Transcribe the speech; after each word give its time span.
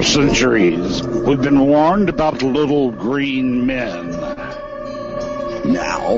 For 0.00 0.06
centuries, 0.06 1.02
we've 1.02 1.42
been 1.42 1.60
warned 1.60 2.08
about 2.08 2.42
little 2.42 2.90
green 2.90 3.66
men. 3.66 4.12
Now, 5.70 6.16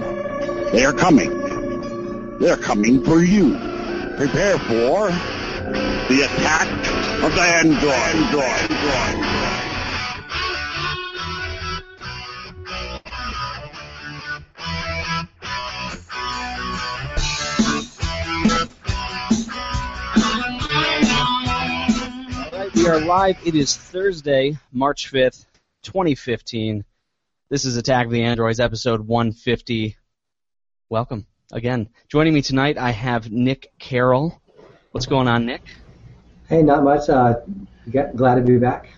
they 0.71 0.85
are 0.85 0.93
coming. 0.93 2.39
They're 2.39 2.57
coming 2.57 3.03
for 3.03 3.21
you. 3.21 3.58
Prepare 4.17 4.58
for 4.58 5.10
the 6.08 6.21
attack 6.23 6.68
of 7.25 7.34
the 7.34 7.41
android. 7.41 7.92
android. 7.92 8.71
android. 8.71 9.52
We 22.82 22.88
are 22.88 22.98
live. 22.98 23.38
It 23.46 23.54
is 23.54 23.76
Thursday, 23.76 24.58
March 24.72 25.12
5th, 25.12 25.46
2015. 25.84 26.84
This 27.48 27.64
is 27.64 27.77
Attack 27.77 28.06
of 28.06 28.12
the 28.12 28.24
Androids, 28.24 28.59
episode 28.59 29.06
150. 29.06 29.96
Welcome 30.88 31.28
again. 31.52 31.90
Joining 32.09 32.34
me 32.34 32.42
tonight, 32.42 32.78
I 32.78 32.90
have 32.90 33.30
Nick 33.30 33.73
Carroll. 33.78 34.37
What's 34.90 35.06
going 35.06 35.28
on, 35.28 35.46
Nick? 35.46 35.62
Hey, 36.48 36.64
not 36.64 36.82
much. 36.82 37.09
Uh, 37.09 37.34
glad 37.88 38.34
to 38.34 38.40
be 38.42 38.59
back. 38.59 38.88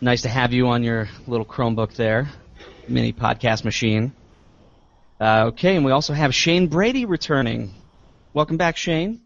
Nice 0.00 0.22
to 0.22 0.28
have 0.28 0.52
you 0.52 0.68
on 0.68 0.84
your 0.84 1.08
little 1.26 1.44
Chromebook 1.44 1.96
there, 1.96 2.30
mini 2.86 3.12
podcast 3.12 3.64
machine. 3.64 4.12
Uh, 5.20 5.46
okay, 5.48 5.74
and 5.74 5.84
we 5.84 5.90
also 5.90 6.12
have 6.12 6.32
Shane 6.32 6.68
Brady 6.68 7.04
returning. 7.04 7.74
Welcome 8.32 8.58
back, 8.58 8.76
Shane. 8.76 9.21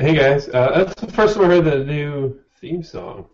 Hey 0.00 0.14
guys, 0.14 0.48
uh, 0.48 0.82
that's 0.82 0.98
the 0.98 1.12
first 1.12 1.34
time 1.34 1.44
I 1.44 1.48
heard 1.48 1.64
the 1.66 1.84
new 1.84 2.40
theme 2.58 2.82
song. 2.82 3.26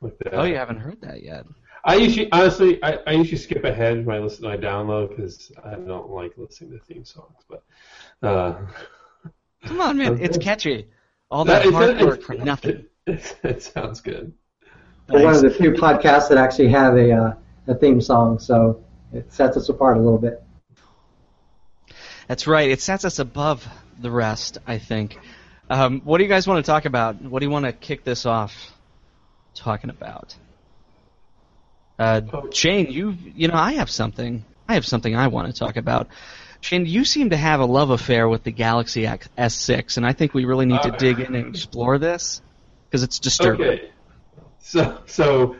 With 0.00 0.18
that. 0.18 0.34
Oh, 0.34 0.42
you 0.42 0.56
haven't 0.56 0.78
heard 0.80 1.00
that 1.02 1.22
yet. 1.22 1.46
I 1.84 1.94
usually, 1.94 2.32
honestly, 2.32 2.82
I, 2.82 2.98
I 3.06 3.12
usually 3.12 3.38
skip 3.38 3.62
ahead 3.62 4.04
when 4.04 4.16
I 4.16 4.18
listen, 4.18 4.44
when 4.44 4.58
I 4.58 4.60
download 4.60 5.10
because 5.10 5.52
I 5.62 5.76
don't 5.76 6.10
like 6.10 6.32
listening 6.36 6.72
to 6.72 6.84
theme 6.84 7.04
songs. 7.04 7.36
But 7.48 7.62
uh, 8.24 8.56
Come 9.64 9.80
on, 9.80 9.98
man, 9.98 10.18
it's 10.20 10.36
catchy. 10.36 10.88
All 11.30 11.44
that 11.44 11.60
it's- 11.64 11.72
hard 11.72 11.90
it's- 11.90 12.04
work 12.04 12.22
for 12.22 12.34
nothing. 12.34 12.86
It, 13.06 13.36
it 13.44 13.62
sounds 13.62 14.00
good. 14.00 14.32
We're 15.08 15.24
one 15.24 15.34
of 15.34 15.42
the 15.42 15.50
few 15.50 15.72
podcasts 15.72 16.28
that 16.28 16.38
actually 16.38 16.68
have 16.68 16.96
a, 16.96 17.12
uh, 17.12 17.34
a 17.68 17.74
theme 17.74 18.00
song, 18.00 18.38
so 18.38 18.84
it 19.12 19.32
sets 19.32 19.56
us 19.56 19.68
apart 19.68 19.96
a 19.96 20.00
little 20.00 20.18
bit. 20.18 20.40
That's 22.28 22.46
right. 22.46 22.70
It 22.70 22.80
sets 22.80 23.04
us 23.04 23.18
above 23.18 23.66
the 24.00 24.10
rest, 24.10 24.58
I 24.68 24.78
think. 24.78 25.18
Um, 25.70 26.00
what 26.04 26.18
do 26.18 26.24
you 26.24 26.28
guys 26.28 26.46
want 26.46 26.64
to 26.64 26.70
talk 26.70 26.84
about? 26.84 27.20
What 27.22 27.40
do 27.40 27.46
you 27.46 27.50
want 27.50 27.64
to 27.64 27.72
kick 27.72 28.04
this 28.04 28.26
off 28.26 28.72
talking 29.54 29.90
about? 29.90 30.34
Uh, 31.98 32.22
Shane, 32.52 32.90
you 32.90 33.16
you 33.34 33.48
know 33.48 33.54
I 33.54 33.74
have 33.74 33.90
something. 33.90 34.44
I 34.68 34.74
have 34.74 34.86
something 34.86 35.14
I 35.14 35.28
want 35.28 35.52
to 35.52 35.58
talk 35.58 35.76
about. 35.76 36.08
Shane, 36.60 36.86
you 36.86 37.04
seem 37.04 37.30
to 37.30 37.36
have 37.36 37.60
a 37.60 37.64
love 37.64 37.90
affair 37.90 38.28
with 38.28 38.44
the 38.44 38.52
Galaxy 38.52 39.02
S6, 39.02 39.96
and 39.96 40.06
I 40.06 40.12
think 40.12 40.32
we 40.34 40.44
really 40.44 40.66
need 40.66 40.82
to 40.82 40.92
Uh, 40.92 40.96
dig 40.96 41.20
in 41.20 41.34
and 41.34 41.46
explore 41.48 41.98
this 41.98 42.40
because 42.88 43.02
it's 43.02 43.18
disturbing. 43.18 43.66
Okay. 43.66 43.90
So 44.60 44.98
so, 45.06 45.56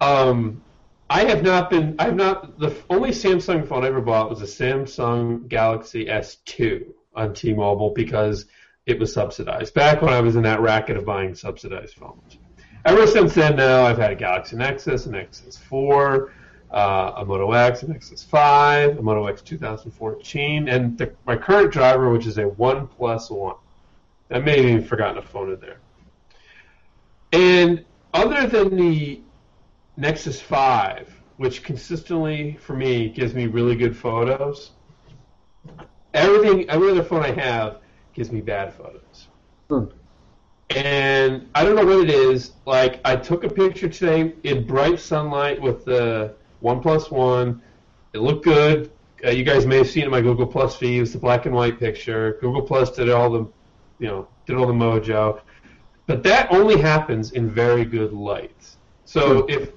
um, 0.00 0.62
I 1.10 1.24
have 1.24 1.42
not 1.42 1.70
been. 1.70 1.96
I 1.98 2.04
have 2.04 2.16
not. 2.16 2.58
The 2.58 2.74
only 2.90 3.10
Samsung 3.10 3.66
phone 3.66 3.84
I 3.84 3.88
ever 3.88 4.00
bought 4.00 4.28
was 4.30 4.42
a 4.42 4.44
Samsung 4.44 5.48
Galaxy 5.48 6.06
S2 6.06 6.86
on 7.14 7.34
T-Mobile 7.34 7.90
because 7.90 8.46
it 8.88 8.98
was 8.98 9.12
subsidized. 9.12 9.74
Back 9.74 10.00
when 10.00 10.14
I 10.14 10.20
was 10.20 10.34
in 10.34 10.42
that 10.44 10.60
racket 10.60 10.96
of 10.96 11.04
buying 11.04 11.34
subsidized 11.34 11.94
phones. 11.94 12.38
Ever 12.86 13.06
since 13.06 13.34
then, 13.34 13.54
now 13.54 13.84
I've 13.84 13.98
had 13.98 14.10
a 14.10 14.14
Galaxy 14.14 14.56
Nexus, 14.56 15.04
a 15.04 15.10
Nexus 15.10 15.58
4, 15.58 16.32
uh, 16.70 17.12
a 17.16 17.24
Moto 17.24 17.52
X, 17.52 17.82
a 17.82 17.88
Nexus 17.88 18.24
5, 18.24 18.98
a 18.98 19.02
Moto 19.02 19.26
X 19.26 19.42
2014, 19.42 20.68
and 20.68 20.96
the, 20.96 21.12
my 21.26 21.36
current 21.36 21.70
driver, 21.70 22.10
which 22.10 22.26
is 22.26 22.38
a 22.38 22.44
OnePlus 22.44 23.30
One. 23.30 23.56
I 24.30 24.38
may 24.38 24.56
have 24.56 24.64
even 24.64 24.84
forgotten 24.84 25.18
a 25.18 25.22
phone 25.22 25.52
in 25.52 25.60
there. 25.60 25.80
And 27.32 27.84
other 28.14 28.46
than 28.46 28.74
the 28.74 29.20
Nexus 29.98 30.40
5, 30.40 31.14
which 31.36 31.62
consistently, 31.62 32.56
for 32.58 32.74
me, 32.74 33.10
gives 33.10 33.34
me 33.34 33.48
really 33.48 33.76
good 33.76 33.94
photos, 33.94 34.70
everything, 36.14 36.70
every 36.70 36.90
other 36.90 37.04
phone 37.04 37.22
I 37.22 37.32
have 37.32 37.80
gives 38.18 38.32
me 38.32 38.40
bad 38.40 38.74
photos. 38.74 39.28
Hmm. 39.70 39.84
And 40.70 41.48
I 41.54 41.64
don't 41.64 41.76
know 41.76 41.86
what 41.86 42.08
it 42.08 42.10
is. 42.10 42.52
Like, 42.66 43.00
I 43.04 43.14
took 43.16 43.44
a 43.44 43.48
picture 43.48 43.88
today 43.88 44.34
in 44.42 44.66
bright 44.66 44.98
sunlight 44.98 45.62
with 45.62 45.84
the 45.84 46.34
OnePlus 46.62 47.12
One. 47.12 47.62
It 48.12 48.18
looked 48.18 48.44
good. 48.44 48.90
Uh, 49.24 49.30
you 49.30 49.44
guys 49.44 49.66
may 49.66 49.76
have 49.78 49.88
seen 49.88 50.02
it 50.02 50.06
in 50.06 50.10
my 50.10 50.20
Google 50.20 50.46
Plus 50.46 50.76
feed. 50.76 51.00
It's 51.00 51.12
the 51.12 51.18
black 51.18 51.46
and 51.46 51.54
white 51.54 51.78
picture. 51.78 52.38
Google 52.40 52.62
Plus 52.62 52.90
did 52.90 53.08
all 53.08 53.30
the, 53.30 53.46
you 54.00 54.08
know, 54.08 54.26
did 54.46 54.56
all 54.56 54.66
the 54.66 54.72
mojo. 54.72 55.40
But 56.06 56.22
that 56.24 56.50
only 56.52 56.78
happens 56.78 57.32
in 57.32 57.48
very 57.48 57.84
good 57.84 58.12
light. 58.12 58.66
So 59.04 59.46
if, 59.48 59.72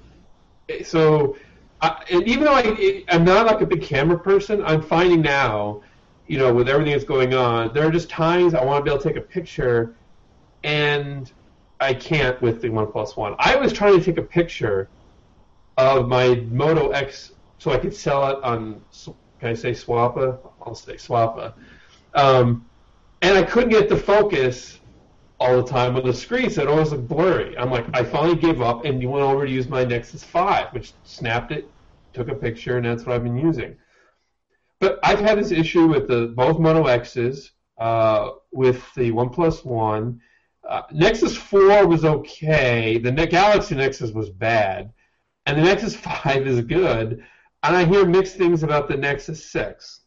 so, 0.86 1.36
I, 1.80 2.02
and 2.10 2.26
even 2.26 2.44
though 2.44 2.54
I, 2.54 3.04
I'm 3.08 3.24
not 3.24 3.46
like 3.46 3.60
a 3.60 3.66
big 3.66 3.82
camera 3.82 4.18
person, 4.18 4.62
I'm 4.64 4.82
finding 4.82 5.22
now, 5.22 5.82
you 6.32 6.38
know, 6.38 6.50
with 6.50 6.66
everything 6.66 6.92
that's 6.94 7.04
going 7.04 7.34
on, 7.34 7.74
there 7.74 7.86
are 7.86 7.90
just 7.90 8.08
times 8.08 8.54
I 8.54 8.64
want 8.64 8.82
to 8.82 8.84
be 8.88 8.90
able 8.90 9.02
to 9.02 9.08
take 9.10 9.18
a 9.18 9.26
picture, 9.26 9.94
and 10.64 11.30
I 11.78 11.92
can't 11.92 12.40
with 12.40 12.62
the 12.62 12.68
OnePlus 12.68 13.18
One. 13.18 13.34
I 13.38 13.54
was 13.56 13.70
trying 13.70 13.98
to 13.98 14.02
take 14.02 14.16
a 14.16 14.22
picture 14.22 14.88
of 15.76 16.08
my 16.08 16.36
Moto 16.48 16.88
X 16.88 17.32
so 17.58 17.70
I 17.70 17.76
could 17.76 17.94
sell 17.94 18.30
it 18.30 18.42
on. 18.42 18.80
Can 19.40 19.50
I 19.50 19.52
say 19.52 19.72
Swappa? 19.72 20.38
I'll 20.64 20.74
say 20.74 20.94
Swappa. 20.94 21.52
Um, 22.14 22.64
and 23.20 23.36
I 23.36 23.42
couldn't 23.42 23.68
get 23.68 23.90
the 23.90 23.96
focus 23.98 24.80
all 25.38 25.60
the 25.60 25.68
time 25.68 25.96
on 25.96 26.06
the 26.06 26.14
screen, 26.14 26.48
so 26.48 26.62
it 26.62 26.68
always 26.68 26.92
looked 26.92 27.08
blurry. 27.08 27.58
I'm 27.58 27.70
like, 27.70 27.84
I 27.92 28.04
finally 28.04 28.36
gave 28.36 28.62
up 28.62 28.86
and 28.86 29.06
went 29.06 29.22
over 29.22 29.44
to 29.44 29.52
use 29.52 29.68
my 29.68 29.84
Nexus 29.84 30.24
5, 30.24 30.72
which 30.72 30.94
snapped 31.04 31.52
it, 31.52 31.68
took 32.14 32.28
a 32.28 32.34
picture, 32.34 32.78
and 32.78 32.86
that's 32.86 33.04
what 33.04 33.16
I've 33.16 33.22
been 33.22 33.36
using. 33.36 33.76
But 34.82 34.98
I've 35.04 35.20
had 35.20 35.38
this 35.38 35.52
issue 35.52 35.86
with 35.86 36.08
the 36.08 36.32
both 36.34 36.58
Moto 36.58 36.88
X's, 36.88 37.52
uh, 37.78 38.30
with 38.50 38.82
the 38.96 39.12
OnePlus 39.12 39.64
One. 39.64 40.20
Uh, 40.68 40.82
Nexus 40.90 41.36
4 41.36 41.86
was 41.86 42.04
okay. 42.04 42.98
The 42.98 43.12
Ne- 43.12 43.28
Galaxy 43.28 43.76
Nexus 43.76 44.10
was 44.10 44.28
bad, 44.28 44.92
and 45.46 45.56
the 45.56 45.62
Nexus 45.62 45.94
5 46.24 46.48
is 46.48 46.62
good. 46.62 47.24
And 47.62 47.76
I 47.76 47.84
hear 47.84 48.04
mixed 48.04 48.36
things 48.36 48.64
about 48.64 48.88
the 48.88 48.96
Nexus 48.96 49.48
6. 49.52 50.00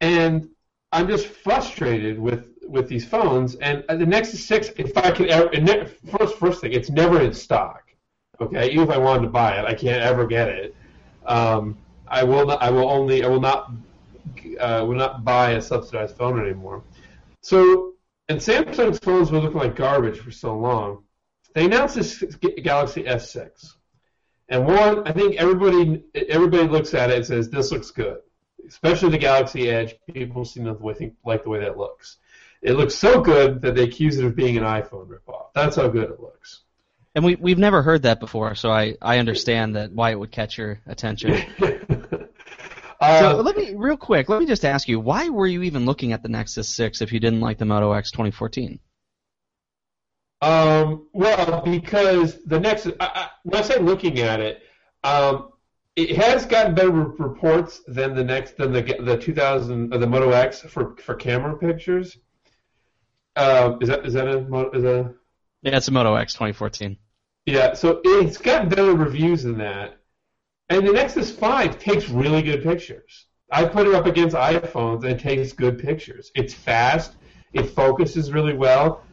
And 0.00 0.48
I'm 0.90 1.06
just 1.06 1.28
frustrated 1.28 2.18
with 2.18 2.48
with 2.66 2.88
these 2.88 3.06
phones. 3.06 3.54
And 3.56 3.84
uh, 3.88 3.94
the 3.94 4.06
Nexus 4.06 4.44
6, 4.46 4.70
if 4.78 4.98
I 4.98 5.12
could 5.12 5.28
ever, 5.28 5.48
ne- 5.60 5.86
first 6.18 6.38
first 6.38 6.60
thing, 6.60 6.72
it's 6.72 6.90
never 6.90 7.20
in 7.20 7.32
stock. 7.32 7.84
Okay, 8.40 8.72
even 8.72 8.82
if 8.82 8.90
I 8.90 8.98
wanted 8.98 9.22
to 9.22 9.28
buy 9.28 9.60
it, 9.60 9.64
I 9.64 9.74
can't 9.74 10.02
ever 10.02 10.26
get 10.26 10.48
it. 10.48 10.74
Um, 11.24 11.78
I 12.08 12.24
will 12.24 12.46
not. 12.46 12.62
I 12.62 12.70
will 12.70 12.88
only. 12.90 13.24
I 13.24 13.28
will 13.28 13.40
not. 13.40 13.70
Uh, 14.60 14.84
will 14.86 14.96
not 14.96 15.24
buy 15.24 15.52
a 15.52 15.60
subsidized 15.60 16.16
phone 16.16 16.40
anymore. 16.40 16.82
So, 17.40 17.94
and 18.28 18.38
Samsung's 18.38 18.98
phones 18.98 19.30
were 19.30 19.40
looking 19.40 19.58
like 19.58 19.76
garbage 19.76 20.20
for 20.20 20.30
so 20.30 20.56
long. 20.56 21.04
They 21.54 21.66
announced 21.66 21.94
this 21.96 22.22
Galaxy 22.62 23.04
S6, 23.04 23.74
and 24.48 24.66
one, 24.66 25.06
I 25.06 25.12
think 25.12 25.36
everybody 25.36 26.02
everybody 26.28 26.68
looks 26.68 26.94
at 26.94 27.10
it 27.10 27.16
and 27.16 27.26
says 27.26 27.48
this 27.48 27.70
looks 27.70 27.90
good, 27.90 28.18
especially 28.66 29.10
the 29.10 29.18
Galaxy 29.18 29.70
Edge. 29.70 29.94
People 30.12 30.44
seem 30.44 30.64
to 30.64 30.94
think, 30.94 31.14
like 31.24 31.44
the 31.44 31.50
way 31.50 31.60
that 31.60 31.78
looks. 31.78 32.18
It 32.60 32.72
looks 32.72 32.94
so 32.94 33.20
good 33.20 33.60
that 33.62 33.74
they 33.74 33.82
accuse 33.84 34.18
it 34.18 34.24
of 34.24 34.34
being 34.34 34.56
an 34.56 34.64
iPhone 34.64 35.06
ripoff. 35.06 35.48
That's 35.54 35.76
how 35.76 35.88
good 35.88 36.10
it 36.10 36.18
looks. 36.20 36.62
And 37.14 37.24
we 37.24 37.36
we've 37.36 37.58
never 37.58 37.82
heard 37.82 38.02
that 38.02 38.20
before, 38.20 38.54
so 38.54 38.70
I 38.70 38.96
I 39.00 39.18
understand 39.18 39.76
that 39.76 39.92
why 39.92 40.10
it 40.10 40.18
would 40.18 40.32
catch 40.32 40.58
your 40.58 40.80
attention. 40.86 41.42
Uh, 43.06 43.18
so 43.18 43.36
let 43.42 43.56
me 43.56 43.74
real 43.74 43.96
quick. 43.96 44.28
Let 44.28 44.40
me 44.40 44.46
just 44.46 44.64
ask 44.64 44.88
you, 44.88 44.98
why 45.00 45.28
were 45.28 45.46
you 45.46 45.62
even 45.62 45.84
looking 45.84 46.12
at 46.12 46.22
the 46.22 46.28
Nexus 46.28 46.68
6 46.68 47.02
if 47.02 47.12
you 47.12 47.20
didn't 47.20 47.40
like 47.40 47.58
the 47.58 47.64
Moto 47.64 47.92
X 47.92 48.10
2014? 48.10 48.78
Um, 50.40 51.06
well, 51.12 51.62
because 51.62 52.42
the 52.44 52.60
next, 52.60 52.86
I, 52.86 52.92
I, 53.00 53.28
when 53.44 53.60
I 53.62 53.64
say 53.64 53.78
looking 53.78 54.18
at 54.20 54.40
it, 54.40 54.62
um, 55.02 55.50
it 55.96 56.16
has 56.16 56.44
gotten 56.44 56.74
better 56.74 56.90
reports 56.90 57.80
than 57.86 58.14
the 58.14 58.24
next 58.24 58.56
than 58.56 58.72
the 58.72 58.82
the 59.00 59.16
2000 59.16 59.92
uh, 59.94 59.98
the 59.98 60.06
Moto 60.06 60.30
X 60.30 60.60
for 60.60 60.96
for 60.96 61.14
camera 61.14 61.56
pictures. 61.56 62.18
Uh, 63.36 63.76
is 63.80 63.88
that 63.88 64.04
is 64.06 64.14
that 64.14 64.26
a 64.28 64.38
is 64.72 64.82
that 64.82 64.94
a, 64.94 65.14
Yeah, 65.62 65.76
it's 65.76 65.88
a 65.88 65.92
Moto 65.92 66.14
X 66.16 66.34
2014. 66.34 66.96
yeah? 67.46 67.74
So 67.74 68.00
it's 68.04 68.38
gotten 68.38 68.68
better 68.68 68.94
reviews 68.94 69.44
than 69.44 69.58
that, 69.58 69.98
and 70.68 70.86
the 70.86 70.92
Nexus 70.92 71.30
Five 71.30 71.78
takes 71.78 72.08
really 72.08 72.42
good 72.42 72.62
pictures. 72.62 73.26
I 73.50 73.64
put 73.64 73.86
it 73.86 73.94
up 73.94 74.06
against 74.06 74.34
iPhones 74.34 75.02
and 75.02 75.12
it 75.12 75.18
takes 75.18 75.52
good 75.52 75.78
pictures. 75.78 76.30
It's 76.34 76.54
fast. 76.54 77.16
It 77.52 77.64
focuses 77.70 78.32
really 78.32 78.54
well. 78.54 79.04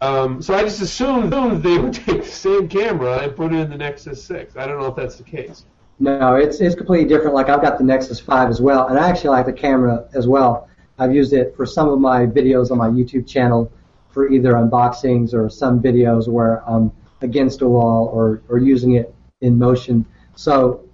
Um, 0.00 0.42
so 0.42 0.54
I 0.54 0.62
just 0.62 0.80
assumed 0.82 1.32
they 1.62 1.78
would 1.78 1.94
take 1.94 2.24
the 2.24 2.30
same 2.30 2.68
camera 2.68 3.18
and 3.18 3.34
put 3.34 3.52
it 3.52 3.58
in 3.58 3.70
the 3.70 3.78
Nexus 3.78 4.22
6. 4.24 4.56
I 4.56 4.66
don't 4.66 4.80
know 4.80 4.86
if 4.86 4.96
that's 4.96 5.16
the 5.16 5.24
case. 5.24 5.64
No, 5.98 6.34
it's 6.34 6.60
it's 6.60 6.74
completely 6.74 7.08
different. 7.08 7.34
Like 7.34 7.48
I've 7.48 7.62
got 7.62 7.78
the 7.78 7.84
Nexus 7.84 8.20
5 8.20 8.50
as 8.50 8.60
well, 8.60 8.88
and 8.88 8.98
I 8.98 9.08
actually 9.08 9.30
like 9.30 9.46
the 9.46 9.52
camera 9.52 10.06
as 10.14 10.28
well. 10.28 10.68
I've 10.98 11.14
used 11.14 11.32
it 11.32 11.56
for 11.56 11.64
some 11.64 11.88
of 11.88 11.98
my 11.98 12.26
videos 12.26 12.70
on 12.70 12.78
my 12.78 12.88
YouTube 12.88 13.26
channel 13.26 13.72
for 14.10 14.28
either 14.30 14.54
unboxings 14.54 15.34
or 15.34 15.48
some 15.48 15.80
videos 15.82 16.28
where 16.28 16.66
I'm 16.68 16.92
against 17.22 17.62
a 17.62 17.68
wall 17.68 18.10
or, 18.12 18.42
or 18.48 18.58
using 18.58 18.92
it 18.92 19.14
in 19.40 19.58
motion. 19.58 20.06
So 20.36 20.86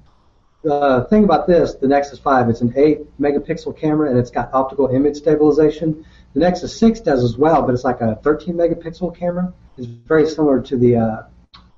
the 0.62 1.06
thing 1.10 1.24
about 1.24 1.46
this, 1.46 1.74
the 1.74 1.88
Nexus 1.88 2.18
5, 2.18 2.48
it's 2.48 2.60
an 2.60 2.72
8 2.74 3.20
megapixel 3.20 3.76
camera 3.76 4.08
and 4.08 4.18
it's 4.18 4.30
got 4.30 4.52
optical 4.54 4.88
image 4.88 5.16
stabilization. 5.16 6.06
The 6.34 6.40
Nexus 6.40 6.74
6 6.78 7.00
does 7.00 7.22
as 7.22 7.36
well, 7.36 7.62
but 7.62 7.74
it's 7.74 7.84
like 7.84 8.00
a 8.00 8.14
13 8.22 8.54
megapixel 8.54 9.16
camera. 9.16 9.52
It's 9.76 9.86
very 9.86 10.26
similar 10.26 10.60
to 10.62 10.76
the 10.76 10.96
uh, 10.96 11.22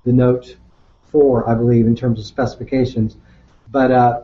the 0.04 0.12
Note 0.12 0.56
4, 1.10 1.48
I 1.48 1.54
believe, 1.54 1.86
in 1.86 1.96
terms 1.96 2.20
of 2.20 2.26
specifications. 2.26 3.16
But 3.70 3.90
uh, 3.90 4.20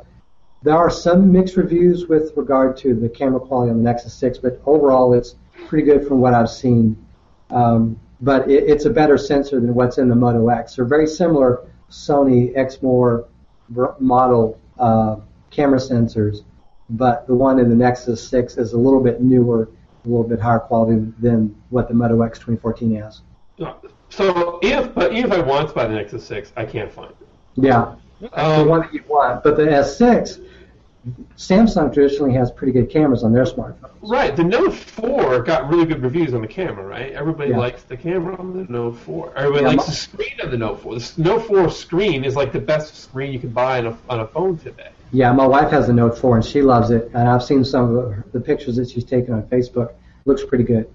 there 0.63 0.77
are 0.77 0.91
some 0.91 1.33
mixed 1.33 1.57
reviews 1.57 2.07
with 2.07 2.33
regard 2.37 2.77
to 2.79 2.95
the 2.95 3.09
camera 3.09 3.41
quality 3.41 3.71
on 3.71 3.79
the 3.79 3.83
Nexus 3.83 4.13
6, 4.15 4.39
but 4.39 4.61
overall 4.67 5.15
it's 5.15 5.37
pretty 5.67 5.87
good 5.87 6.07
from 6.07 6.21
what 6.21 6.35
I've 6.35 6.51
seen. 6.51 7.03
Um, 7.49 7.99
but 8.21 8.51
it, 8.51 8.65
it's 8.65 8.85
a 8.85 8.91
better 8.91 9.17
sensor 9.17 9.59
than 9.59 9.75
what's 9.75 9.97
in 9.97 10.09
the 10.09 10.15
Moto 10.15 10.49
X. 10.49 10.77
They're 10.77 10.85
very 10.85 11.07
similar 11.07 11.67
Sony 11.91 12.55
Exmor 12.55 13.27
model 13.99 14.59
uh, 14.79 15.17
camera 15.51 15.79
sensors, 15.79 16.45
but 16.91 17.27
the 17.27 17.35
one 17.35 17.59
in 17.59 17.69
the 17.69 17.77
Nexus 17.77 18.27
6 18.29 18.57
is 18.59 18.73
a 18.73 18.79
little 18.79 19.01
bit 19.03 19.21
newer, 19.21 19.69
a 20.05 20.09
little 20.09 20.25
bit 20.25 20.41
higher 20.41 20.59
quality 20.59 21.13
than 21.21 21.55
what 21.71 21.89
the 21.89 21.95
Moto 21.95 22.23
X 22.23 22.39
2014 22.39 22.95
has. 22.97 23.23
So 24.09 24.59
if 24.63 24.93
but 24.95 25.13
even 25.13 25.31
if 25.33 25.39
I 25.39 25.43
want 25.43 25.69
to 25.69 25.75
buy 25.75 25.87
the 25.87 25.95
Nexus 25.95 26.25
6, 26.27 26.53
I 26.57 26.65
can't 26.65 26.91
find 26.91 27.11
it. 27.11 27.29
Yeah, 27.57 27.95
Um, 28.33 28.65
the 28.65 28.71
one 28.71 28.81
that 28.81 28.93
you 28.95 29.05
want. 29.09 29.45
But 29.45 29.57
the 29.57 29.65
S6, 29.65 30.45
Samsung 31.37 31.93
traditionally 31.93 32.33
has 32.35 32.51
pretty 32.51 32.73
good 32.73 32.91
cameras 32.91 33.23
on 33.25 33.33
their 33.33 33.45
smartphones. 33.45 33.91
Right, 34.03 34.35
the 34.35 34.45
Note 34.45 34.75
4 34.75 35.43
got 35.43 35.69
really 35.69 35.85
good 35.87 36.03
reviews 36.03 36.35
on 36.35 36.41
the 36.43 36.47
camera, 36.49 36.85
right? 36.87 37.13
Everybody 37.13 37.51
Yeah. 37.51 37.59
likes 37.59 37.83
the 37.85 37.97
camera 37.97 38.37
on 38.39 38.57
the 38.57 38.71
Note 38.73 38.97
4. 38.97 39.33
Everybody 39.37 39.63
Yeah, 39.63 39.69
likes 39.69 39.79
my- 39.79 39.87
the 39.87 39.93
screen 39.93 40.41
of 40.43 40.51
the 40.51 40.57
Note 40.59 40.81
4. 40.81 40.95
The 40.99 41.23
Note 41.23 41.43
4 41.47 41.71
screen 41.71 42.25
is 42.25 42.37
like 42.37 42.53
the 42.53 42.61
best 42.61 42.95
screen 42.97 43.33
you 43.33 43.39
can 43.39 43.51
buy 43.51 43.79
on 43.79 43.87
a, 43.89 43.97
on 44.09 44.21
a 44.21 44.27
phone 44.27 44.57
today. 44.59 44.89
Yeah, 45.13 45.33
my 45.33 45.47
wife 45.47 45.71
has 45.71 45.89
a 45.89 45.93
Note 45.93 46.17
4 46.19 46.37
and 46.37 46.45
she 46.45 46.63
loves 46.63 46.91
it, 46.91 47.11
and 47.15 47.29
I've 47.29 47.43
seen 47.43 47.65
some 47.65 47.97
of 47.97 48.11
the- 48.11 48.25
the 48.33 48.41
pictures 48.41 48.77
that 48.77 48.89
she's 48.91 49.05
taken 49.05 49.35
on 49.35 49.43
Facebook. 49.45 49.91
Looks 50.25 50.45
pretty 50.45 50.65
good. 50.65 50.87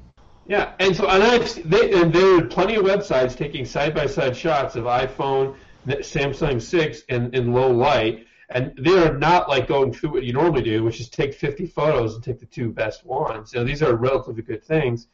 Yeah, 0.48 0.70
and 0.80 0.96
so 0.96 1.08
and 1.08 1.24
I've 1.24 1.70
they, 1.70 1.92
and 2.00 2.14
there 2.14 2.38
are 2.38 2.42
plenty 2.44 2.76
of 2.76 2.86
websites 2.86 3.36
taking 3.36 3.66
side 3.66 3.96
by 3.96 4.06
side 4.06 4.38
shots 4.38 4.76
of 4.76 4.84
iPhone, 4.84 5.56
Samsung 5.88 6.62
6 6.62 7.04
and 7.10 7.34
in 7.36 7.52
low 7.52 7.72
light, 7.72 8.26
and 8.50 8.74
they 8.78 8.98
are 8.98 9.18
not 9.18 9.50
like 9.50 9.68
going 9.68 9.92
through 9.92 10.12
what 10.12 10.24
you 10.24 10.34
normally 10.34 10.62
do, 10.62 10.84
which 10.84 11.00
is 11.00 11.10
take 11.10 11.34
50 11.34 11.66
photos 11.68 12.16
and 12.16 12.24
take 12.24 12.40
the 12.40 12.46
two 12.46 12.72
best 12.72 13.06
ones. 13.06 13.54
You 13.54 13.60
know, 13.60 13.66
these 13.66 13.82
are 13.82 13.96
relatively 13.96 14.44
good 14.44 14.64
things. 14.64 15.08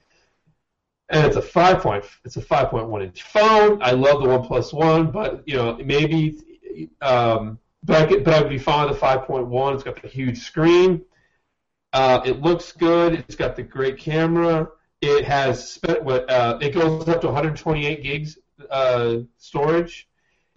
And 1.10 1.26
it's 1.26 1.36
a 1.36 1.42
five 1.42 1.82
point, 1.82 2.06
it's 2.24 2.38
a 2.38 2.42
5.1 2.42 3.04
inch 3.04 3.24
phone. 3.24 3.82
I 3.82 3.92
love 3.92 4.22
the 4.22 4.30
One 4.30 4.44
Plus 4.44 4.72
One, 4.72 5.12
but 5.12 5.44
you 5.46 5.56
know 5.56 5.78
maybe, 5.84 6.40
um, 7.02 7.60
but 7.84 8.02
I 8.02 8.06
could, 8.06 8.24
but 8.24 8.34
I 8.34 8.42
would 8.42 8.50
be 8.50 8.58
fine 8.58 8.90
with 8.90 9.00
the 9.00 9.06
5.1. 9.06 9.74
It's 9.74 9.84
got 9.84 10.02
the 10.02 10.08
huge 10.08 10.40
screen. 10.40 11.04
Uh, 11.94 12.22
it 12.24 12.42
looks 12.42 12.72
good. 12.72 13.14
It's 13.14 13.36
got 13.36 13.58
the 13.58 13.64
great 13.64 13.98
camera. 13.98 14.70
It 15.02 15.26
has 15.26 15.70
spe- 15.70 16.02
what 16.02 16.30
uh, 16.30 16.58
it 16.62 16.74
goes 16.74 17.08
up 17.10 17.20
to 17.22 17.28
128 17.28 18.04
gigs 18.04 18.38
uh, 18.70 19.18
storage. 19.38 20.08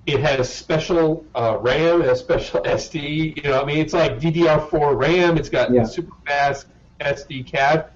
It 0.07 0.21
has 0.21 0.53
special 0.53 1.25
uh, 1.35 1.59
RAM. 1.61 2.03
It 2.03 2.09
has 2.09 2.21
special 2.21 2.61
SD. 2.65 3.37
You 3.37 3.51
know, 3.51 3.63
I 3.63 3.65
mean, 3.65 3.79
it's 3.79 3.95
like 3.95 4.19
DDR4 4.21 4.95
RAM. 4.95 5.37
It's 5.39 5.49
got 5.49 5.73
Yeah. 5.73 5.85
super 5.85 6.13
fast 6.27 6.67
SD 7.01 7.51
card. 7.51 7.87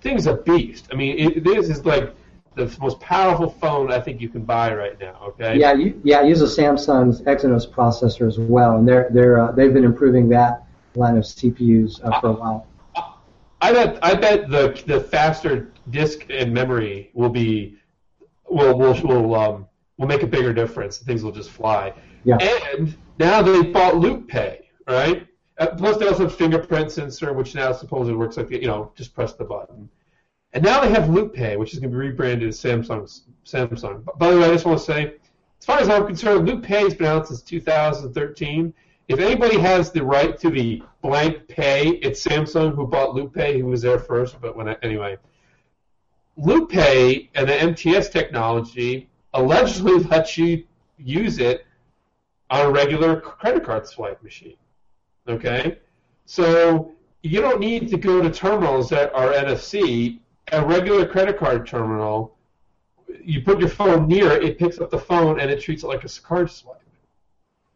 Thing's 0.00 0.26
a 0.26 0.34
beast. 0.34 0.88
I 0.92 0.96
mean, 0.96 1.18
it, 1.18 1.44
this 1.44 1.68
is 1.68 1.84
like 1.84 2.14
the 2.56 2.74
most 2.80 2.98
powerful 3.00 3.48
phone 3.48 3.92
I 3.92 4.00
think 4.00 4.20
you 4.20 4.28
can 4.28 4.42
buy 4.44 4.74
right 4.74 4.98
now. 5.00 5.16
Okay. 5.28 5.58
Yeah, 5.58 5.72
you, 5.74 6.00
yeah, 6.04 6.18
I 6.18 6.22
use 6.22 6.42
a 6.42 6.46
Samsung's 6.46 7.20
Exynos 7.22 7.68
processor 7.70 8.26
as 8.26 8.38
well, 8.38 8.76
and 8.76 8.86
they're 8.88 9.08
they're 9.12 9.40
uh, 9.40 9.52
they've 9.52 9.72
been 9.72 9.84
improving 9.84 10.28
that 10.30 10.64
line 10.96 11.16
of 11.16 11.24
CPUs 11.24 12.00
uh, 12.04 12.20
for 12.20 12.28
a 12.28 12.32
while. 12.32 12.66
I 13.60 13.72
bet 13.72 13.98
I 14.02 14.14
bet 14.14 14.48
the 14.50 14.80
the 14.86 15.00
faster 15.00 15.72
disk 15.90 16.26
and 16.30 16.52
memory 16.52 17.10
will 17.14 17.30
be 17.30 17.76
will 18.50 18.76
will 18.78 18.94
will 19.02 19.34
um 19.34 19.67
will 19.98 20.06
make 20.06 20.22
a 20.22 20.26
bigger 20.26 20.52
difference. 20.52 20.98
Things 20.98 21.22
will 21.22 21.32
just 21.32 21.50
fly. 21.50 21.92
Yeah. 22.24 22.38
And 22.38 22.96
now 23.18 23.42
they 23.42 23.62
bought 23.62 23.96
Loop 23.96 24.28
Pay, 24.28 24.70
right? 24.86 25.26
Uh, 25.58 25.66
plus 25.76 25.96
they 25.98 26.06
also 26.06 26.24
have 26.24 26.34
fingerprint 26.34 26.90
sensor, 26.90 27.32
which 27.32 27.54
now 27.54 27.72
supposedly 27.72 28.16
works 28.16 28.36
like 28.36 28.50
you 28.50 28.66
know 28.66 28.92
just 28.94 29.14
press 29.14 29.34
the 29.34 29.44
button. 29.44 29.88
And 30.52 30.64
now 30.64 30.80
they 30.80 30.88
have 30.90 31.10
Loop 31.10 31.34
Pay, 31.34 31.56
which 31.56 31.74
is 31.74 31.80
going 31.80 31.90
to 31.92 31.98
be 31.98 32.06
rebranded 32.06 32.48
as 32.48 32.58
Samsung. 32.58 33.20
Samsung. 33.44 34.04
By 34.18 34.30
the 34.30 34.38
way, 34.38 34.44
I 34.44 34.52
just 34.52 34.64
want 34.64 34.78
to 34.78 34.84
say, 34.84 35.14
as 35.58 35.66
far 35.66 35.78
as 35.78 35.88
I'm 35.88 36.06
concerned, 36.06 36.48
Loop 36.48 36.62
Pay 36.62 36.80
has 36.80 36.94
been 36.94 37.06
out 37.06 37.28
since 37.28 37.42
2013. 37.42 38.72
If 39.08 39.20
anybody 39.20 39.58
has 39.58 39.90
the 39.90 40.04
right 40.04 40.38
to 40.38 40.50
the 40.50 40.82
blank 41.00 41.48
pay, 41.48 41.88
it's 41.88 42.22
Samsung 42.22 42.74
who 42.74 42.86
bought 42.86 43.16
LoopPay, 43.16 43.58
who 43.58 43.66
was 43.66 43.80
there 43.80 43.98
first. 43.98 44.38
But 44.38 44.54
when 44.54 44.68
I, 44.68 44.76
anyway, 44.82 45.16
LoopPay 46.38 47.30
and 47.34 47.48
the 47.48 47.54
MTS 47.54 48.10
technology 48.10 49.08
allegedly 49.34 49.98
lets 50.04 50.36
you 50.38 50.64
use 50.98 51.38
it 51.38 51.64
on 52.50 52.66
a 52.66 52.70
regular 52.70 53.20
credit 53.20 53.64
card 53.64 53.86
swipe 53.86 54.22
machine. 54.22 54.56
Okay, 55.28 55.78
so 56.24 56.92
you 57.22 57.40
don't 57.40 57.60
need 57.60 57.88
to 57.90 57.98
go 57.98 58.22
to 58.22 58.30
terminals 58.30 58.88
that 58.90 59.14
are 59.14 59.32
NFC. 59.32 60.18
A 60.50 60.64
regular 60.64 61.04
credit 61.04 61.38
card 61.38 61.66
terminal, 61.66 62.34
you 63.22 63.42
put 63.42 63.60
your 63.60 63.68
phone 63.68 64.08
near 64.08 64.32
it, 64.32 64.42
it 64.42 64.58
picks 64.58 64.78
up 64.78 64.90
the 64.90 64.98
phone 64.98 65.40
and 65.40 65.50
it 65.50 65.60
treats 65.60 65.82
it 65.82 65.86
like 65.88 66.04
a 66.04 66.08
card 66.22 66.50
swipe. 66.50 66.80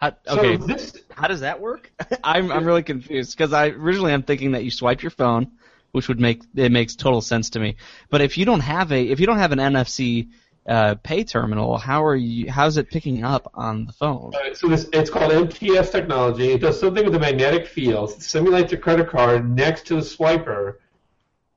How, 0.03 0.17
okay, 0.27 0.59
So 0.59 0.67
this 0.67 0.97
how 1.11 1.29
does 1.29 1.41
that 1.41 1.61
work? 1.61 1.93
I'm 2.25 2.51
I'm 2.51 2.65
really 2.65 2.83
confused 2.83 3.37
because 3.37 3.53
I 3.53 3.69
originally 3.69 4.13
I'm 4.13 4.23
thinking 4.23 4.53
that 4.53 4.65
you 4.65 4.71
swipe 4.71 5.03
your 5.03 5.11
phone, 5.11 5.53
which 5.93 6.09
would 6.09 6.19
make 6.19 6.43
it 6.57 6.73
makes 6.73 6.97
total 6.97 7.21
sense 7.21 7.51
to 7.51 7.61
me. 7.61 7.77
But 8.11 8.21
if 8.21 8.37
you 8.37 8.45
don't 8.45 8.61
have 8.61 8.91
a 8.91 9.01
if 9.01 9.21
you 9.21 9.27
don't 9.27 9.39
have 9.39 9.53
an 9.53 9.61
NFC 9.61 10.31
uh, 10.67 10.95
pay 11.03 11.25
terminal, 11.25 11.77
how 11.77 12.05
are 12.05 12.17
you? 12.17 12.51
How's 12.51 12.77
it 12.77 12.89
picking 12.89 13.25
up 13.25 13.51
on 13.55 13.87
the 13.87 13.93
phone? 13.93 14.33
Alright, 14.35 14.57
so 14.57 14.69
this 14.69 14.89
it's 14.93 15.11
called 15.11 15.33
MTS 15.33 15.91
technology. 15.91 16.53
It 16.53 16.61
does 16.61 16.79
something 16.79 17.05
with 17.05 17.13
the 17.13 17.21
magnetic 17.21 17.67
fields. 17.67 18.15
It 18.15 18.23
simulates 18.23 18.73
a 18.73 18.77
credit 18.77 19.09
card 19.09 19.55
next 19.55 19.87
to 19.89 19.97
the 19.97 20.01
swiper 20.01 20.77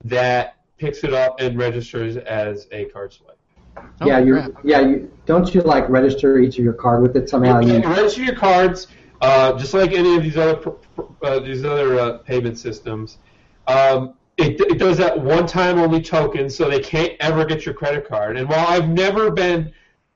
that 0.03 0.57
picks 0.77 1.03
it 1.03 1.13
up 1.13 1.39
and 1.39 1.57
registers 1.57 2.17
as 2.17 2.67
a 2.71 2.85
card 2.85 3.13
swipe. 3.13 3.38
Oh, 4.01 4.07
yeah, 4.07 4.19
you 4.19 4.33
crap. 4.33 4.51
yeah 4.63 4.79
you 4.79 5.12
don't 5.25 5.53
you 5.53 5.62
like 5.62 5.89
register 5.89 6.39
each 6.39 6.57
of 6.57 6.63
your 6.63 6.74
card 6.74 7.01
with 7.01 7.15
it 7.15 7.29
somehow? 7.29 7.59
You 7.59 7.74
You, 7.74 7.81
can 7.81 7.91
register 7.91 8.24
your 8.24 8.35
cards 8.35 8.88
uh, 9.21 9.57
just 9.57 9.74
like 9.74 9.91
any 9.91 10.15
of 10.15 10.24
these 10.24 10.38
other 10.38 10.55
pr- 10.55 10.69
pr- 10.69 11.25
uh, 11.25 11.39
these 11.39 11.63
other 11.63 12.00
uh, 12.00 12.17
payment 12.19 12.57
systems. 12.57 13.17
Um, 13.67 14.13
it, 14.37 14.59
it 14.59 14.77
does 14.77 14.97
that 14.97 15.17
one 15.17 15.47
time 15.47 15.79
only 15.79 16.01
token, 16.01 16.49
so 16.49 16.69
they 16.69 16.81
can't 16.81 17.13
ever 17.19 17.45
get 17.45 17.65
your 17.65 17.73
credit 17.73 18.07
card. 18.07 18.37
And 18.37 18.49
while 18.49 18.67
I've 18.67 18.89
never 18.89 19.31
been 19.31 19.71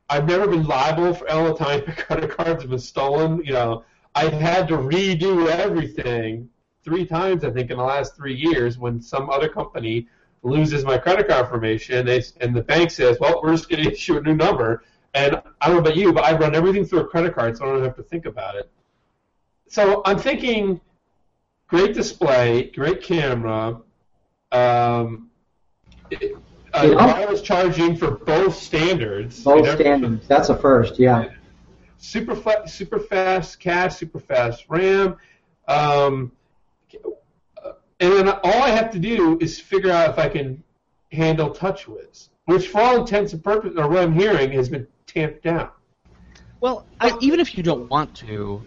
I've 0.09 0.27
never 0.27 0.47
been 0.47 0.65
liable 0.65 1.13
for 1.13 1.29
all 1.29 1.45
the 1.45 1.55
time 1.55 1.83
my 1.87 1.93
credit 1.93 2.31
cards 2.31 2.63
have 2.63 2.71
been 2.71 2.79
stolen. 2.79 3.43
You 3.45 3.53
know, 3.53 3.83
I've 4.15 4.33
had 4.33 4.67
to 4.69 4.77
redo 4.77 5.47
everything 5.47 6.49
three 6.83 7.05
times 7.05 7.43
I 7.43 7.51
think 7.51 7.69
in 7.69 7.77
the 7.77 7.83
last 7.83 8.15
three 8.15 8.33
years 8.35 8.77
when 8.77 9.01
some 9.01 9.29
other 9.29 9.47
company 9.47 10.07
loses 10.41 10.83
my 10.83 10.97
credit 10.97 11.27
card 11.27 11.45
information. 11.45 12.05
They, 12.05 12.23
and 12.41 12.55
the 12.55 12.63
bank 12.63 12.91
says, 12.91 13.17
"Well, 13.19 13.41
we're 13.43 13.51
just 13.51 13.69
going 13.69 13.83
to 13.85 13.91
issue 13.91 14.17
a 14.17 14.21
new 14.21 14.35
number." 14.35 14.83
And 15.13 15.41
I 15.61 15.67
don't 15.67 15.77
know 15.77 15.79
about 15.79 15.95
you, 15.95 16.13
but 16.13 16.23
I 16.23 16.37
run 16.37 16.55
everything 16.55 16.85
through 16.85 16.99
a 16.99 17.07
credit 17.07 17.33
card, 17.33 17.57
so 17.57 17.65
I 17.65 17.71
don't 17.73 17.83
have 17.83 17.95
to 17.95 18.03
think 18.03 18.25
about 18.25 18.55
it. 18.55 18.69
So 19.67 20.03
I'm 20.05 20.19
thinking, 20.19 20.79
great 21.67 21.93
display, 21.95 22.71
great 22.75 23.01
camera, 23.01 23.79
um, 24.51 25.29
it- 26.11 26.35
uh, 26.73 26.85
Yeah. 26.87 26.95
wireless 26.95 27.41
charging 27.41 27.95
for 27.95 28.11
both 28.11 28.55
standards. 28.55 29.43
both 29.43 29.67
standards. 29.75 30.27
That's 30.27 30.49
a 30.49 30.55
first. 30.55 30.99
Yeah. 30.99 31.29
super 32.01 32.33
fa- 32.35 32.65
super 32.67 32.97
fast 32.99 33.59
cache, 33.59 33.95
super 33.97 34.19
fast 34.19 34.65
RAM. 34.69 35.17
Um, 35.67 36.31
and 37.99 38.13
then 38.13 38.29
all 38.29 38.45
I 38.63 38.69
have 38.69 38.91
to 38.91 38.99
do 38.99 39.37
is 39.41 39.59
figure 39.59 39.91
out 39.91 40.09
if 40.11 40.17
I 40.19 40.29
can 40.29 40.63
handle 41.11 41.49
TouchWiz, 41.49 42.29
which 42.45 42.67
for 42.69 42.79
all 42.81 43.01
intents 43.01 43.33
and 43.33 43.43
purposes, 43.43 43.77
or 43.77 43.89
what 43.89 43.97
I'm 44.03 44.13
hearing, 44.13 44.51
has 44.53 44.69
been 44.69 44.87
tamped 45.07 45.43
down. 45.43 45.69
Well, 46.61 46.85
I, 47.01 47.17
even 47.19 47.39
if 47.41 47.57
you 47.57 47.63
don't 47.63 47.89
want 47.89 48.15
to, 48.17 48.61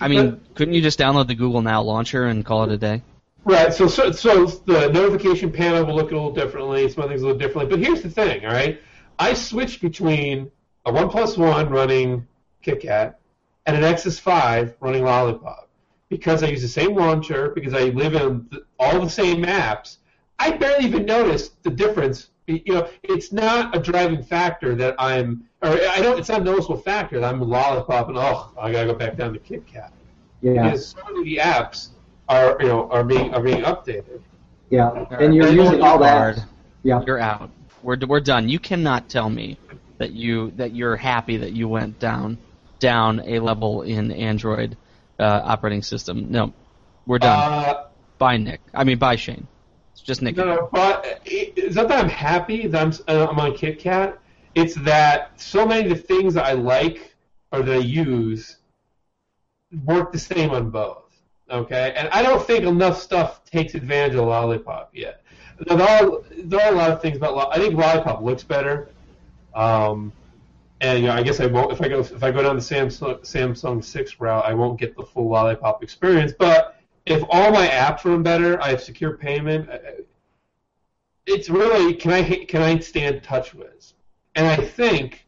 I 0.00 0.06
mean, 0.08 0.40
couldn't 0.54 0.74
you 0.74 0.82
just 0.82 0.98
download 0.98 1.26
the 1.26 1.34
Google 1.34 1.62
Now 1.62 1.82
launcher 1.82 2.26
and 2.26 2.44
call 2.44 2.64
it 2.64 2.70
a 2.70 2.76
day? 2.78 3.02
Right. 3.46 3.72
So, 3.72 3.86
so, 3.86 4.10
so 4.10 4.46
the 4.46 4.90
notification 4.90 5.52
panel 5.52 5.86
will 5.86 5.94
look 5.94 6.10
a 6.10 6.14
little 6.14 6.32
differently. 6.32 6.88
Some 6.88 7.04
other 7.04 7.12
things 7.12 7.22
a 7.22 7.26
little 7.26 7.38
differently. 7.38 7.76
But 7.76 7.86
here's 7.86 8.02
the 8.02 8.10
thing. 8.10 8.44
All 8.44 8.52
right. 8.52 8.80
I 9.20 9.34
switched 9.34 9.80
between 9.80 10.50
a 10.84 10.92
OnePlus 10.92 11.38
One 11.38 11.70
running 11.70 12.26
KitKat 12.64 13.14
and 13.66 13.76
an 13.76 13.82
Nexus 13.82 14.18
5 14.18 14.74
running 14.80 15.04
Lollipop 15.04 15.70
because 16.08 16.42
I 16.42 16.48
use 16.48 16.60
the 16.60 16.66
same 16.66 16.96
launcher 16.96 17.50
because 17.50 17.72
I 17.72 17.84
live 17.84 18.16
in 18.16 18.48
the, 18.50 18.64
all 18.80 19.00
the 19.00 19.08
same 19.08 19.44
apps. 19.44 19.98
I 20.40 20.50
barely 20.50 20.84
even 20.84 21.06
noticed 21.06 21.62
the 21.62 21.70
difference. 21.70 22.30
You 22.48 22.62
know, 22.66 22.88
it's 23.04 23.32
not 23.32 23.76
a 23.76 23.80
driving 23.80 24.24
factor 24.24 24.74
that 24.74 24.96
I'm, 24.98 25.44
or 25.62 25.70
I 25.70 26.00
don't. 26.00 26.18
It's 26.18 26.28
not 26.28 26.40
a 26.40 26.44
noticeable 26.44 26.78
factor 26.78 27.20
that 27.20 27.32
I'm 27.32 27.40
Lollipop 27.40 28.08
and 28.08 28.18
oh, 28.18 28.52
I 28.60 28.72
gotta 28.72 28.86
go 28.86 28.94
back 28.94 29.16
down 29.16 29.32
to 29.32 29.38
KitKat 29.38 29.90
Yeah. 30.42 30.64
because 30.64 30.88
so 30.88 30.98
many 31.06 31.20
of 31.20 31.24
the 31.24 31.36
apps 31.36 31.90
are 32.28 32.56
you 32.60 32.68
know 32.68 32.88
are 32.90 33.04
being 33.04 33.34
are 33.34 33.42
being 33.42 33.62
updated. 33.62 34.20
Yeah. 34.70 35.06
And 35.10 35.34
you're 35.34 35.46
Right. 35.46 35.54
using 35.54 35.82
all 35.82 36.02
Hard. 36.02 36.36
that. 36.36 36.44
Yeah. 36.82 37.02
You're 37.06 37.20
out. 37.20 37.50
We're 37.82 37.98
we're 38.06 38.20
done. 38.20 38.48
You 38.48 38.58
cannot 38.58 39.08
tell 39.08 39.30
me 39.30 39.58
that 39.98 40.12
you 40.12 40.50
that 40.56 40.74
you're 40.74 40.96
happy 40.96 41.36
that 41.38 41.52
you 41.52 41.68
went 41.68 41.98
down 41.98 42.38
down 42.80 43.20
a 43.24 43.38
level 43.38 43.82
in 43.82 44.10
Android 44.12 44.76
uh, 45.18 45.40
operating 45.44 45.82
system. 45.82 46.26
No, 46.30 46.52
we're 47.06 47.18
done. 47.18 47.38
Uh, 47.38 47.84
bye, 48.18 48.36
Nick. 48.36 48.60
I 48.74 48.84
mean, 48.84 48.98
bye, 48.98 49.16
Shane. 49.16 49.46
It's 49.92 50.02
just 50.02 50.20
Nick. 50.20 50.36
No, 50.36 50.44
no, 50.44 50.68
but 50.72 51.20
it's 51.24 51.76
not 51.76 51.88
that 51.88 52.02
I'm 52.04 52.10
happy 52.10 52.66
that 52.66 52.82
I'm, 52.82 52.92
uh, 53.08 53.26
I'm 53.30 53.38
on 53.38 53.52
KitKat. 53.52 54.18
It's 54.54 54.74
that 54.76 55.40
so 55.40 55.66
many 55.66 55.90
of 55.90 55.96
the 55.96 56.02
things 56.02 56.34
that 56.34 56.44
I 56.44 56.52
like 56.52 57.14
or 57.52 57.62
that 57.62 57.72
I 57.74 57.78
use 57.78 58.56
work 59.84 60.12
the 60.12 60.18
same 60.18 60.50
on 60.50 60.70
both. 60.70 61.05
Okay, 61.50 61.94
and 61.96 62.08
I 62.08 62.22
don't 62.22 62.44
think 62.44 62.64
enough 62.64 63.00
stuff 63.00 63.44
takes 63.44 63.74
advantage 63.74 64.16
of 64.16 64.26
Lollipop 64.26 64.90
yet. 64.92 65.22
Now, 65.66 65.76
there 65.76 65.88
are 65.88 66.22
there 66.42 66.60
are 66.60 66.72
a 66.72 66.76
lot 66.76 66.90
of 66.90 67.00
things 67.00 67.16
about. 67.16 67.36
Lo- 67.36 67.48
I 67.50 67.58
think 67.58 67.74
Lollipop 67.74 68.22
looks 68.22 68.42
better. 68.42 68.88
Um, 69.54 70.12
and 70.80 71.00
you 71.00 71.06
know, 71.06 71.14
I 71.14 71.22
guess 71.22 71.40
I 71.40 71.46
won't 71.46 71.72
if 71.72 71.80
I 71.80 71.88
go 71.88 72.00
if 72.00 72.22
I 72.22 72.30
go 72.30 72.42
down 72.42 72.56
the 72.56 72.62
Samsung 72.62 73.20
Samsung 73.20 73.82
six 73.82 74.20
route, 74.20 74.44
I 74.44 74.54
won't 74.54 74.78
get 74.78 74.96
the 74.96 75.04
full 75.04 75.28
Lollipop 75.28 75.82
experience. 75.82 76.32
But 76.38 76.76
if 77.06 77.22
all 77.30 77.50
my 77.52 77.66
apps 77.68 78.04
run 78.04 78.22
better, 78.22 78.60
I 78.60 78.70
have 78.70 78.82
secure 78.82 79.16
payment. 79.16 79.70
It's 81.26 81.48
really 81.48 81.94
can 81.94 82.12
I 82.12 82.44
can 82.44 82.62
I 82.62 82.78
stand 82.80 83.22
TouchWiz? 83.22 83.94
And 84.34 84.46
I 84.46 84.56
think 84.56 85.26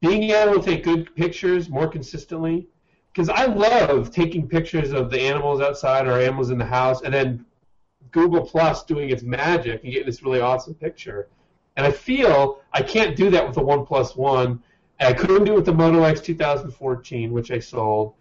being 0.00 0.30
able 0.30 0.60
to 0.60 0.62
take 0.62 0.84
good 0.84 1.14
pictures 1.14 1.68
more 1.68 1.88
consistently, 1.88 2.68
because 3.16 3.30
I 3.30 3.46
love 3.46 4.10
taking 4.10 4.46
pictures 4.46 4.92
of 4.92 5.10
the 5.10 5.18
animals 5.18 5.62
outside 5.62 6.06
or 6.06 6.20
animals 6.20 6.50
in 6.50 6.58
the 6.58 6.66
house, 6.66 7.00
and 7.00 7.14
then 7.14 7.46
Google 8.10 8.44
Plus 8.44 8.84
doing 8.84 9.08
its 9.08 9.22
magic 9.22 9.82
and 9.84 9.90
getting 9.90 10.06
this 10.06 10.22
really 10.22 10.40
awesome 10.40 10.74
picture. 10.74 11.28
And 11.78 11.86
I 11.86 11.90
feel 11.90 12.60
I 12.74 12.82
can't 12.82 13.16
do 13.16 13.30
that 13.30 13.46
with 13.46 13.54
the 13.54 13.62
One 13.62 13.86
Plus 13.86 14.16
One. 14.16 14.62
I 15.00 15.14
couldn't 15.14 15.44
do 15.44 15.52
it 15.52 15.56
with 15.56 15.64
the 15.64 15.72
Moto 15.72 16.02
X 16.02 16.20
2014, 16.20 17.32
which 17.32 17.50
I 17.50 17.58
sold. 17.58 18.12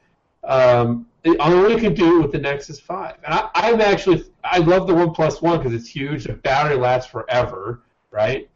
Um, 0.46 1.08
I 1.26 1.52
only 1.52 1.78
can 1.78 1.94
do 1.94 2.20
it 2.20 2.22
with 2.22 2.32
the 2.32 2.40
Nexus 2.40 2.80
5. 2.80 3.16
And 3.26 3.34
I, 3.34 3.50
I'm 3.54 3.82
actually, 3.82 4.24
I 4.46 4.60
love 4.60 4.88
the 4.88 4.96
One 4.96 5.12
Plus 5.12 5.42
One 5.42 5.58
because 5.58 5.74
it's 5.74 5.90
huge. 5.90 6.24
The 6.24 6.34
battery 6.34 6.78
lasts 6.78 7.12
forever, 7.12 7.82
right? 8.12 8.50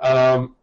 Um, 0.00 0.54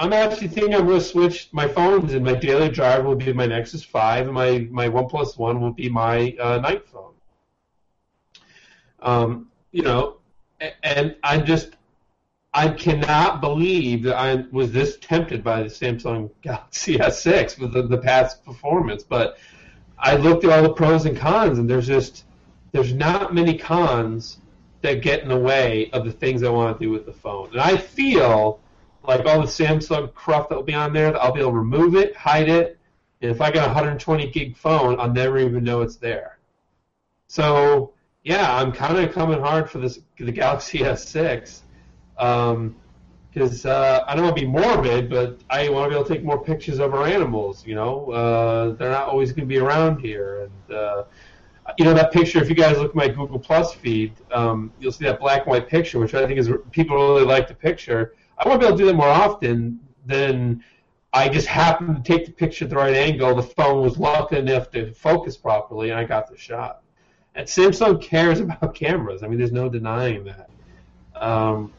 I'm 0.00 0.12
actually 0.12 0.46
thinking 0.46 0.76
I'm 0.76 0.86
going 0.86 1.00
to 1.00 1.04
switch 1.04 1.48
my 1.50 1.66
phones, 1.66 2.14
and 2.14 2.24
my 2.24 2.34
daily 2.34 2.68
driver 2.68 3.02
will 3.02 3.16
be 3.16 3.32
my 3.32 3.46
Nexus 3.46 3.82
5, 3.82 4.26
and 4.26 4.34
my, 4.34 4.68
my 4.70 4.88
One 4.88 5.08
Plus 5.08 5.36
One 5.36 5.60
will 5.60 5.72
be 5.72 5.88
my 5.88 6.36
uh, 6.40 6.58
night 6.58 6.86
phone. 6.86 7.14
Um, 9.00 9.50
you 9.72 9.82
know, 9.82 10.18
and 10.84 11.16
I 11.24 11.38
just, 11.38 11.70
I 12.54 12.68
cannot 12.68 13.40
believe 13.40 14.04
that 14.04 14.16
I 14.16 14.44
was 14.52 14.70
this 14.70 14.98
tempted 15.00 15.42
by 15.42 15.64
the 15.64 15.68
Samsung 15.68 16.30
Galaxy 16.42 16.96
S6 16.98 17.58
with 17.58 17.72
the, 17.72 17.82
the 17.82 17.98
past 17.98 18.44
performance. 18.44 19.02
But 19.02 19.38
I 19.98 20.14
looked 20.14 20.44
at 20.44 20.50
all 20.50 20.62
the 20.62 20.72
pros 20.74 21.06
and 21.06 21.16
cons, 21.16 21.58
and 21.58 21.68
there's 21.68 21.88
just 21.88 22.24
there's 22.70 22.92
not 22.92 23.34
many 23.34 23.58
cons 23.58 24.38
that 24.82 25.02
get 25.02 25.22
in 25.22 25.28
the 25.28 25.38
way 25.38 25.90
of 25.92 26.04
the 26.04 26.12
things 26.12 26.44
I 26.44 26.50
want 26.50 26.78
to 26.78 26.84
do 26.84 26.92
with 26.92 27.04
the 27.04 27.12
phone. 27.12 27.50
And 27.50 27.60
I 27.60 27.76
feel 27.76 28.60
like 29.08 29.24
all 29.24 29.40
the 29.40 29.46
Samsung 29.46 30.12
cruft 30.12 30.50
that 30.50 30.56
will 30.56 30.62
be 30.62 30.74
on 30.74 30.92
there, 30.92 31.20
I'll 31.20 31.32
be 31.32 31.40
able 31.40 31.52
to 31.52 31.56
remove 31.56 31.96
it, 31.96 32.14
hide 32.14 32.50
it, 32.50 32.78
and 33.22 33.30
if 33.30 33.40
I 33.40 33.50
got 33.50 33.64
a 33.64 33.68
120 33.68 34.30
gig 34.30 34.56
phone, 34.56 35.00
I'll 35.00 35.10
never 35.10 35.38
even 35.38 35.64
know 35.64 35.80
it's 35.80 35.96
there. 35.96 36.38
So 37.26 37.94
yeah, 38.22 38.54
I'm 38.54 38.70
kind 38.70 38.98
of 38.98 39.12
coming 39.12 39.40
hard 39.40 39.70
for 39.70 39.78
this 39.78 40.00
the 40.18 40.30
Galaxy 40.30 40.78
S6 40.80 41.62
because 43.32 43.64
uh, 43.66 44.04
I 44.06 44.14
don't 44.14 44.24
want 44.24 44.36
to 44.36 44.42
be 44.42 44.48
morbid, 44.48 45.08
but 45.08 45.40
I 45.48 45.68
want 45.70 45.86
to 45.86 45.90
be 45.90 45.94
able 45.94 46.06
to 46.06 46.14
take 46.14 46.24
more 46.24 46.42
pictures 46.42 46.78
of 46.78 46.92
our 46.92 47.06
animals. 47.06 47.66
You 47.66 47.76
know, 47.76 48.10
uh, 48.10 48.72
they're 48.72 48.90
not 48.90 49.08
always 49.08 49.32
going 49.32 49.48
to 49.48 49.54
be 49.54 49.58
around 49.58 50.00
here, 50.00 50.42
and 50.42 50.76
uh, 50.76 51.04
you 51.78 51.86
know 51.86 51.94
that 51.94 52.12
picture. 52.12 52.42
If 52.42 52.50
you 52.50 52.54
guys 52.54 52.76
look 52.76 52.90
at 52.90 52.94
my 52.94 53.08
Google 53.08 53.38
Plus 53.38 53.72
feed, 53.72 54.12
um, 54.32 54.70
you'll 54.78 54.92
see 54.92 55.06
that 55.06 55.18
black 55.18 55.42
and 55.42 55.50
white 55.52 55.66
picture, 55.66 55.98
which 55.98 56.12
I 56.12 56.26
think 56.26 56.38
is 56.38 56.50
people 56.72 56.96
really 56.96 57.24
like 57.24 57.48
the 57.48 57.54
picture. 57.54 58.14
I 58.38 58.48
want 58.48 58.60
to 58.60 58.66
be 58.66 58.68
able 58.68 58.78
to 58.78 58.82
do 58.82 58.86
that 58.86 58.94
more 58.94 59.08
often 59.08 59.80
than 60.06 60.62
I 61.12 61.28
just 61.28 61.46
happened 61.46 62.04
to 62.04 62.12
take 62.12 62.26
the 62.26 62.32
picture 62.32 62.64
at 62.64 62.70
the 62.70 62.76
right 62.76 62.94
angle. 62.94 63.34
The 63.34 63.42
phone 63.42 63.82
was 63.82 63.98
lucky 63.98 64.36
enough 64.36 64.70
to 64.72 64.92
focus 64.92 65.36
properly, 65.36 65.90
and 65.90 65.98
I 65.98 66.04
got 66.04 66.30
the 66.30 66.36
shot. 66.36 66.82
And 67.34 67.46
Samsung 67.46 68.00
cares 68.00 68.40
about 68.40 68.74
cameras. 68.74 69.22
I 69.22 69.28
mean, 69.28 69.38
there's 69.38 69.52
no 69.52 69.68
denying 69.68 70.24
that. 70.24 70.50
Um, 71.14 71.72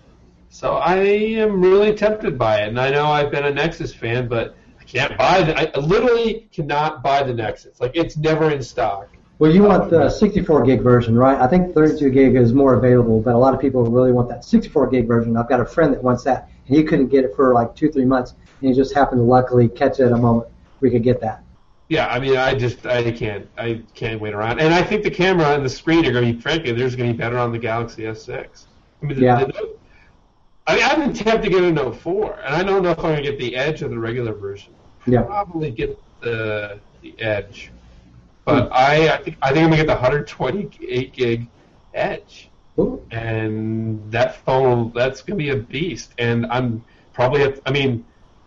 so 0.49 0.73
I 0.73 0.97
am 0.97 1.61
really 1.61 1.93
tempted 1.93 2.37
by 2.37 2.63
it, 2.63 2.69
and 2.69 2.79
I 2.79 2.89
know 2.89 3.05
I've 3.05 3.31
been 3.31 3.45
a 3.45 3.51
Nexus 3.51 3.93
fan, 3.93 4.27
but 4.27 4.55
I 4.79 4.83
can't 4.83 5.17
buy 5.17 5.43
the. 5.43 5.77
I 5.77 5.79
literally 5.79 6.49
cannot 6.51 7.03
buy 7.03 7.23
the 7.23 7.33
Nexus. 7.33 7.79
Like 7.79 7.91
it's 7.95 8.17
never 8.17 8.49
in 8.49 8.61
stock. 8.63 9.09
Well, 9.39 9.51
you 9.53 9.63
want 9.63 9.89
the 9.89 10.09
64 10.09 10.63
gig 10.63 10.81
version, 10.81 11.17
right? 11.17 11.39
I 11.39 11.47
think 11.47 11.73
32 11.73 12.09
gig 12.09 12.35
is 12.35 12.53
more 12.53 12.73
available, 12.73 13.21
but 13.21 13.33
a 13.33 13.37
lot 13.37 13.53
of 13.53 13.61
people 13.61 13.83
really 13.85 14.11
want 14.11 14.27
that 14.29 14.43
64 14.43 14.87
gig 14.87 15.07
version. 15.07 15.37
I've 15.37 15.47
got 15.47 15.61
a 15.61 15.65
friend 15.65 15.93
that 15.93 16.03
wants 16.03 16.23
that, 16.25 16.49
and 16.67 16.75
he 16.75 16.83
couldn't 16.83 17.07
get 17.07 17.23
it 17.23 17.33
for 17.35 17.53
like 17.53 17.73
two, 17.73 17.89
three 17.89 18.03
months, 18.05 18.33
and 18.59 18.69
he 18.69 18.75
just 18.75 18.93
happened 18.93 19.19
to 19.19 19.23
luckily 19.23 19.69
catch 19.69 19.99
it 20.01 20.03
at 20.07 20.11
a 20.11 20.17
moment 20.17 20.49
we 20.81 20.89
could 20.89 21.03
get 21.03 21.21
that. 21.21 21.43
Yeah, 21.87 22.07
I 22.07 22.19
mean, 22.19 22.37
I 22.37 22.53
just 22.53 22.85
I 22.85 23.11
can't 23.11 23.47
I 23.57 23.81
can't 23.95 24.21
wait 24.21 24.33
around, 24.33 24.59
and 24.59 24.73
I 24.73 24.83
think 24.83 25.03
the 25.03 25.09
camera 25.09 25.55
and 25.55 25.65
the 25.65 25.69
screen 25.69 26.05
are 26.05 26.11
going 26.11 26.27
to 26.27 26.33
be 26.33 26.39
frankly, 26.39 26.71
there's 26.71 26.95
going 26.95 27.09
to 27.09 27.13
be 27.13 27.17
better 27.17 27.37
on 27.37 27.51
the 27.51 27.57
Galaxy 27.57 28.03
S6. 28.03 28.65
I 29.01 29.05
mean, 29.05 29.17
the, 29.17 29.23
Yeah. 29.23 29.45
the, 29.45 29.75
I 30.67 30.75
mean, 30.75 30.83
I'm 30.83 31.13
tempted 31.13 31.43
to 31.45 31.49
get 31.49 31.63
a 31.63 31.71
Note 31.71 31.95
4, 31.95 32.41
and 32.43 32.55
I 32.55 32.61
don't 32.61 32.83
know 32.83 32.91
if 32.91 32.99
I'm 32.99 33.05
going 33.05 33.23
to 33.23 33.23
get 33.23 33.39
the 33.39 33.55
Edge 33.55 33.81
or 33.81 33.87
the 33.87 33.97
regular 33.97 34.33
version. 34.33 34.73
Yeah. 35.07 35.23
Probably 35.23 35.71
get 35.71 35.97
the 36.21 36.79
the 37.01 37.19
Edge, 37.19 37.71
but 38.45 38.71
I 38.71 39.13
I 39.13 39.17
think 39.17 39.37
I 39.41 39.47
think 39.53 39.63
I'm 39.63 39.69
going 39.69 39.71
to 39.71 39.77
get 39.77 39.87
the 39.87 39.93
128 39.93 41.13
gig 41.13 41.47
Edge, 41.93 42.49
Ooh. 42.77 43.05
and 43.11 44.11
that 44.11 44.43
phone 44.45 44.91
that's 44.93 45.21
going 45.21 45.37
to 45.39 45.43
be 45.43 45.49
a 45.49 45.55
beast, 45.55 46.13
and 46.17 46.45
I'm 46.47 46.83
probably 47.13 47.43
at, 47.43 47.59
I 47.65 47.71
mean. 47.71 48.05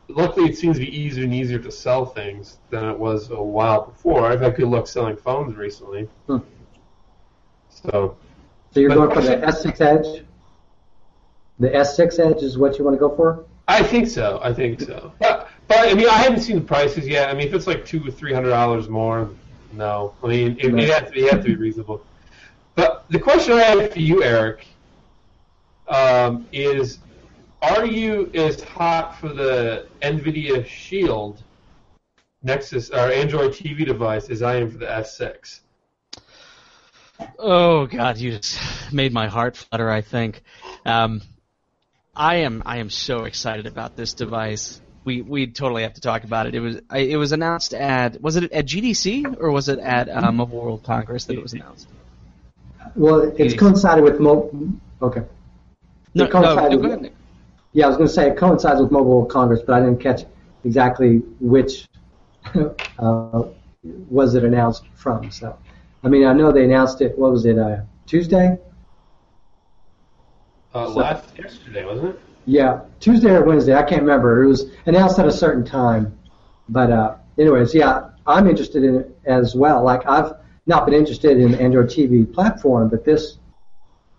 Luckily, 0.08 0.50
it 0.50 0.58
seems 0.58 0.76
to 0.76 0.84
be 0.84 0.94
easier 0.94 1.24
and 1.24 1.32
easier 1.32 1.58
to 1.60 1.70
sell 1.70 2.04
things 2.04 2.58
than 2.68 2.84
it 2.84 2.98
was 2.98 3.30
a 3.30 3.42
while 3.42 3.86
before. 3.86 4.26
I've 4.26 4.42
had 4.42 4.56
good 4.56 4.68
luck 4.68 4.86
selling 4.86 5.16
phones 5.16 5.56
recently. 5.56 6.06
Hmm. 6.26 6.38
So, 7.70 8.16
So 8.72 8.80
you're 8.80 8.90
going 8.90 9.10
for 9.10 9.22
the 9.22 9.36
S6 9.36 9.80
Edge? 9.80 10.24
The 11.60 11.68
S6 11.68 12.18
Edge 12.18 12.42
is 12.42 12.58
what 12.58 12.78
you 12.78 12.84
want 12.84 12.94
to 12.96 12.98
go 12.98 13.14
for? 13.14 13.46
I 13.68 13.82
think 13.82 14.08
so. 14.08 14.40
I 14.42 14.52
think 14.52 14.80
so. 14.80 15.12
But, 15.18 15.48
but 15.68 15.78
I 15.78 15.94
mean, 15.94 16.08
I 16.08 16.18
haven't 16.18 16.40
seen 16.40 16.56
the 16.56 16.62
prices 16.62 17.06
yet. 17.06 17.30
I 17.30 17.34
mean, 17.34 17.46
if 17.46 17.54
it's 17.54 17.66
like 17.66 17.84
two 17.84 18.06
or 18.06 18.10
three 18.10 18.34
hundred 18.34 18.50
dollars 18.50 18.88
more, 18.88 19.30
no. 19.72 20.14
I 20.22 20.26
mean, 20.26 20.56
it, 20.58 20.74
it, 20.74 20.88
has 20.88 21.10
to, 21.10 21.18
it 21.18 21.32
has 21.32 21.44
to 21.44 21.50
be 21.50 21.56
reasonable. 21.56 22.04
But 22.74 23.04
the 23.08 23.18
question 23.18 23.54
I 23.54 23.62
have 23.62 23.92
for 23.92 23.98
you, 23.98 24.22
Eric, 24.22 24.66
um, 25.88 26.46
is: 26.52 26.98
Are 27.60 27.84
you 27.84 28.30
as 28.34 28.62
hot 28.62 29.18
for 29.18 29.28
the 29.28 29.86
NVIDIA 30.00 30.64
Shield 30.66 31.42
Nexus 32.42 32.90
or 32.90 33.10
Android 33.12 33.52
TV 33.52 33.86
device 33.86 34.30
as 34.30 34.42
I 34.42 34.56
am 34.56 34.70
for 34.70 34.78
the 34.78 34.86
S6? 34.86 35.60
Oh 37.38 37.86
God, 37.86 38.18
you 38.18 38.32
just 38.32 38.58
made 38.92 39.12
my 39.12 39.28
heart 39.28 39.56
flutter. 39.56 39.90
I 39.90 40.00
think. 40.00 40.42
Um, 40.84 41.22
I 42.14 42.36
am. 42.36 42.62
I 42.66 42.78
am 42.78 42.90
so 42.90 43.24
excited 43.24 43.66
about 43.66 43.96
this 43.96 44.12
device. 44.14 44.80
We 45.04 45.20
we 45.22 45.46
totally 45.48 45.82
have 45.82 45.94
to 45.94 46.00
talk 46.00 46.24
about 46.24 46.46
it. 46.46 46.54
It 46.54 46.60
was 46.60 46.80
I, 46.88 46.98
it 46.98 47.16
was 47.16 47.32
announced 47.32 47.74
at 47.74 48.20
was 48.20 48.36
it 48.36 48.52
at 48.52 48.66
GDC 48.66 49.36
or 49.40 49.50
was 49.50 49.68
it 49.68 49.78
at 49.80 50.08
uh, 50.08 50.30
Mobile 50.30 50.60
World 50.62 50.82
Congress 50.84 51.24
that 51.24 51.34
it 51.34 51.42
was 51.42 51.52
announced? 51.54 51.88
Well, 52.94 53.20
it's 53.22 53.38
Yes. 53.52 53.54
coincided 53.54 54.04
with 54.04 54.20
mobile. 54.20 54.68
Okay. 55.00 55.22
No, 56.14 56.26
no, 56.26 56.40
no, 56.40 56.54
go 56.54 56.76
with- 56.76 56.84
ahead. 56.86 57.02
Nick. 57.02 57.14
Yeah, 57.72 57.86
I 57.86 57.88
was 57.88 57.96
going 57.96 58.06
to 58.08 58.12
say 58.14 58.28
it 58.28 58.36
coincides 58.36 58.80
with 58.82 58.90
Mobile 58.90 59.10
World 59.16 59.30
Congress, 59.30 59.60
but 59.66 59.72
I 59.72 59.80
didn't 59.80 59.98
catch 59.98 60.24
exactly 60.62 61.22
which 61.40 61.88
uh, 62.98 63.44
was 63.82 64.34
it 64.34 64.44
announced 64.44 64.84
from. 64.94 65.30
So, 65.30 65.56
I 66.04 66.08
mean, 66.08 66.26
I 66.26 66.34
know 66.34 66.52
they 66.52 66.64
announced 66.64 67.00
it. 67.00 67.18
What 67.18 67.32
was 67.32 67.46
it? 67.46 67.58
Uh, 67.58 67.80
Tuesday? 68.06 68.58
Uh, 70.74 70.86
So- 70.86 70.92
last 71.00 71.36
yesterday, 71.38 71.84
wasn't 71.86 72.10
it? 72.10 72.20
Yeah, 72.44 72.80
Tuesday 73.00 73.30
or 73.30 73.44
Wednesday, 73.44 73.74
I 73.74 73.82
can't 73.82 74.02
remember. 74.02 74.42
It 74.42 74.48
was 74.48 74.66
announced 74.86 75.18
at 75.18 75.26
a 75.26 75.32
certain 75.32 75.64
time. 75.64 76.18
But 76.68 76.90
uh, 76.90 77.16
anyways, 77.38 77.74
yeah, 77.74 78.10
I'm 78.26 78.48
interested 78.48 78.84
in 78.84 78.96
it 78.96 79.18
as 79.24 79.54
well. 79.54 79.82
Like 79.84 80.06
I've 80.06 80.32
not 80.66 80.84
been 80.86 80.94
interested 80.94 81.38
in 81.38 81.52
the 81.52 81.60
Android 81.60 81.86
TV 81.86 82.30
platform, 82.32 82.88
but 82.88 83.04
this 83.04 83.38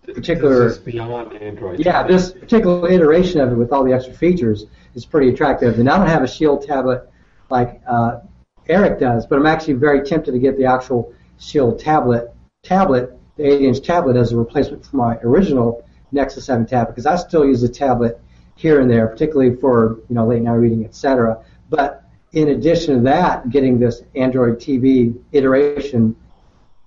particular 0.02 0.68
This 0.68 0.78
is 0.78 0.78
beyond 0.78 1.32
Android. 1.34 1.80
yeah, 1.80 2.02
this 2.06 2.32
particular 2.32 2.90
iteration 2.90 3.40
of 3.40 3.52
it 3.52 3.54
with 3.56 3.72
all 3.72 3.84
the 3.84 3.92
extra 3.92 4.12
features 4.14 4.66
is 4.94 5.04
pretty 5.06 5.30
attractive. 5.30 5.78
And 5.78 5.88
I 5.88 5.96
don't 5.98 6.08
have 6.08 6.22
a 6.22 6.28
Shield 6.28 6.66
tablet 6.66 7.08
like 7.50 7.80
uh, 7.86 8.20
Eric 8.68 9.00
does, 9.00 9.26
but 9.26 9.38
I'm 9.38 9.46
actually 9.46 9.74
very 9.74 10.02
tempted 10.02 10.32
to 10.32 10.38
get 10.38 10.56
the 10.58 10.66
actual 10.66 11.12
Shield 11.38 11.78
tablet, 11.80 12.32
tablet, 12.62 13.18
the 13.36 13.44
8-inch 13.44 13.82
tablet, 13.82 14.16
as 14.16 14.32
a 14.32 14.36
replacement 14.36 14.84
for 14.86 14.96
my 14.96 15.16
original 15.18 15.84
Nexus 16.14 16.46
7 16.46 16.64
tablet, 16.66 16.92
because 16.92 17.06
I 17.06 17.16
still 17.16 17.44
use 17.44 17.62
a 17.62 17.68
tablet 17.68 18.20
here 18.54 18.80
and 18.80 18.90
there, 18.90 19.06
particularly 19.08 19.56
for 19.56 19.98
you 20.08 20.14
know 20.14 20.26
late 20.26 20.42
night 20.42 20.54
reading, 20.54 20.84
etc. 20.84 21.44
But 21.68 22.04
in 22.32 22.48
addition 22.48 22.96
to 22.96 23.00
that, 23.02 23.50
getting 23.50 23.78
this 23.78 24.02
Android 24.14 24.58
TV 24.58 25.16
iteration 25.32 26.16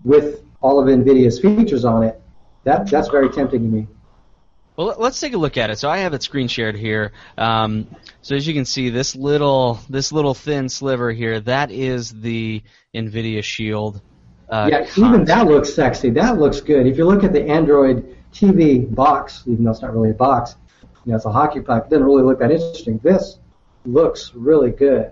with 0.03 0.41
all 0.61 0.79
of 0.79 0.87
NVIDIA's 0.87 1.39
features 1.39 1.85
on 1.85 2.03
it, 2.03 2.21
that 2.63 2.89
that's 2.89 3.09
very 3.09 3.29
tempting 3.29 3.61
to 3.61 3.67
me. 3.67 3.87
Well, 4.75 4.87
let- 4.87 5.01
let's 5.01 5.19
take 5.19 5.33
a 5.33 5.37
look 5.37 5.57
at 5.57 5.69
it. 5.71 5.79
So 5.79 5.89
I 5.89 5.97
have 5.99 6.13
it 6.13 6.21
screen 6.21 6.47
shared 6.47 6.75
here. 6.75 7.11
Um, 7.37 7.87
so 8.21 8.35
as 8.35 8.47
you 8.47 8.53
can 8.53 8.65
see, 8.65 8.89
this 8.89 9.15
little 9.15 9.79
this 9.89 10.11
little 10.11 10.33
thin 10.33 10.69
sliver 10.69 11.11
here, 11.11 11.39
that 11.41 11.71
is 11.71 12.11
the 12.11 12.61
NVIDIA 12.95 13.43
Shield. 13.43 14.01
Uh, 14.49 14.69
yeah, 14.71 14.87
even 14.95 15.25
that 15.25 15.47
looks 15.47 15.73
sexy. 15.73 16.09
That 16.11 16.37
looks 16.37 16.61
good. 16.61 16.87
If 16.87 16.97
you 16.97 17.05
look 17.05 17.23
at 17.23 17.33
the 17.33 17.43
Android 17.43 18.16
TV 18.33 18.93
box, 18.93 19.43
even 19.47 19.63
though 19.63 19.71
it's 19.71 19.81
not 19.81 19.93
really 19.93 20.11
a 20.11 20.13
box, 20.13 20.55
you 21.05 21.11
know, 21.11 21.15
it's 21.15 21.25
a 21.25 21.31
hockey 21.31 21.59
puck. 21.61 21.85
It 21.85 21.89
doesn't 21.89 22.05
really 22.05 22.23
look 22.23 22.39
that 22.39 22.51
interesting. 22.51 22.99
This 23.03 23.39
looks 23.85 24.33
really 24.35 24.71
good. 24.71 25.11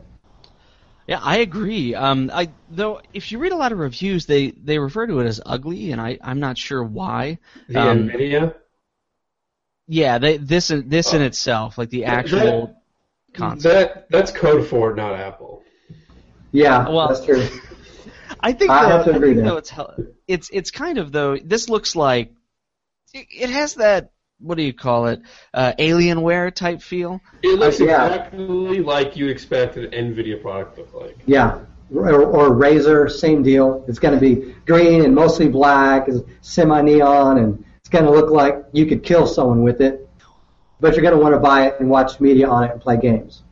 Yeah, 1.08 1.20
I 1.22 1.38
agree. 1.38 1.94
Um, 1.94 2.32
I 2.34 2.50
though 2.72 3.02
if 3.14 3.32
you 3.32 3.38
read 3.38 3.52
a 3.52 3.56
lot 3.56 3.72
of 3.72 3.78
reviews, 3.78 4.26
they 4.26 4.52
they 4.52 4.80
refer 4.80 5.06
to 5.06 5.20
it 5.20 5.26
as 5.28 5.40
ugly, 5.46 5.92
and 5.92 6.02
I 6.02 6.18
I'm 6.22 6.40
not 6.40 6.58
sure 6.58 6.84
why. 6.84 7.38
The 7.70 7.80
Um, 7.80 8.10
NVIDIA. 8.10 8.56
Yeah, 9.88 10.18
they, 10.18 10.38
this 10.38 10.72
in- 10.72 10.90
this 10.90 11.14
in 11.14 11.22
itself, 11.22 11.78
like 11.78 11.92
the 11.92 12.06
actual 12.06 12.76
concept. 13.34 13.94
That 13.94 14.10
that's 14.10 14.32
code 14.32 14.66
for 14.68 14.96
not 14.96 15.14
Apple. 15.14 15.62
Yeah, 16.52 16.90
Well- 16.90 17.08
that's 17.10 17.24
true. 17.24 17.48
I 18.40 18.54
think 18.54 18.72
I 18.72 18.84
though, 18.84 18.90
have 18.90 19.06
to 19.06 19.14
I 19.14 19.16
agree 19.18 19.34
think, 19.36 19.46
though 19.46 19.58
it's 19.58 19.72
it's 20.28 20.50
it's 20.52 20.72
kind 20.72 20.98
of 20.98 21.12
though 21.12 21.38
this 21.38 21.70
looks 21.70 21.96
like 21.96 22.34
it, 23.16 23.28
it 23.32 23.50
has 23.50 23.76
that 23.76 24.12
what 24.40 24.58
do 24.58 24.64
you 24.64 24.74
call 24.74 25.08
it 25.08 25.22
uh, 25.54 25.72
Alienware 25.80 26.54
type 26.54 26.82
feel. 26.82 27.22
It 27.42 27.58
looks 27.58 27.80
Uh, 27.80 27.86
yeah. 27.86 28.06
exactly 28.08 28.82
like 28.82 29.16
you 29.16 29.28
expect 29.30 29.78
an 29.78 29.90
NVIDIA 29.92 30.42
product 30.42 30.76
to 30.76 30.82
look 30.82 30.94
like. 30.94 31.18
Yeah, 31.26 31.60
or, 31.94 32.22
or 32.24 32.50
Razer, 32.50 33.10
same 33.10 33.44
deal. 33.44 33.86
It's 33.88 33.98
going 33.98 34.14
to 34.14 34.20
be 34.20 34.54
green 34.66 35.06
and 35.06 35.16
mostly 35.16 35.48
black, 35.48 36.10
it's 36.10 36.20
semi-neon, 36.42 37.38
and 37.38 37.66
it's 37.80 37.90
going 37.90 38.04
to 38.04 38.12
look 38.12 38.30
like 38.30 38.66
you 38.74 38.86
could 38.86 39.04
kill 39.04 39.26
someone 39.26 39.64
with 39.64 39.80
it. 39.80 40.08
But 40.82 40.96
you're 40.96 41.04
going 41.04 41.16
to 41.16 41.22
want 41.22 41.34
to 41.34 41.40
buy 41.40 41.68
it 41.68 41.80
and 41.80 41.90
watch 41.90 42.20
media 42.20 42.50
on 42.50 42.66
it 42.66 42.72
and 42.72 42.82
play 42.82 42.98
games. 42.98 43.44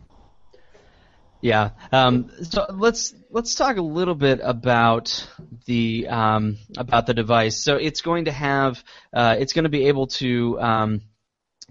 Yeah. 1.44 1.72
Um, 1.92 2.32
so 2.42 2.66
let's 2.70 3.14
let's 3.30 3.56
talk 3.56 3.76
a 3.76 3.82
little 3.82 4.16
bit 4.16 4.40
about 4.42 5.28
the 5.66 6.08
um, 6.08 6.58
about 6.78 7.06
the 7.06 7.14
device. 7.14 7.58
So 7.58 7.76
it's 7.76 8.00
going 8.00 8.26
to 8.26 8.32
have 8.32 8.82
uh, 9.12 9.36
it's 9.38 9.52
going 9.52 9.66
to 9.66 9.70
be 9.70 9.88
able 9.90 10.08
to 10.08 10.58
um, 10.62 11.02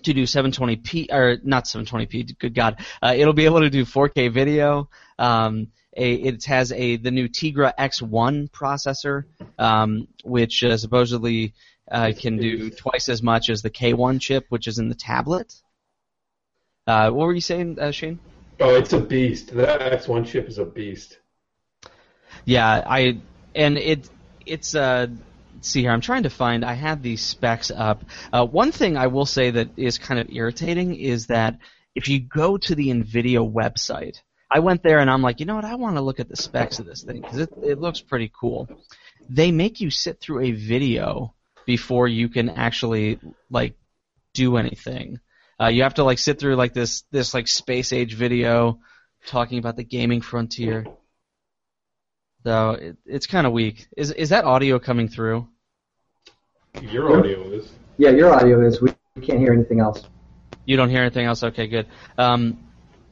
to 0.02 0.12
do 0.12 0.24
720p 0.24 1.10
or 1.10 1.38
not 1.42 1.64
720p. 1.64 2.38
Good 2.38 2.54
God, 2.54 2.84
uh, 3.02 3.14
it'll 3.16 3.32
be 3.32 3.46
able 3.46 3.60
to 3.60 3.70
do 3.70 3.86
4K 3.86 4.30
video. 4.30 4.90
Um, 5.18 5.68
a, 5.96 6.14
it 6.16 6.44
has 6.44 6.70
a 6.72 6.96
the 6.96 7.10
new 7.10 7.30
Tegra 7.30 7.72
X1 7.74 8.50
processor, 8.50 9.24
um, 9.58 10.06
which 10.22 10.62
uh, 10.64 10.76
supposedly 10.76 11.54
uh, 11.90 12.12
can 12.14 12.36
do 12.36 12.68
twice 12.68 13.08
as 13.08 13.22
much 13.22 13.48
as 13.48 13.62
the 13.62 13.70
K1 13.70 14.20
chip, 14.20 14.44
which 14.50 14.66
is 14.66 14.78
in 14.78 14.90
the 14.90 14.94
tablet. 14.94 15.54
Uh, 16.86 17.08
what 17.08 17.26
were 17.26 17.32
you 17.32 17.40
saying, 17.40 17.78
uh, 17.80 17.90
Shane? 17.90 18.18
Oh, 18.60 18.74
it's 18.74 18.92
a 18.92 19.00
beast. 19.00 19.54
That 19.54 19.80
X1 19.80 20.26
chip 20.26 20.48
is 20.48 20.58
a 20.58 20.64
beast. 20.64 21.18
Yeah, 22.44 22.82
I 22.86 23.18
and 23.54 23.78
it 23.78 24.08
it's 24.46 24.74
uh 24.74 25.08
see 25.60 25.82
here. 25.82 25.90
I'm 25.90 26.00
trying 26.00 26.24
to 26.24 26.30
find. 26.30 26.64
I 26.64 26.74
had 26.74 27.02
these 27.02 27.22
specs 27.22 27.70
up. 27.70 28.04
Uh, 28.32 28.46
one 28.46 28.72
thing 28.72 28.96
I 28.96 29.08
will 29.08 29.26
say 29.26 29.50
that 29.50 29.70
is 29.76 29.98
kind 29.98 30.20
of 30.20 30.30
irritating 30.30 30.94
is 30.94 31.26
that 31.28 31.58
if 31.94 32.08
you 32.08 32.20
go 32.20 32.56
to 32.56 32.74
the 32.74 32.88
Nvidia 32.88 33.38
website, 33.50 34.20
I 34.50 34.60
went 34.60 34.82
there 34.82 34.98
and 34.98 35.10
I'm 35.10 35.22
like, 35.22 35.40
you 35.40 35.46
know 35.46 35.56
what? 35.56 35.64
I 35.64 35.76
want 35.76 35.96
to 35.96 36.02
look 36.02 36.20
at 36.20 36.28
the 36.28 36.36
specs 36.36 36.78
of 36.78 36.86
this 36.86 37.02
thing 37.02 37.20
because 37.20 37.38
it 37.38 37.50
it 37.62 37.80
looks 37.80 38.00
pretty 38.00 38.30
cool. 38.38 38.68
They 39.28 39.52
make 39.52 39.80
you 39.80 39.90
sit 39.90 40.20
through 40.20 40.40
a 40.40 40.52
video 40.52 41.34
before 41.64 42.08
you 42.08 42.28
can 42.28 42.50
actually 42.50 43.20
like 43.50 43.74
do 44.34 44.56
anything. 44.56 45.20
Uh, 45.62 45.68
you 45.68 45.84
have 45.84 45.94
to 45.94 46.02
like 46.02 46.18
sit 46.18 46.40
through 46.40 46.56
like 46.56 46.72
this 46.72 47.02
this 47.12 47.34
like 47.34 47.46
space 47.46 47.92
age 47.92 48.14
video 48.14 48.80
talking 49.26 49.58
about 49.58 49.76
the 49.76 49.84
gaming 49.84 50.20
frontier. 50.20 50.84
So 52.44 52.70
it, 52.70 52.96
it's 53.06 53.26
kind 53.26 53.46
of 53.46 53.52
weak. 53.52 53.86
Is 53.96 54.10
is 54.10 54.30
that 54.30 54.44
audio 54.44 54.80
coming 54.80 55.06
through? 55.06 55.46
Your 56.80 57.16
audio 57.16 57.42
is. 57.52 57.70
Yeah, 57.96 58.10
your 58.10 58.34
audio 58.34 58.66
is. 58.66 58.82
We 58.82 58.92
can't 59.20 59.38
hear 59.38 59.52
anything 59.52 59.78
else. 59.78 60.02
You 60.64 60.76
don't 60.76 60.90
hear 60.90 61.02
anything 61.02 61.26
else? 61.26 61.44
Okay, 61.44 61.68
good. 61.68 61.86
Um, 62.18 62.58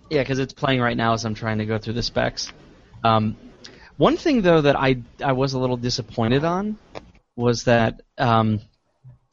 yeah, 0.09 0.23
because 0.23 0.41
it's 0.41 0.53
playing 0.53 0.81
right 0.81 0.97
now 0.97 1.13
as 1.13 1.25
I'm 1.25 1.35
trying 1.35 1.59
to 1.59 1.67
go 1.67 1.79
through 1.79 1.95
the 1.95 2.03
specs. 2.03 2.53
Um, 3.05 3.37
one 3.97 4.17
thing 4.17 4.43
though 4.43 4.63
that 4.63 4.75
I 4.75 5.03
I 5.23 5.33
was 5.33 5.53
a 5.53 5.59
little 5.59 5.77
disappointed 5.77 6.45
on 6.45 6.79
was 7.37 7.65
that 7.65 8.01
um, 8.19 8.61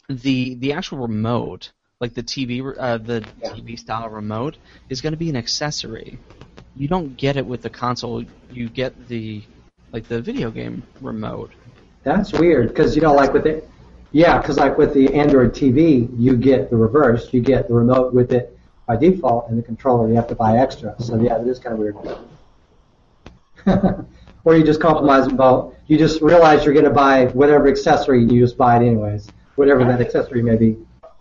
the 0.07 0.53
the 0.55 0.73
actual 0.73 0.99
remote, 0.99 1.71
like 1.99 2.13
the 2.13 2.23
TV 2.23 2.75
uh, 2.77 2.97
the 2.97 3.21
TV 3.41 3.77
style 3.77 4.09
remote, 4.09 4.57
is 4.89 5.01
going 5.01 5.13
to 5.13 5.17
be 5.17 5.29
an 5.29 5.35
accessory. 5.35 6.19
You 6.75 6.87
don't 6.87 7.17
get 7.17 7.37
it 7.37 7.45
with 7.45 7.61
the 7.63 7.69
console. 7.69 8.23
You 8.51 8.69
get 8.69 9.07
the 9.07 9.43
like 9.91 10.07
the 10.07 10.21
video 10.21 10.51
game 10.51 10.83
remote. 11.01 11.51
That's 12.03 12.31
weird 12.33 12.69
because 12.69 12.95
you 12.95 13.01
know, 13.01 13.13
like 13.13 13.33
with 13.33 13.47
it, 13.47 13.67
yeah, 14.11 14.37
because 14.39 14.57
like 14.57 14.77
with 14.77 14.93
the 14.93 15.13
Android 15.13 15.53
TV, 15.53 16.07
you 16.17 16.35
get 16.37 16.69
the 16.69 16.77
reverse. 16.77 17.33
You 17.33 17.41
get 17.41 17.67
the 17.67 17.73
remote 17.73 18.13
with 18.13 18.31
it 18.31 18.57
by 18.85 18.95
default, 18.95 19.49
and 19.49 19.57
the 19.57 19.63
controller 19.63 20.07
you 20.07 20.15
have 20.15 20.27
to 20.27 20.35
buy 20.35 20.57
extra. 20.57 20.95
So 21.01 21.19
yeah, 21.19 21.41
it 21.41 21.47
is 21.47 21.57
kind 21.59 21.73
of 21.73 21.79
weird. 21.79 21.95
or 24.45 24.55
you 24.55 24.63
just 24.63 24.79
compromise 24.79 25.25
about. 25.27 25.73
You 25.87 25.97
just 25.97 26.21
realize 26.21 26.63
you're 26.63 26.73
going 26.73 26.85
to 26.85 26.91
buy 26.91 27.27
whatever 27.27 27.69
accessory, 27.69 28.21
you 28.21 28.41
just 28.41 28.57
buy 28.57 28.75
it 28.75 28.85
anyways, 28.85 29.29
whatever 29.55 29.85
that 29.85 30.01
accessory 30.01 30.43
may 30.43 30.57
be. 30.57 30.77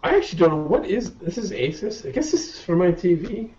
I 0.07 0.17
actually 0.17 0.39
don't 0.39 0.51
know 0.51 0.57
what 0.69 0.87
is 0.87 1.15
this. 1.15 1.37
Is 1.37 1.51
Asus? 1.51 2.07
I 2.07 2.13
guess 2.13 2.31
this 2.31 2.55
is 2.55 2.61
for 2.63 2.77
my 2.77 2.93
TV. 2.93 3.51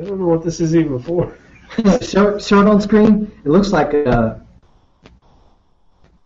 I 0.00 0.04
don't 0.04 0.18
know 0.18 0.26
what 0.28 0.42
this 0.42 0.60
is 0.60 0.74
even 0.74 0.98
for. 0.98 1.36
show, 2.02 2.38
show 2.38 2.60
it 2.62 2.66
on 2.68 2.80
screen. 2.80 3.30
It 3.44 3.48
looks 3.50 3.70
like 3.70 3.92
a. 3.92 4.40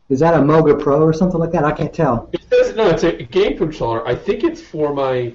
Is 0.09 0.21
that 0.21 0.35
a 0.35 0.43
Moga 0.43 0.77
Pro 0.77 1.03
or 1.03 1.13
something 1.13 1.41
like 1.41 1.51
that? 1.53 1.65
I 1.65 1.73
can't 1.73 1.93
tell. 1.93 2.31
It 2.33 2.41
says 2.49 2.77
no. 2.77 2.89
It's 2.89 3.03
a 3.03 3.13
game 3.25 3.59
controller. 3.59 4.07
I 4.07 4.15
think 4.15 4.45
it's 4.45 4.63
for 4.63 4.95
my, 4.95 5.35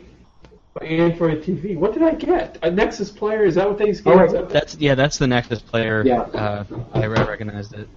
my 0.80 0.88
Android 0.88 1.44
TV. 1.44 1.78
What 1.78 1.94
did 1.94 2.02
I 2.02 2.14
get? 2.16 2.58
A 2.64 2.72
Nexus 2.72 3.12
player? 3.12 3.44
Is 3.44 3.56
that 3.56 3.68
what 3.68 3.78
they 3.78 3.94
Oh, 4.06 4.18
wait. 4.18 4.26
Is 4.28 4.32
that- 4.32 4.50
That's 4.50 4.76
yeah, 4.78 4.96
that's 4.96 5.18
the 5.18 5.28
Nexus 5.28 5.62
player. 5.62 6.02
Yeah. 6.06 6.22
Uh, 6.22 6.64
I 6.94 7.06
recognized 7.08 7.74
it. 7.74 7.88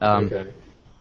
Um, 0.00 0.26
okay. 0.26 0.50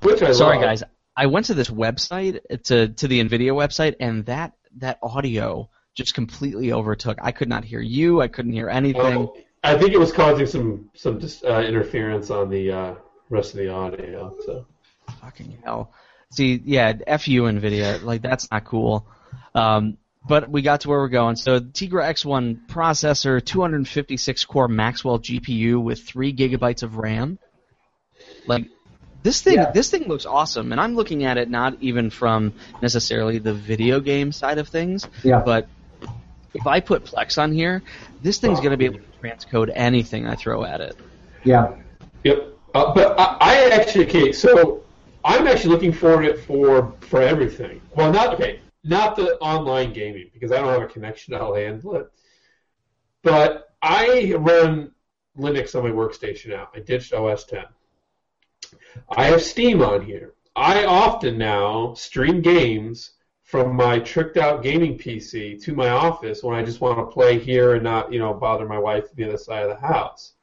Which 0.02 0.22
I 0.24 0.32
Sorry, 0.32 0.58
love. 0.58 0.66
guys. 0.66 0.84
I 1.16 1.26
went 1.28 1.48
to 1.48 1.54
this 1.54 1.70
website 1.70 2.40
to 2.64 2.90
to 2.90 3.08
the 3.08 3.24
Nvidia 3.24 3.54
website, 3.54 3.96
and 4.00 4.26
that 4.26 4.54
that 4.78 5.00
audio 5.04 5.70
just 5.94 6.14
completely 6.14 6.72
overtook. 6.72 7.18
I 7.22 7.32
could 7.32 7.50
not 7.50 7.66
hear 7.66 7.82
you. 7.82 8.22
I 8.22 8.28
couldn't 8.28 8.54
hear 8.54 8.70
anything. 8.70 9.18
Oh, 9.18 9.36
I 9.64 9.78
think 9.78 9.92
it 9.92 10.00
was 10.00 10.12
causing 10.12 10.46
some 10.46 10.90
some 10.96 11.20
uh, 11.44 11.62
interference 11.62 12.30
on 12.30 12.50
the 12.50 12.72
uh, 12.72 12.96
rest 13.30 13.54
of 13.54 13.60
the 13.60 13.70
audio. 13.70 14.36
So 14.46 14.66
Fucking 15.20 15.58
hell. 15.64 15.92
See, 16.32 16.62
yeah, 16.64 16.94
f 17.06 17.28
you, 17.28 17.44
Nvidia. 17.44 18.02
Like 18.02 18.22
that's 18.22 18.50
not 18.52 18.64
cool. 18.66 19.08
Um, 19.54 19.98
but 20.28 20.50
we 20.50 20.62
got 20.62 20.82
to 20.82 20.90
where 20.90 21.00
we're 21.00 21.10
going. 21.10 21.36
So 21.36 21.60
Tegra 21.60 22.04
X1 22.06 22.68
processor, 22.68 23.44
256 23.44 24.46
core 24.46 24.68
Maxwell 24.68 25.20
GPU 25.20 25.82
with 25.82 26.04
three 26.04 26.34
gigabytes 26.34 26.84
of 26.84 26.98
RAM. 26.98 27.40
Like 28.46 28.68
this 29.24 29.42
thing, 29.42 29.56
Yeah. 29.56 29.72
this 29.72 29.90
thing 29.90 30.08
looks 30.08 30.26
awesome, 30.26 30.72
and 30.72 30.82
I'm 30.82 30.96
looking 30.96 31.26
at 31.26 31.38
it 31.38 31.50
not 31.50 31.78
even 31.82 32.10
from 32.10 32.54
necessarily 32.82 33.38
the 33.38 33.54
video 33.54 34.00
game 34.00 34.32
side 34.32 34.58
of 34.58 34.68
things, 34.68 35.08
Yeah. 35.24 35.42
but 35.46 35.68
if 36.54 36.68
I 36.68 36.80
put 36.80 37.06
Plex 37.06 37.42
on 37.42 37.52
here, 37.52 37.82
this 38.22 38.40
thing's 38.40 38.60
going 38.60 38.72
to 38.72 38.78
be 38.78 38.86
able 38.86 39.00
to 39.00 39.06
transcode 39.22 39.72
anything 39.74 40.28
I 40.28 40.36
throw 40.36 40.64
at 40.64 40.82
it. 40.82 40.96
Yeah. 41.44 41.76
yep. 42.24 42.48
Uh, 42.74 42.94
but 42.94 43.20
I, 43.20 43.38
I 43.40 43.70
actually 43.72 44.08
okay. 44.08 44.32
So 44.32 44.84
I'm 45.26 45.48
actually 45.48 45.72
looking 45.72 45.92
for 45.92 46.24
it 46.24 46.40
for 46.46 46.94
for 47.02 47.22
everything. 47.22 47.82
Well, 47.96 48.12
not 48.12 48.36
okay. 48.36 48.62
not 48.84 49.16
the 49.16 49.38
online 49.40 49.94
gaming 49.94 50.30
because 50.34 50.52
I 50.52 50.58
don't 50.58 50.72
have 50.72 50.82
a 50.82 50.88
connection 50.88 51.34
to 51.34 51.54
handle 51.54 51.96
it. 51.96 52.10
But 53.24 53.74
I 53.82 54.34
run 54.38 54.92
Linux 55.38 55.76
on 55.76 55.84
my 55.84 55.90
workstation 55.90 56.50
now. 56.50 56.70
I 56.74 56.80
ditched 56.80 57.14
OS 57.14 57.44
10. 57.46 57.66
I 59.10 59.26
have 59.26 59.42
Steam 59.42 59.82
on 59.82 60.04
here. 60.06 60.34
I 60.56 60.86
often 60.86 61.38
now 61.38 61.94
stream 61.94 62.42
games 62.42 63.12
from 63.44 63.76
my 63.76 64.00
tricked 64.00 64.38
out 64.38 64.64
gaming 64.64 64.98
PC 64.98 65.62
to 65.64 65.76
my 65.76 65.90
office 65.90 66.44
when 66.44 66.56
I 66.56 66.64
just 66.64 66.82
want 66.82 67.00
to 67.00 67.14
play 67.14 67.38
here 67.38 67.76
and 67.76 67.84
not, 67.84 68.12
you 68.12 68.20
know, 68.20 68.34
bother 68.34 68.66
my 68.66 68.80
wife 68.80 69.12
the 69.14 69.26
other 69.26 69.38
side 69.38 69.64
of 69.64 69.70
the 69.70 69.88
house. 69.88 70.34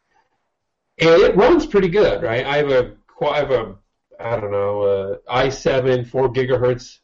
And 0.99 1.23
it 1.23 1.37
runs 1.37 1.67
pretty 1.67 1.89
good, 1.89 2.23
right? 2.23 2.45
I 2.45 2.57
have 2.59 2.71
a, 2.71 2.97
I 3.23 3.39
have 3.39 3.51
a, 3.51 3.77
I 4.21 4.37
don't 4.37 4.51
know, 4.51 4.83
a 4.83 5.19
i7 5.31 6.07
4 6.07 6.33
gigahertz 6.33 6.99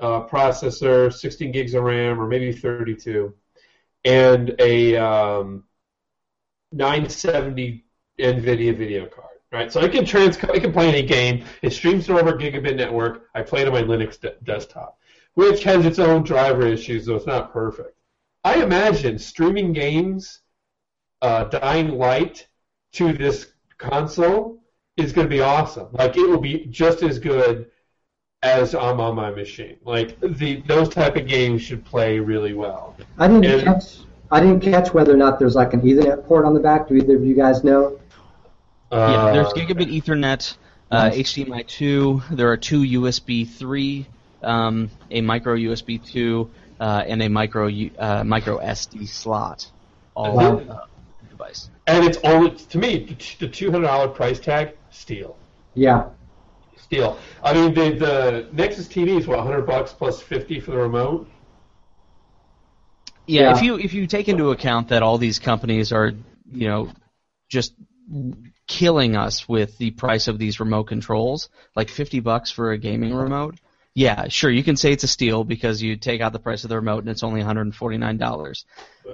uh, 0.00 0.26
processor, 0.26 1.12
16 1.12 1.52
gigs 1.52 1.74
of 1.74 1.84
RAM, 1.84 2.20
or 2.20 2.26
maybe 2.26 2.52
32, 2.52 3.32
and 4.04 4.54
a 4.58 4.96
um, 4.96 5.64
970 6.72 7.84
NVIDIA 8.18 8.76
video 8.76 9.06
card. 9.06 9.37
Right, 9.50 9.72
so 9.72 9.80
I 9.80 9.88
can 9.88 10.04
trans, 10.04 10.36
I 10.44 10.58
can 10.58 10.72
play 10.72 10.88
any 10.88 11.02
game. 11.02 11.44
It 11.62 11.72
streams 11.72 12.10
over 12.10 12.28
a 12.28 12.38
gigabit 12.38 12.76
network. 12.76 13.28
I 13.34 13.40
play 13.42 13.62
it 13.62 13.66
on 13.66 13.72
my 13.72 13.82
Linux 13.82 14.20
de- 14.20 14.34
desktop, 14.44 14.98
which 15.34 15.64
has 15.64 15.86
its 15.86 15.98
own 15.98 16.22
driver 16.22 16.66
issues, 16.66 17.06
so 17.06 17.16
it's 17.16 17.26
not 17.26 17.50
perfect. 17.50 17.96
I 18.44 18.62
imagine 18.62 19.18
streaming 19.18 19.72
games, 19.72 20.40
uh, 21.22 21.44
Dying 21.44 21.92
Light, 21.96 22.46
to 22.92 23.12
this 23.14 23.52
console 23.78 24.62
is 24.98 25.12
going 25.12 25.26
to 25.26 25.34
be 25.34 25.40
awesome. 25.40 25.88
Like 25.92 26.16
it 26.18 26.28
will 26.28 26.40
be 26.40 26.66
just 26.66 27.02
as 27.02 27.18
good 27.18 27.70
as 28.42 28.74
I'm 28.74 29.00
on 29.00 29.16
my 29.16 29.30
machine. 29.30 29.78
Like 29.82 30.20
the 30.20 30.62
those 30.66 30.88
type 30.90 31.16
of 31.16 31.26
games 31.26 31.62
should 31.62 31.84
play 31.84 32.18
really 32.18 32.52
well. 32.52 32.96
I 33.18 33.28
didn't 33.28 33.46
And- 33.46 33.62
catch. 33.64 33.98
I 34.30 34.40
didn't 34.40 34.60
catch 34.60 34.92
whether 34.92 35.14
or 35.14 35.16
not 35.16 35.38
there's 35.38 35.54
like 35.54 35.72
an 35.72 35.80
Ethernet 35.80 36.26
port 36.26 36.44
on 36.44 36.52
the 36.52 36.60
back. 36.60 36.86
Do 36.86 36.96
either 36.96 37.16
of 37.16 37.24
you 37.24 37.34
guys 37.34 37.64
know? 37.64 37.98
Yeah, 38.92 39.32
there's 39.32 39.48
Uh, 39.48 39.52
gigabit 39.54 39.90
Ethernet, 39.92 40.56
uh, 40.90 41.08
Nice. 41.08 41.16
HDMI 41.32 41.62
2. 41.66 42.22
There 42.30 42.50
are 42.50 42.56
two 42.56 42.82
USB 42.82 43.44
3, 43.48 44.06
um, 44.42 44.90
a 45.10 45.20
micro 45.20 45.54
USB 45.56 45.98
2, 45.98 46.50
uh, 46.80 47.02
and 47.06 47.22
a 47.22 47.28
micro 47.28 47.68
uh, 47.98 48.24
micro 48.24 48.58
SD 48.58 49.06
slot. 49.08 49.66
All 50.14 50.34
Wow. 50.36 50.58
on 50.58 50.80
device. 51.30 51.70
and 51.86 52.04
it's 52.04 52.18
only 52.24 52.50
to 52.50 52.78
me 52.78 53.04
the 53.04 53.46
the 53.46 53.48
two 53.48 53.70
hundred 53.70 53.86
dollar 53.86 54.08
price 54.08 54.40
tag 54.40 54.72
steal. 54.90 55.36
Yeah. 55.74 56.08
Steal. 56.76 57.18
I 57.42 57.52
mean 57.54 57.72
the 57.74 57.90
the 57.90 58.48
Nexus 58.52 58.88
TV 58.88 59.18
is 59.18 59.26
what 59.26 59.38
hundred 59.40 59.66
bucks 59.66 59.92
plus 59.92 60.20
fifty 60.20 60.58
for 60.60 60.72
the 60.72 60.78
remote. 60.78 61.28
Yeah, 63.26 63.42
Yeah. 63.42 63.56
if 63.56 63.62
you 63.62 63.78
if 63.78 63.94
you 63.94 64.06
take 64.06 64.28
into 64.28 64.50
account 64.50 64.88
that 64.88 65.02
all 65.02 65.18
these 65.18 65.38
companies 65.38 65.92
are, 65.92 66.12
you 66.50 66.68
know, 66.68 66.90
just 67.48 67.74
killing 68.68 69.16
us 69.16 69.48
with 69.48 69.76
the 69.78 69.90
price 69.90 70.28
of 70.28 70.38
these 70.38 70.60
remote 70.60 70.84
controls, 70.84 71.48
like 71.74 71.88
50 71.88 72.20
bucks 72.20 72.50
for 72.50 72.70
a 72.70 72.78
gaming 72.78 73.14
remote. 73.14 73.56
Yeah, 73.94 74.28
sure, 74.28 74.50
you 74.50 74.62
can 74.62 74.76
say 74.76 74.92
it's 74.92 75.02
a 75.02 75.08
steal 75.08 75.42
because 75.42 75.82
you 75.82 75.96
take 75.96 76.20
out 76.20 76.32
the 76.32 76.38
price 76.38 76.62
of 76.62 76.68
the 76.70 76.76
remote 76.76 77.00
and 77.00 77.08
it's 77.08 77.24
only 77.24 77.42
$149. 77.42 78.64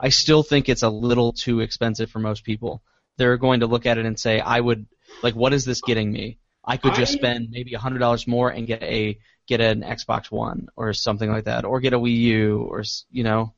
I 0.03 0.09
still 0.11 0.43
think 0.43 0.69
it's 0.69 0.83
a 0.83 0.90
little 0.90 1.33
too 1.33 1.61
expensive 1.61 2.11
for 2.11 2.19
most 2.19 2.45
people. 2.45 2.83
They're 3.17 3.38
going 3.38 3.61
to 3.61 3.67
look 3.67 3.87
at 3.87 3.97
it 3.97 4.05
and 4.05 4.19
say, 4.19 4.40
I 4.40 4.61
would 4.61 4.87
like 5.23 5.35
what 5.35 5.55
is 5.55 5.64
this 5.64 5.81
getting 5.81 6.12
me? 6.12 6.38
I 6.64 6.77
could 6.77 6.95
just 6.95 7.12
spend 7.12 7.49
maybe 7.51 7.73
$100 7.73 8.27
more 8.27 8.51
and 8.51 8.67
get 8.67 8.83
a 8.83 9.19
get 9.47 9.61
an 9.61 9.83
Xbox 9.83 10.31
One 10.31 10.69
or 10.77 10.93
something 10.93 11.31
like 11.31 11.45
that 11.45 11.64
or 11.64 11.81
get 11.81 11.93
a 11.93 11.99
Wii 11.99 12.17
U 12.17 12.67
or 12.69 12.81
s- 12.81 13.05
you 13.11 13.23
know. 13.23 13.55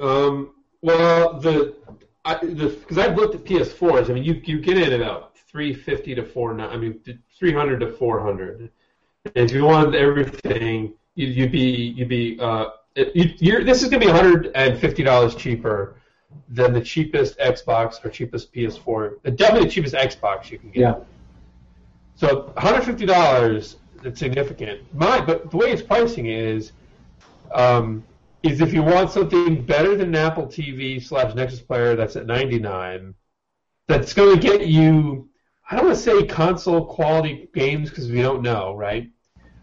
Um, 0.00 0.54
well, 0.82 1.40
the 1.40 1.74
because 2.24 2.98
I've 2.98 3.16
looked 3.16 3.34
at 3.34 3.44
PS4s. 3.44 4.10
I 4.10 4.14
mean, 4.14 4.24
you 4.24 4.40
you 4.44 4.60
get 4.60 4.78
in 4.78 4.92
at 4.92 5.00
about 5.00 5.36
three 5.36 5.74
fifty 5.74 6.14
to 6.14 6.24
four 6.24 6.54
nine. 6.54 6.70
I 6.70 6.76
mean, 6.76 7.00
three 7.38 7.52
hundred 7.52 7.80
to 7.80 7.92
four 7.92 8.20
hundred. 8.20 8.70
And 9.34 9.50
if 9.50 9.52
you 9.52 9.64
wanted 9.64 9.94
everything, 9.94 10.94
you, 11.14 11.26
you'd 11.26 11.52
be 11.52 11.94
you'd 11.96 12.08
be 12.08 12.38
uh, 12.40 12.70
it, 12.94 13.14
you, 13.14 13.34
you're, 13.38 13.64
this 13.64 13.82
is 13.82 13.88
gonna 13.88 14.00
be 14.00 14.06
one 14.06 14.16
hundred 14.16 14.52
and 14.54 14.78
fifty 14.78 15.02
dollars 15.02 15.34
cheaper 15.34 15.96
than 16.48 16.72
the 16.72 16.80
cheapest 16.80 17.38
Xbox 17.38 18.04
or 18.04 18.10
cheapest 18.10 18.52
PS4. 18.52 19.14
uh, 19.24 19.30
Definitely 19.30 19.68
the 19.68 19.72
cheapest 19.72 19.94
Xbox 19.94 20.50
you 20.50 20.58
can 20.58 20.70
get. 20.70 20.80
Yeah. 20.80 20.94
So 22.16 22.46
one 22.54 22.56
hundred 22.56 22.84
fifty 22.84 23.06
dollars. 23.06 23.76
It's 24.02 24.18
significant. 24.18 24.82
My, 24.92 25.18
but 25.24 25.50
the 25.50 25.56
way 25.56 25.70
it's 25.70 25.80
pricing 25.80 26.26
is, 26.26 26.72
um, 27.54 28.04
is 28.44 28.60
if 28.60 28.72
you 28.72 28.82
want 28.82 29.10
something 29.10 29.64
better 29.64 29.96
than 29.96 30.08
an 30.08 30.14
Apple 30.16 30.46
TV 30.46 31.02
slash 31.02 31.34
Nexus 31.34 31.60
player, 31.60 31.96
that's 31.96 32.16
at 32.16 32.26
ninety 32.26 32.58
nine. 32.58 33.14
That's 33.88 34.12
going 34.12 34.38
to 34.38 34.40
get 34.40 34.66
you. 34.66 35.28
I 35.70 35.76
don't 35.76 35.86
want 35.86 35.96
to 35.96 36.02
say 36.02 36.26
console 36.26 36.84
quality 36.86 37.48
games 37.54 37.90
because 37.90 38.10
we 38.10 38.20
don't 38.22 38.42
know, 38.42 38.74
right? 38.74 39.10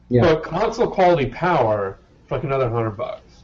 Yeah. 0.09 0.21
But 0.21 0.43
console 0.43 0.89
quality 0.89 1.27
power 1.27 1.99
for 2.27 2.35
like 2.35 2.43
another 2.43 2.69
hundred 2.69 2.91
bucks. 2.97 3.43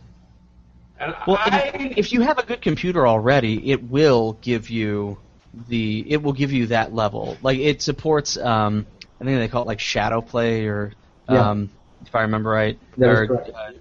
And 1.00 1.15
Well, 1.28 1.38
I, 1.39 1.71
and 1.73 1.93
if 1.97 2.12
you 2.12 2.21
have 2.21 2.39
a 2.39 2.43
good 2.45 2.62
computer 2.62 3.08
already, 3.08 3.71
it 3.71 3.84
will 3.84 4.34
give 4.41 4.69
you 4.69 5.19
the 5.54 6.06
it 6.12 6.21
will 6.21 6.34
give 6.34 6.52
you 6.52 6.67
that 6.67 6.93
level. 6.93 7.38
Like 7.41 7.60
it 7.60 7.82
supports 7.82 8.38
um 8.38 8.88
I 9.21 9.26
think 9.26 9.38
they 9.39 9.47
call 9.47 9.63
it 9.63 9.67
like 9.67 9.80
shadow 9.80 10.21
play 10.21 10.65
or 10.65 10.93
Yeah. 11.30 11.50
um 11.52 11.69
if 12.06 12.15
I 12.15 12.21
remember 12.21 12.50
right. 12.50 12.80
That 12.97 13.12
is 13.12 13.19
or, 13.19 13.28
correct. 13.28 13.50
uh, 13.56 13.71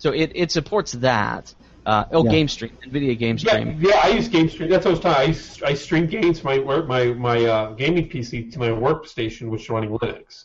so 0.00 0.12
it, 0.12 0.32
it 0.34 0.50
supports 0.50 0.92
that. 0.92 1.54
Uh, 1.86 2.04
oh, 2.12 2.24
Yeah. 2.24 2.30
Game 2.30 2.48
Stream, 2.48 2.72
NVIDIA 2.86 3.18
Game 3.18 3.36
yeah, 3.38 3.50
Stream. 3.52 3.78
yeah, 3.80 4.00
I 4.02 4.08
use 4.08 4.28
Game 4.28 4.48
Stream. 4.50 4.68
That's 4.68 4.84
what 4.84 5.04
I 5.04 5.28
was 5.28 5.34
talking. 5.36 5.66
I, 5.66 5.70
I 5.70 5.74
stream 5.74 6.06
games 6.06 6.40
from 6.40 6.50
my 6.50 6.58
work, 6.58 6.86
my 6.86 7.06
my 7.14 7.44
uh, 7.44 7.72
gaming 7.72 8.08
PC 8.08 8.52
to 8.52 8.58
my 8.58 8.68
workstation, 8.68 9.48
which 9.48 9.62
is 9.62 9.70
running 9.70 9.90
Linux, 9.90 10.44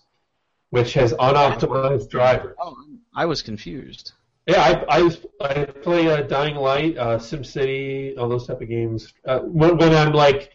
which 0.69 0.93
has 0.93 1.11
unoptimized 1.13 2.09
drivers. 2.09 2.55
Oh, 2.59 2.77
I 3.13 3.25
was 3.25 3.41
confused. 3.41 4.13
Yeah, 4.47 4.61
I, 4.61 4.97
I, 4.99 5.01
was- 5.01 5.25
I 5.41 5.65
play 5.65 6.07
uh, 6.07 6.21
Dying 6.21 6.55
Light, 6.55 6.97
uh, 6.97 7.17
SimCity, 7.17 8.17
all 8.17 8.29
those 8.29 8.45
type 8.47 8.61
of 8.61 8.69
games. 8.69 9.11
Uh, 9.25 9.39
when, 9.39 9.77
when 9.77 9.93
I'm 9.93 10.13
like, 10.13 10.51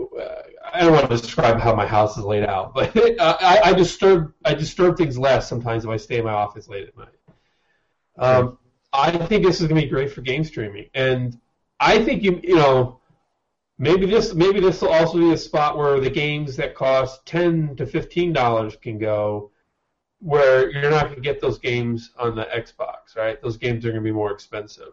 uh, 0.00 0.24
I 0.72 0.80
don't 0.80 0.92
want 0.92 1.10
to 1.10 1.16
describe 1.16 1.60
how 1.60 1.74
my 1.74 1.86
house 1.86 2.16
is 2.16 2.24
laid 2.24 2.44
out, 2.44 2.74
but 2.74 2.96
uh, 3.20 3.36
I, 3.40 3.60
I 3.64 3.72
disturb 3.74 4.32
I 4.44 4.54
disturb 4.54 4.96
things 4.96 5.18
less 5.18 5.48
sometimes 5.48 5.84
if 5.84 5.90
I 5.90 5.98
stay 5.98 6.18
in 6.18 6.24
my 6.24 6.32
office 6.32 6.66
late 6.68 6.88
at 6.88 6.96
night. 6.96 7.08
Um, 8.20 8.58
I 8.92 9.16
think 9.16 9.44
this 9.44 9.60
is 9.60 9.66
going 9.66 9.80
to 9.80 9.86
be 9.86 9.90
great 9.90 10.12
for 10.12 10.20
game 10.20 10.44
streaming, 10.44 10.86
and 10.94 11.38
I 11.80 12.04
think 12.04 12.22
you 12.22 12.40
you 12.42 12.56
know 12.56 13.00
maybe 13.78 14.06
this 14.06 14.34
maybe 14.34 14.60
this 14.60 14.82
will 14.82 14.90
also 14.90 15.18
be 15.18 15.32
a 15.32 15.36
spot 15.36 15.76
where 15.76 15.98
the 16.00 16.10
games 16.10 16.56
that 16.56 16.74
cost 16.74 17.24
ten 17.26 17.74
to 17.76 17.86
fifteen 17.86 18.32
dollars 18.32 18.76
can 18.76 18.98
go 18.98 19.50
where 20.20 20.70
you're 20.70 20.90
not 20.90 21.04
going 21.04 21.14
to 21.14 21.20
get 21.22 21.40
those 21.40 21.58
games 21.58 22.10
on 22.18 22.36
the 22.36 22.44
Xbox, 22.54 23.16
right? 23.16 23.40
Those 23.40 23.56
games 23.56 23.84
are 23.86 23.88
going 23.88 24.02
to 24.02 24.04
be 24.04 24.12
more 24.12 24.30
expensive. 24.30 24.92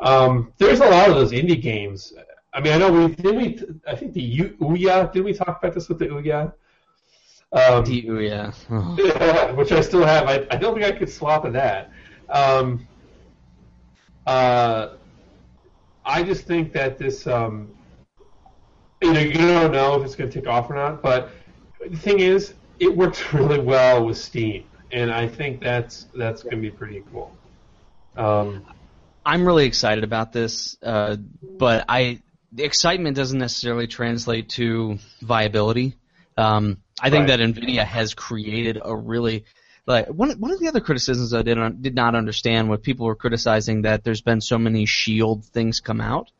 Um, 0.00 0.52
there's 0.58 0.80
a 0.80 0.86
lot 0.86 1.08
of 1.08 1.14
those 1.14 1.32
indie 1.32 1.60
games. 1.62 2.12
I 2.52 2.60
mean, 2.60 2.72
I 2.72 2.78
know 2.78 2.90
we 2.90 3.14
did 3.14 3.36
we. 3.36 3.60
I 3.86 3.94
think 3.94 4.14
the 4.14 4.22
U- 4.22 4.56
Ouya. 4.60 5.12
Did 5.12 5.24
we 5.24 5.32
talk 5.32 5.58
about 5.62 5.74
this 5.74 5.88
with 5.88 5.98
the 5.98 6.06
Ouya? 6.06 6.52
Um, 7.52 7.84
ooh, 7.88 8.20
yeah. 8.20 8.52
Oh. 8.70 9.54
which 9.54 9.72
I 9.72 9.80
still 9.80 10.04
have. 10.04 10.26
I, 10.26 10.46
I 10.50 10.56
don't 10.56 10.74
think 10.74 10.84
I 10.84 10.92
could 10.92 11.08
swap 11.08 11.50
that. 11.50 11.90
Um, 12.28 12.86
uh, 14.26 14.88
I 16.04 16.22
just 16.22 16.46
think 16.46 16.72
that 16.72 16.98
this, 16.98 17.26
um, 17.26 17.70
you 19.02 19.12
know, 19.12 19.20
you 19.20 19.34
don't 19.34 19.72
know 19.72 19.98
if 19.98 20.04
it's 20.04 20.14
going 20.14 20.30
to 20.30 20.40
take 20.40 20.48
off 20.48 20.70
or 20.70 20.74
not. 20.74 21.02
But 21.02 21.30
the 21.88 21.96
thing 21.96 22.20
is, 22.20 22.54
it 22.78 22.94
works 22.94 23.22
really 23.32 23.58
well 23.58 24.04
with 24.04 24.18
Steam, 24.18 24.64
and 24.92 25.12
I 25.12 25.28
think 25.28 25.60
that's 25.60 26.06
that's 26.14 26.42
going 26.42 26.56
to 26.56 26.60
be 26.62 26.70
pretty 26.70 27.02
cool. 27.12 27.34
Um, 28.16 28.64
I'm 29.24 29.46
really 29.46 29.66
excited 29.66 30.04
about 30.04 30.32
this, 30.32 30.76
uh, 30.82 31.16
but 31.58 31.84
I 31.88 32.20
the 32.52 32.64
excitement 32.64 33.16
doesn't 33.16 33.38
necessarily 33.38 33.86
translate 33.86 34.48
to 34.50 34.98
viability. 35.20 35.96
Um, 36.36 36.78
I 37.00 37.10
think 37.10 37.28
Right. 37.28 37.38
that 37.38 37.40
Nvidia 37.40 37.84
has 37.84 38.14
created 38.14 38.78
a 38.82 38.94
really 38.94 39.44
like 39.86 40.08
one 40.08 40.30
one 40.40 40.50
of 40.50 40.58
the 40.58 40.68
other 40.68 40.80
criticisms 40.80 41.32
I 41.32 41.42
did 41.42 41.56
not 41.56 41.80
did 41.80 41.94
not 41.94 42.14
understand 42.14 42.68
what 42.68 42.82
people 42.82 43.06
were 43.06 43.14
criticizing 43.14 43.82
that 43.82 44.04
there's 44.04 44.20
been 44.20 44.40
so 44.40 44.58
many 44.58 44.86
Shield 44.86 45.44
things 45.44 45.80
come 45.80 46.00
out, 46.00 46.30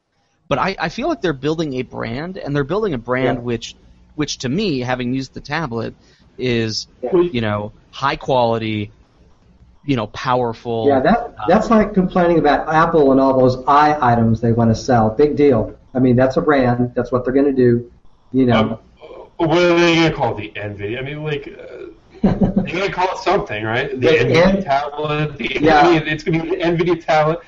but 0.48 0.58
I, 0.58 0.76
I 0.78 0.88
feel 0.88 1.08
like 1.08 1.20
they're 1.20 1.32
building 1.32 1.74
a 1.74 1.82
brand 1.82 2.36
and 2.36 2.54
they're 2.54 2.64
building 2.64 2.94
a 2.94 2.98
brand 2.98 3.38
Yeah. 3.38 3.42
which 3.42 3.76
which 4.14 4.38
to 4.38 4.48
me 4.48 4.80
having 4.80 5.14
used 5.14 5.34
the 5.34 5.40
tablet 5.40 5.94
is 6.38 6.88
well, 7.00 7.22
you 7.24 7.40
know 7.40 7.72
high 7.90 8.16
quality, 8.16 8.90
you 9.84 9.96
know 9.96 10.08
powerful. 10.08 10.88
Yeah, 10.88 11.00
that 11.00 11.34
that's 11.48 11.70
like 11.70 11.94
complaining 11.94 12.38
about 12.38 12.68
Apple 12.68 13.12
and 13.12 13.20
all 13.20 13.38
those 13.38 13.62
i 13.66 14.12
items 14.12 14.40
they 14.40 14.52
want 14.52 14.70
to 14.70 14.74
sell. 14.74 15.10
Big 15.10 15.36
deal. 15.36 15.78
I 15.94 15.98
mean, 15.98 16.16
that's 16.16 16.36
a 16.36 16.42
brand. 16.42 16.92
That's 16.94 17.10
what 17.10 17.24
they're 17.24 17.32
going 17.32 17.46
to 17.46 17.52
do. 17.52 17.90
You 18.32 18.46
know. 18.46 18.58
um, 18.58 18.78
what 19.48 19.58
are 19.58 19.78
they 19.78 19.94
going 19.94 20.10
to 20.10 20.16
call 20.16 20.36
it? 20.36 20.54
The 20.54 20.60
Nvidia? 20.60 20.98
I 20.98 21.02
mean, 21.02 21.22
like, 21.22 21.48
uh, 21.48 21.85
You're 22.26 22.80
gonna 22.80 22.92
call 22.92 23.12
it 23.12 23.18
something, 23.18 23.64
right? 23.64 24.00
The 24.00 24.06
NVIDIA 24.08 24.64
tablet. 24.64 25.36
The, 25.38 25.58
Yeah. 25.60 25.80
I 25.80 25.90
mean, 25.98 26.08
it's 26.08 26.22
gonna 26.24 26.42
be 26.42 26.50
the 26.50 26.56
NVIDIA 26.56 27.04
tablet. 27.04 27.40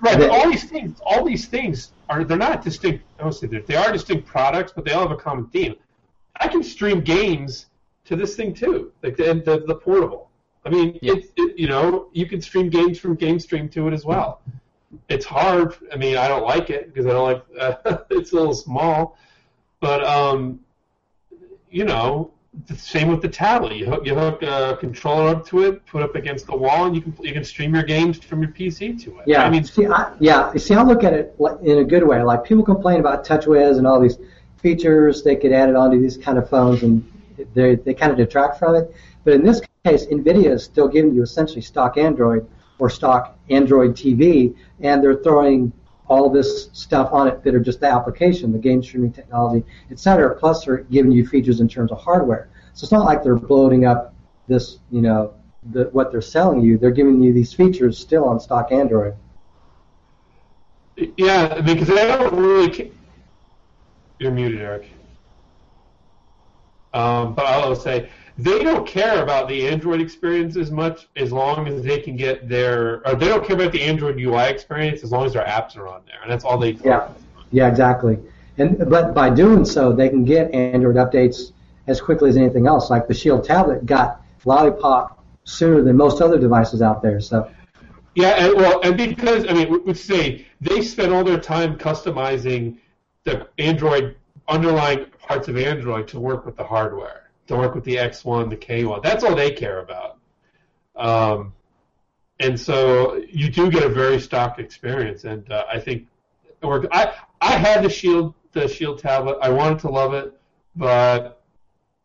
Right. 0.00 0.18
But 0.18 0.30
all 0.30 0.48
these 0.50 0.64
things, 0.64 1.00
all 1.04 1.24
these 1.24 1.46
things 1.46 1.92
are 2.08 2.24
they're 2.24 2.36
not 2.36 2.62
distinct. 2.62 3.04
I 3.18 3.22
don't 3.24 3.32
say 3.32 3.46
that 3.48 3.66
they 3.66 3.74
are 3.76 3.90
distinct 3.92 4.26
products, 4.26 4.72
but 4.74 4.84
they 4.84 4.92
all 4.92 5.02
have 5.02 5.10
a 5.10 5.16
common 5.20 5.46
theme. 5.46 5.74
I 6.40 6.48
can 6.48 6.62
stream 6.62 7.00
games 7.00 7.66
to 8.04 8.16
this 8.16 8.36
thing 8.36 8.54
too, 8.54 8.92
like 9.02 9.16
the 9.16 9.34
the, 9.34 9.64
the 9.66 9.74
portable. 9.74 10.28
I 10.64 10.70
mean, 10.70 10.98
Yeah. 11.02 11.14
it's 11.14 11.28
it, 11.36 11.58
you 11.58 11.68
know 11.68 12.08
you 12.12 12.26
can 12.26 12.40
stream 12.40 12.68
games 12.68 12.98
from 12.98 13.16
GameStream 13.16 13.70
to 13.72 13.88
it 13.88 13.94
as 13.94 14.04
well. 14.04 14.40
It's 15.08 15.24
hard. 15.24 15.74
I 15.92 15.96
mean, 15.96 16.16
I 16.16 16.28
don't 16.28 16.44
like 16.44 16.68
it 16.70 16.92
because 16.92 17.06
I 17.06 17.10
don't 17.10 17.24
like 17.32 17.44
uh, 17.58 17.98
it's 18.10 18.32
a 18.32 18.36
little 18.36 18.54
small, 18.54 19.16
but 19.80 20.04
um, 20.04 20.60
you 21.70 21.84
know, 21.84 22.30
the 22.66 22.76
same 22.76 23.08
with 23.08 23.22
the 23.22 23.28
tablet. 23.28 23.76
You 23.76 23.86
hook 23.86 24.04
you 24.04 24.14
hook 24.14 24.42
a 24.42 24.76
controller 24.78 25.30
up 25.30 25.46
to 25.48 25.64
it, 25.64 25.84
put 25.86 26.02
up 26.02 26.14
against 26.14 26.46
the 26.46 26.56
wall, 26.56 26.86
and 26.86 26.94
you 26.94 27.00
can 27.00 27.16
you 27.20 27.32
can 27.32 27.44
stream 27.44 27.74
your 27.74 27.82
games 27.82 28.18
from 28.18 28.42
your 28.42 28.50
PC 28.52 29.02
to 29.04 29.18
it. 29.18 29.24
Yeah, 29.26 29.44
I 29.44 29.50
mean, 29.50 29.64
see, 29.64 29.86
I, 29.86 30.12
yeah. 30.20 30.52
You 30.52 30.58
see, 30.58 30.74
I 30.74 30.82
look 30.82 31.02
at 31.02 31.14
it 31.14 31.34
in 31.62 31.78
a 31.78 31.84
good 31.84 32.06
way. 32.06 32.22
Like 32.22 32.44
people 32.44 32.64
complain 32.64 33.00
about 33.00 33.26
TouchWiz 33.26 33.78
and 33.78 33.86
all 33.86 34.00
these 34.00 34.18
features 34.58 35.22
they 35.22 35.34
could 35.34 35.52
add 35.52 35.68
it 35.68 35.76
onto 35.76 36.00
these 36.00 36.16
kind 36.16 36.38
of 36.38 36.48
phones, 36.48 36.82
and 36.82 37.10
they 37.54 37.76
they 37.76 37.94
kind 37.94 38.12
of 38.12 38.18
detract 38.18 38.58
from 38.58 38.74
it. 38.74 38.94
But 39.24 39.34
in 39.34 39.42
this 39.42 39.62
case, 39.84 40.06
Nvidia 40.06 40.50
is 40.50 40.64
still 40.64 40.88
giving 40.88 41.14
you 41.14 41.22
essentially 41.22 41.62
stock 41.62 41.96
Android 41.96 42.46
or 42.78 42.90
stock 42.90 43.38
Android 43.48 43.92
TV, 43.92 44.54
and 44.80 45.02
they're 45.02 45.22
throwing 45.22 45.72
all 46.12 46.28
this 46.28 46.68
stuff 46.74 47.10
on 47.12 47.26
it 47.26 47.42
that 47.42 47.54
are 47.54 47.60
just 47.60 47.80
the 47.80 47.86
application, 47.86 48.52
the 48.52 48.58
game 48.58 48.82
streaming 48.82 49.10
technology, 49.12 49.64
et 49.90 49.98
cetera. 49.98 50.36
Plus, 50.38 50.64
they're 50.64 50.78
giving 50.96 51.10
you 51.10 51.26
features 51.26 51.60
in 51.60 51.68
terms 51.68 51.90
of 51.90 51.98
hardware. 51.98 52.50
So 52.74 52.84
it's 52.84 52.92
not 52.92 53.06
like 53.06 53.22
they're 53.22 53.34
bloating 53.34 53.86
up 53.86 54.14
this, 54.46 54.78
you 54.90 55.00
know, 55.00 55.34
the, 55.72 55.84
what 55.92 56.12
they're 56.12 56.20
selling 56.20 56.60
you. 56.60 56.76
They're 56.76 56.90
giving 56.90 57.22
you 57.22 57.32
these 57.32 57.54
features 57.54 57.98
still 57.98 58.24
on 58.26 58.38
stock 58.40 58.72
Android. 58.72 59.14
yeah, 61.16 61.60
because 61.62 61.88
I 61.90 62.04
don't 62.04 62.34
really. 62.34 62.70
Ca- 62.70 62.92
You're 64.18 64.32
muted, 64.32 64.60
Eric. 64.60 64.90
Um, 66.92 67.34
but 67.34 67.46
I'll 67.46 67.74
say 67.74 68.10
they 68.38 68.62
don't 68.62 68.86
care 68.86 69.22
about 69.22 69.48
the 69.48 69.68
Android 69.68 70.00
experience 70.00 70.56
as 70.56 70.70
much 70.70 71.08
as 71.16 71.32
long 71.32 71.68
as 71.68 71.82
they 71.82 72.00
can 72.00 72.16
get 72.16 72.48
their. 72.48 73.06
Or 73.06 73.14
they 73.14 73.28
don't 73.28 73.44
care 73.44 73.56
about 73.56 73.72
the 73.72 73.82
Android 73.82 74.18
UI 74.18 74.48
experience 74.48 75.02
as 75.04 75.12
long 75.12 75.26
as 75.26 75.34
their 75.34 75.44
apps 75.44 75.76
are 75.76 75.88
on 75.88 76.02
there, 76.06 76.18
and 76.22 76.30
that's 76.30 76.44
all 76.44 76.58
they. 76.58 76.74
Care. 76.74 76.86
Yeah, 76.86 77.08
yeah, 77.50 77.68
exactly. 77.68 78.18
And 78.58 78.78
but 78.90 79.14
by 79.14 79.30
doing 79.30 79.64
so, 79.64 79.92
they 79.92 80.08
can 80.08 80.24
get 80.24 80.52
Android 80.52 80.96
updates 80.96 81.52
as 81.86 82.00
quickly 82.00 82.30
as 82.30 82.36
anything 82.36 82.66
else. 82.66 82.90
Like 82.90 83.06
the 83.08 83.14
Shield 83.14 83.44
tablet 83.44 83.86
got 83.86 84.22
Lollipop 84.44 85.22
sooner 85.44 85.82
than 85.82 85.96
most 85.96 86.20
other 86.20 86.38
devices 86.38 86.82
out 86.82 87.02
there. 87.02 87.20
So 87.20 87.50
Yeah, 88.14 88.46
and 88.46 88.56
well, 88.56 88.80
and 88.82 88.96
because 88.96 89.46
I 89.48 89.52
mean, 89.52 89.84
we 89.84 89.94
say 89.94 90.46
they 90.60 90.82
spend 90.82 91.12
all 91.12 91.24
their 91.24 91.40
time 91.40 91.78
customizing 91.78 92.78
the 93.24 93.48
Android 93.58 94.16
underlying 94.48 95.06
parts 95.20 95.48
of 95.48 95.56
Android 95.56 96.08
to 96.08 96.20
work 96.20 96.44
with 96.44 96.56
the 96.56 96.64
hardware, 96.64 97.21
to 97.46 97.56
work 97.56 97.74
with 97.74 97.84
the 97.84 97.96
X1, 97.96 98.50
the 98.50 98.56
K1. 98.56 99.02
That's 99.02 99.24
all 99.24 99.34
they 99.34 99.50
care 99.50 99.80
about. 99.80 100.18
Um, 100.96 101.52
and 102.40 102.58
so 102.58 103.16
you 103.28 103.48
do 103.50 103.70
get 103.70 103.82
a 103.82 103.88
very 103.88 104.20
stock 104.20 104.58
experience, 104.58 105.24
and 105.24 105.50
uh, 105.50 105.64
I 105.72 105.78
think 105.78 106.06
it 106.60 106.66
worked. 106.66 106.86
I 106.92 107.14
I 107.40 107.52
had 107.52 107.84
the 107.84 107.90
Shield 107.90 108.34
the 108.52 108.68
Shield 108.68 108.98
tablet. 108.98 109.38
I 109.40 109.50
wanted 109.50 109.78
to 109.80 109.90
love 109.90 110.14
it, 110.14 110.38
but 110.76 111.42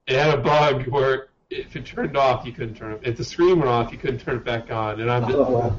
it 0.05 0.15
had 0.15 0.37
a 0.37 0.41
bug 0.41 0.87
where 0.87 1.29
if 1.49 1.75
it 1.75 1.85
turned 1.85 2.17
off, 2.17 2.45
you 2.45 2.51
couldn't 2.51 2.75
turn 2.75 2.93
it. 2.93 3.01
If 3.03 3.17
the 3.17 3.23
screen 3.23 3.59
went 3.59 3.69
off, 3.69 3.91
you 3.91 3.97
couldn't 3.97 4.19
turn 4.19 4.37
it 4.37 4.43
back 4.45 4.69
on. 4.69 4.99
And 4.99 5.09
I'm 5.09 5.23
just, 5.23 5.35
oh, 5.35 5.49
wow. 5.49 5.77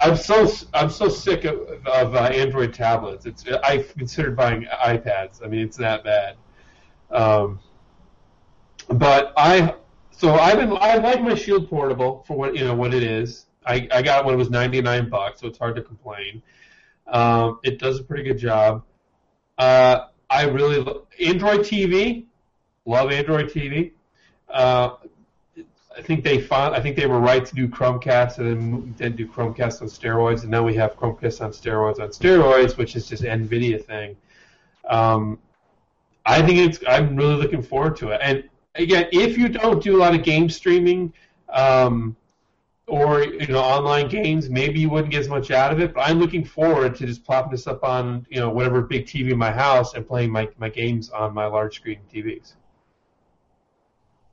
I'm 0.00 0.16
so 0.16 0.48
I'm 0.74 0.90
so 0.90 1.08
sick 1.08 1.44
of, 1.44 1.60
of 1.86 2.14
uh, 2.14 2.18
Android 2.18 2.74
tablets. 2.74 3.26
It's 3.26 3.44
I've 3.64 3.94
considered 3.96 4.36
buying 4.36 4.66
iPads. 4.84 5.44
I 5.44 5.48
mean, 5.48 5.60
it's 5.60 5.76
that 5.78 6.04
bad. 6.04 6.36
Um, 7.10 7.60
but 8.94 9.32
I 9.36 9.74
so 10.12 10.34
I've 10.34 10.58
been 10.58 10.76
I 10.78 10.96
like 10.96 11.22
my 11.22 11.34
Shield 11.34 11.68
Portable 11.68 12.24
for 12.26 12.36
what 12.36 12.56
you 12.56 12.64
know 12.64 12.74
what 12.74 12.92
it 12.92 13.02
is. 13.02 13.46
I, 13.64 13.88
I 13.92 14.02
got 14.02 14.20
it 14.20 14.26
when 14.26 14.34
it 14.34 14.38
was 14.38 14.50
99 14.50 15.10
bucks, 15.10 15.40
so 15.40 15.46
it's 15.46 15.58
hard 15.58 15.76
to 15.76 15.82
complain. 15.82 16.42
Um, 17.06 17.60
it 17.62 17.78
does 17.78 18.00
a 18.00 18.02
pretty 18.02 18.22
good 18.22 18.38
job. 18.38 18.84
Uh, 19.58 20.06
I 20.30 20.44
really 20.44 20.78
lo- 20.78 21.06
Android 21.24 21.60
TV. 21.60 22.24
Love 22.86 23.12
Android 23.12 23.50
TV. 23.50 23.92
Uh, 24.48 24.96
I 25.96 26.02
think 26.02 26.24
they 26.24 26.40
found. 26.40 26.74
I 26.74 26.80
think 26.80 26.96
they 26.96 27.06
were 27.06 27.20
right 27.20 27.44
to 27.44 27.54
do 27.54 27.68
Chromecast 27.68 28.38
and 28.38 28.46
then, 28.46 28.94
then 28.96 29.16
do 29.16 29.26
Chromecast 29.26 29.82
on 29.82 29.88
steroids, 29.88 30.42
and 30.42 30.50
now 30.50 30.62
we 30.62 30.74
have 30.74 30.96
Chromecast 30.96 31.40
on 31.42 31.50
steroids 31.50 32.00
on 32.00 32.08
steroids, 32.08 32.76
which 32.76 32.96
is 32.96 33.06
just 33.06 33.22
Nvidia 33.22 33.84
thing. 33.84 34.16
Um, 34.88 35.38
I 36.24 36.42
think 36.42 36.58
it's. 36.58 36.78
I'm 36.88 37.16
really 37.16 37.36
looking 37.36 37.62
forward 37.62 37.96
to 37.98 38.10
it. 38.10 38.20
And 38.22 38.48
again, 38.74 39.08
if 39.12 39.36
you 39.36 39.48
don't 39.48 39.82
do 39.82 39.96
a 39.96 39.98
lot 39.98 40.14
of 40.14 40.22
game 40.22 40.48
streaming, 40.48 41.12
um, 41.48 42.16
or 42.86 43.22
you 43.22 43.46
know 43.46 43.60
online 43.60 44.08
games, 44.08 44.50
maybe 44.50 44.80
you 44.80 44.90
wouldn't 44.90 45.12
get 45.12 45.20
as 45.20 45.28
much 45.28 45.50
out 45.50 45.72
of 45.72 45.80
it. 45.80 45.94
But 45.94 46.02
I'm 46.02 46.18
looking 46.18 46.44
forward 46.44 46.96
to 46.96 47.06
just 47.06 47.24
plopping 47.24 47.52
this 47.52 47.66
up 47.66 47.84
on 47.84 48.26
you 48.28 48.40
know 48.40 48.50
whatever 48.50 48.82
big 48.82 49.06
TV 49.06 49.30
in 49.30 49.38
my 49.38 49.52
house 49.52 49.94
and 49.94 50.06
playing 50.06 50.30
my 50.30 50.48
my 50.58 50.68
games 50.68 51.08
on 51.10 51.32
my 51.32 51.46
large 51.46 51.76
screen 51.76 52.00
TVs. 52.12 52.54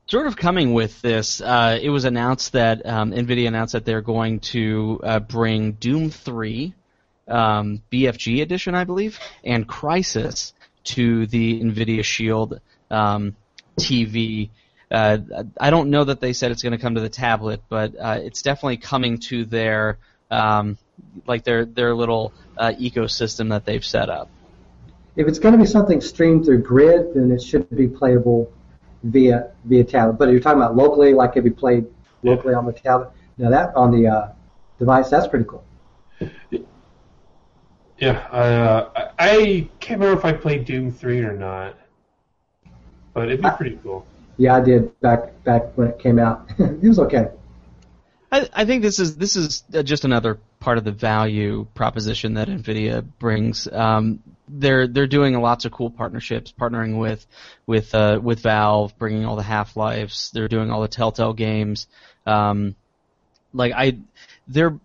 Sort 0.08 0.26
of 0.26 0.38
coming 0.38 0.73
with 0.73 1.02
this, 1.02 1.41
uh, 1.41 1.78
it 1.82 1.89
was 1.89 2.06
announced 2.06 2.54
that 2.54 2.86
um, 2.86 3.12
NVIDIA 3.12 3.45
announced 3.45 3.73
that 3.73 3.84
they're 3.84 4.02
going 4.02 4.39
to 4.39 5.02
uh, 5.04 5.19
bring 5.19 5.73
Doom 5.73 6.10
3, 6.10 6.73
um, 7.28 7.84
BFG 7.91 8.41
edition, 8.41 8.73
I 8.73 8.86
believe, 8.86 9.19
and 9.43 9.67
Crysis 9.67 10.54
to 10.86 11.28
the 11.28 11.62
NVIDIA 11.62 12.06
Shield 12.06 12.62
um, 12.89 13.36
TV. 13.80 14.50
Uh, 14.90 15.18
I 15.60 15.70
don't 15.70 15.90
know 15.90 16.04
that 16.04 16.22
they 16.22 16.34
said 16.34 16.52
it's 16.52 16.63
going 16.63 16.72
to 16.72 16.78
come 16.78 16.96
to 16.96 17.02
the 17.02 17.10
tablet, 17.10 17.62
but 17.70 17.94
uh, 18.00 18.20
it's 18.22 18.42
definitely 18.42 18.78
coming 18.78 19.20
to 19.20 19.46
their 19.46 19.98
um, 20.32 20.78
like 21.26 21.44
their 21.44 21.66
their 21.66 21.94
little 21.94 22.34
uh, 22.58 22.74
ecosystem 22.80 23.50
that 23.50 23.66
they've 23.66 23.86
set 23.86 24.10
up. 24.10 24.30
If 25.16 25.28
it's 25.28 25.40
going 25.40 25.54
to 25.54 25.58
be 25.58 25.66
something 25.66 26.00
streamed 26.00 26.46
through 26.46 26.62
Grid, 26.62 27.16
then 27.16 27.32
it 27.32 27.42
should 27.42 27.70
be 27.76 27.88
playable 27.88 28.52
via 29.04 29.52
via 29.66 29.84
tablet. 29.84 30.13
But 30.13 30.30
if 30.30 30.34
you're 30.34 30.42
talking 30.42 30.62
about 30.62 30.76
locally, 30.76 31.13
like 31.13 31.36
it 31.36 31.44
be 31.44 31.50
played 31.50 31.86
locally 32.24 32.54
on 32.54 32.66
the 32.66 32.74
tablet, 32.74 33.12
now 33.38 33.50
that 33.50 33.76
on 33.76 33.92
the 33.92 34.08
uh, 34.08 34.32
device, 34.80 35.10
that's 35.10 35.28
pretty 35.28 35.46
cool. 35.46 35.63
Yeah, 38.00 38.12
uh, 38.32 38.90
I, 38.96 39.10
I 39.18 39.70
can't 39.80 40.00
remember 40.00 40.20
if 40.20 40.26
I 40.26 40.34
played 40.34 40.66
Doom 40.66 40.92
3 40.92 41.22
or 41.22 41.36
not, 41.36 41.78
but 43.17 43.30
it'd 43.30 43.41
be 43.41 43.49
pretty 43.49 43.80
cool. 43.82 44.06
Yeah, 44.38 44.58
I 44.58 44.62
did 44.62 44.99
back 45.01 45.43
back 45.43 45.75
when 45.75 45.88
it 45.88 45.97
came 45.97 46.19
out. 46.19 46.47
it 46.60 46.84
was 46.84 46.99
okay. 46.99 47.30
I, 48.32 48.47
I 48.53 48.65
think 48.65 48.84
this 48.84 48.99
is 48.99 49.17
this 49.17 49.36
is 49.36 49.63
uh, 49.73 49.82
just 49.82 50.06
another 50.06 50.38
part 50.60 50.77
of 50.77 50.84
the 50.84 50.91
value 50.91 51.65
proposition 51.73 52.36
that 52.36 52.47
Nvidia 52.47 53.03
brings. 53.17 53.67
Um, 53.67 54.21
they're 54.47 54.86
they're 54.86 55.08
doing 55.08 55.34
lots 55.41 55.65
of 55.65 55.71
cool 55.71 55.89
partnerships, 55.89 56.53
partnering 56.53 56.99
with 56.99 57.25
with 57.65 57.95
uh, 57.95 58.19
with 58.21 58.41
Valve, 58.41 58.95
bringing 58.99 59.25
all 59.25 59.36
the 59.36 59.41
Half 59.41 59.75
Lives. 59.75 60.30
They're 60.32 60.47
doing 60.47 60.69
all 60.69 60.84
the 60.84 60.88
Telltale 60.88 61.34
games. 61.34 61.88
Um, 62.27 62.75
like 63.51 63.73
I, 63.75 63.97
they're 64.47 64.77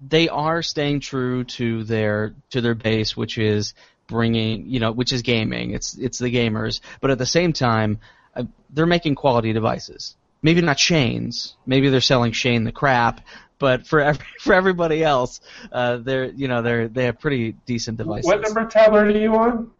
they 0.00 0.28
are 0.28 0.62
staying 0.62 1.00
true 1.00 1.42
to 1.44 1.82
their 1.82 2.36
to 2.50 2.60
their 2.60 2.76
base, 2.76 3.16
which 3.16 3.36
is 3.36 3.74
bringing 4.10 4.66
you 4.66 4.80
know 4.80 4.92
which 4.92 5.12
is 5.12 5.22
gaming. 5.22 5.70
It's 5.70 5.96
it's 5.96 6.18
the 6.18 6.32
gamers, 6.32 6.80
but 7.00 7.10
at 7.10 7.18
the 7.18 7.26
same 7.26 7.52
time, 7.52 8.00
uh, 8.36 8.44
they're 8.68 8.86
making 8.86 9.14
quality 9.14 9.52
devices. 9.52 10.16
Maybe 10.42 10.60
not 10.60 10.78
Shane's. 10.78 11.56
Maybe 11.66 11.88
they're 11.88 12.00
selling 12.00 12.32
Shane 12.32 12.64
the 12.64 12.72
crap, 12.72 13.20
but 13.58 13.86
for 13.86 14.00
every, 14.00 14.26
for 14.40 14.52
everybody 14.52 15.02
else, 15.02 15.40
uh, 15.72 15.98
they're 15.98 16.26
you 16.26 16.48
know 16.48 16.62
they're 16.62 16.88
they 16.88 17.04
have 17.04 17.20
pretty 17.20 17.52
decent 17.64 17.96
devices. 17.96 18.26
What 18.26 18.42
number 18.42 18.66
tablet 18.66 19.04
are 19.04 19.18
you 19.18 19.34
on? 19.36 19.70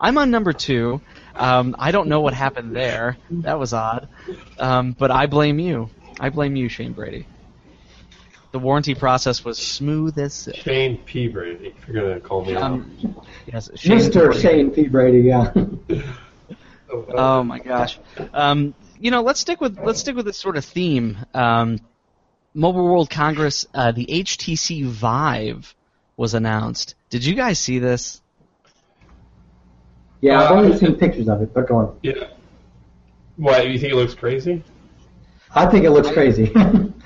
I'm 0.00 0.18
on 0.18 0.30
number 0.30 0.52
two. 0.52 1.00
Um, 1.34 1.74
I 1.78 1.90
don't 1.90 2.08
know 2.08 2.20
what 2.20 2.34
happened 2.34 2.76
there. 2.76 3.16
That 3.30 3.58
was 3.58 3.72
odd. 3.72 4.08
Um, 4.58 4.92
but 4.92 5.10
I 5.10 5.26
blame 5.26 5.58
you. 5.58 5.90
I 6.20 6.28
blame 6.28 6.54
you, 6.54 6.68
Shane 6.68 6.92
Brady. 6.92 7.26
The 8.52 8.58
warranty 8.58 8.94
process 8.96 9.44
was 9.44 9.58
smooth 9.58 10.18
as 10.18 10.34
silk. 10.34 10.56
Shane 10.56 10.98
P. 11.04 11.28
Brady, 11.28 11.68
if 11.78 11.86
you're 11.88 12.02
gonna 12.02 12.20
call 12.20 12.44
me 12.44 12.56
out. 12.56 12.62
Um, 12.64 13.16
yes, 13.46 13.70
Shane 13.76 13.98
Mr. 13.98 14.24
Brady. 14.26 14.40
Shane 14.40 14.70
P. 14.70 14.88
Brady, 14.88 15.20
yeah. 15.20 15.52
Oh 16.92 17.44
my 17.44 17.60
gosh. 17.60 18.00
Um, 18.34 18.74
you 18.98 19.12
know, 19.12 19.22
let's 19.22 19.38
stick 19.38 19.60
with 19.60 19.78
let's 19.78 20.00
stick 20.00 20.16
with 20.16 20.26
this 20.26 20.36
sort 20.36 20.56
of 20.56 20.64
theme. 20.64 21.18
Um, 21.32 21.78
Mobile 22.52 22.82
World 22.84 23.08
Congress, 23.08 23.64
uh, 23.72 23.92
the 23.92 24.04
HTC 24.06 24.84
Vive 24.86 25.72
was 26.16 26.34
announced. 26.34 26.96
Did 27.08 27.24
you 27.24 27.36
guys 27.36 27.60
see 27.60 27.78
this? 27.78 28.20
Yeah, 30.20 30.42
I've 30.42 30.50
Uh, 30.50 30.54
only 30.54 30.76
seen 30.78 30.96
pictures 30.96 31.28
of 31.28 31.42
it, 31.42 31.54
but 31.54 31.68
go 31.68 31.76
on. 31.76 31.96
Yeah. 32.02 32.24
What? 33.36 33.70
You 33.70 33.78
think 33.78 33.92
it 33.92 33.96
looks 33.96 34.14
crazy? 34.14 34.64
I 35.54 35.66
think 35.66 35.84
it 35.84 35.90
looks 35.92 36.10
crazy. 36.10 36.52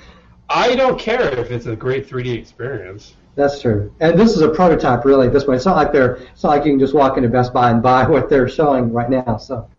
I 0.49 0.75
don't 0.75 0.99
care 0.99 1.27
if 1.39 1.51
it's 1.51 1.65
a 1.65 1.75
great 1.75 2.07
3D 2.07 2.37
experience. 2.37 3.15
That's 3.35 3.61
true. 3.61 3.93
And 3.99 4.17
this 4.17 4.35
is 4.35 4.41
a 4.41 4.49
prototype, 4.49 5.03
really. 5.03 5.27
At 5.27 5.33
this 5.33 5.43
point, 5.43 5.57
it's 5.57 5.65
not 5.65 5.75
like 5.75 5.91
they're. 5.91 6.15
It's 6.15 6.43
not 6.43 6.49
like 6.49 6.65
you 6.65 6.71
can 6.71 6.79
just 6.79 6.93
walk 6.93 7.17
into 7.17 7.29
Best 7.29 7.53
Buy 7.53 7.69
and 7.71 7.83
buy 7.83 8.05
what 8.09 8.29
they're 8.29 8.47
showing 8.47 8.91
right 8.91 9.09
now. 9.09 9.37
So. 9.37 9.69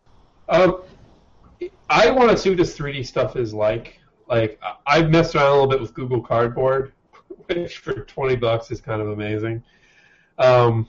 Um, 0.48 0.82
I 1.88 2.10
want 2.10 2.30
to 2.30 2.36
see 2.36 2.50
what 2.50 2.58
this 2.58 2.76
3D 2.76 3.06
stuff 3.06 3.36
is 3.36 3.54
like. 3.54 4.00
Like 4.28 4.60
I've 4.86 5.10
messed 5.10 5.34
around 5.34 5.46
a 5.46 5.52
little 5.52 5.68
bit 5.68 5.80
with 5.80 5.94
Google 5.94 6.20
Cardboard, 6.20 6.92
which 7.46 7.78
for 7.78 8.04
20 8.04 8.36
bucks 8.36 8.70
is 8.70 8.80
kind 8.80 9.00
of 9.00 9.08
amazing. 9.08 9.62
Um, 10.38 10.88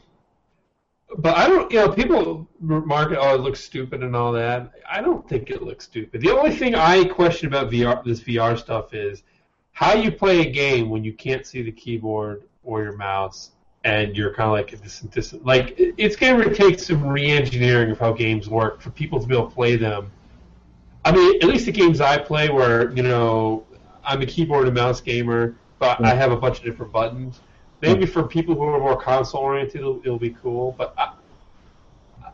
but 1.19 1.37
I 1.37 1.47
don't, 1.47 1.71
you 1.71 1.79
know, 1.79 1.89
people 1.89 2.47
market, 2.59 3.17
oh, 3.19 3.35
it 3.35 3.41
looks 3.41 3.63
stupid 3.63 4.03
and 4.03 4.15
all 4.15 4.33
that. 4.33 4.71
I 4.89 5.01
don't 5.01 5.27
think 5.29 5.49
it 5.49 5.61
looks 5.61 5.85
stupid. 5.85 6.19
The 6.21 6.31
only 6.31 6.53
thing 6.53 6.75
I 6.75 7.05
question 7.05 7.47
about 7.47 7.71
VR, 7.71 8.03
this 8.03 8.21
VR 8.21 8.57
stuff 8.57 8.93
is 8.93 9.23
how 9.77 9.93
you 9.93 10.11
play 10.11 10.41
a 10.41 10.49
game 10.49 10.89
when 10.89 11.03
you 11.03 11.13
can't 11.13 11.45
see 11.45 11.61
the 11.61 11.71
keyboard 11.71 12.41
or 12.63 12.81
your 12.81 12.93
mouse, 12.93 13.51
and 13.83 14.17
you're 14.17 14.33
kind 14.33 14.47
of 14.47 14.53
like 14.53 14.71
this, 14.81 15.01
this, 15.01 15.33
like 15.43 15.75
it's 15.77 16.15
going 16.15 16.41
to 16.41 16.51
take 16.51 16.79
some 16.79 17.05
re-engineering 17.05 17.91
of 17.91 17.99
how 17.99 18.11
games 18.11 18.49
work 18.49 18.81
for 18.81 18.89
people 18.89 19.19
to 19.19 19.27
be 19.27 19.35
able 19.35 19.47
to 19.47 19.53
play 19.53 19.75
them. 19.75 20.09
I 21.05 21.11
mean, 21.11 21.35
at 21.35 21.43
least 21.43 21.67
the 21.67 21.71
games 21.71 22.01
I 22.01 22.17
play, 22.17 22.49
where 22.49 22.89
you 22.93 23.03
know 23.03 23.67
I'm 24.03 24.19
a 24.23 24.25
keyboard 24.25 24.65
and 24.65 24.75
mouse 24.75 24.99
gamer, 24.99 25.55
but 25.77 25.99
I 25.99 26.09
mm-hmm. 26.09 26.17
have 26.21 26.31
a 26.31 26.37
bunch 26.37 26.57
of 26.57 26.63
different 26.63 26.91
buttons. 26.91 27.39
Maybe 27.83 28.05
mm-hmm. 28.05 28.13
for 28.13 28.23
people 28.23 28.55
who 28.55 28.63
are 28.63 28.79
more 28.79 28.99
console 28.99 29.41
oriented, 29.41 29.75
it'll, 29.75 29.99
it'll 29.99 30.17
be 30.17 30.31
cool. 30.41 30.73
But 30.75 30.95
I, 30.97 31.13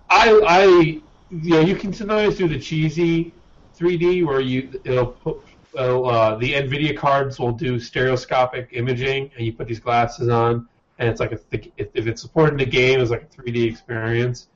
I, 0.10 0.42
I, 0.48 0.64
you 0.64 1.02
know, 1.30 1.60
you 1.60 1.76
can 1.76 1.92
sometimes 1.92 2.38
do 2.38 2.48
the 2.48 2.58
cheesy 2.58 3.34
3D 3.78 4.26
where 4.26 4.40
you 4.40 4.80
it'll 4.86 5.08
put 5.08 5.42
it'll, 5.76 6.08
uh, 6.08 6.36
the 6.36 6.54
Nvidia 6.54 6.98
cards 6.98 7.40
will 7.40 7.52
do 7.52 7.80
stereoscopic 7.80 8.70
imaging, 8.72 9.32
and 9.36 9.46
you 9.46 9.54
put 9.54 9.68
these 9.68 9.80
glasses 9.80 10.30
on, 10.30 10.68
and 11.00 11.10
it's 11.10 11.20
like 11.20 11.32
a 11.32 11.40
if, 11.52 11.88
if 11.94 12.08
it's 12.08 12.22
supported 12.22 12.54
in 12.54 12.58
the 12.58 12.66
game, 12.66 13.00
it's 13.00 13.12
like 13.12 13.24
a 13.24 13.42
3D 13.42 13.70
experience. 13.70 14.48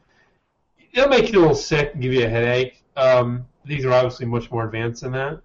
It'll 0.93 1.09
make 1.09 1.31
you 1.31 1.39
a 1.39 1.41
little 1.41 1.55
sick 1.55 1.93
and 1.93 2.01
give 2.01 2.13
you 2.13 2.25
a 2.25 2.29
headache. 2.29 2.83
Um, 2.95 3.45
these 3.65 3.85
are 3.85 3.93
obviously 3.93 4.25
much 4.25 4.49
more 4.49 4.65
advanced 4.65 5.01
than 5.01 5.11
that 5.11 5.41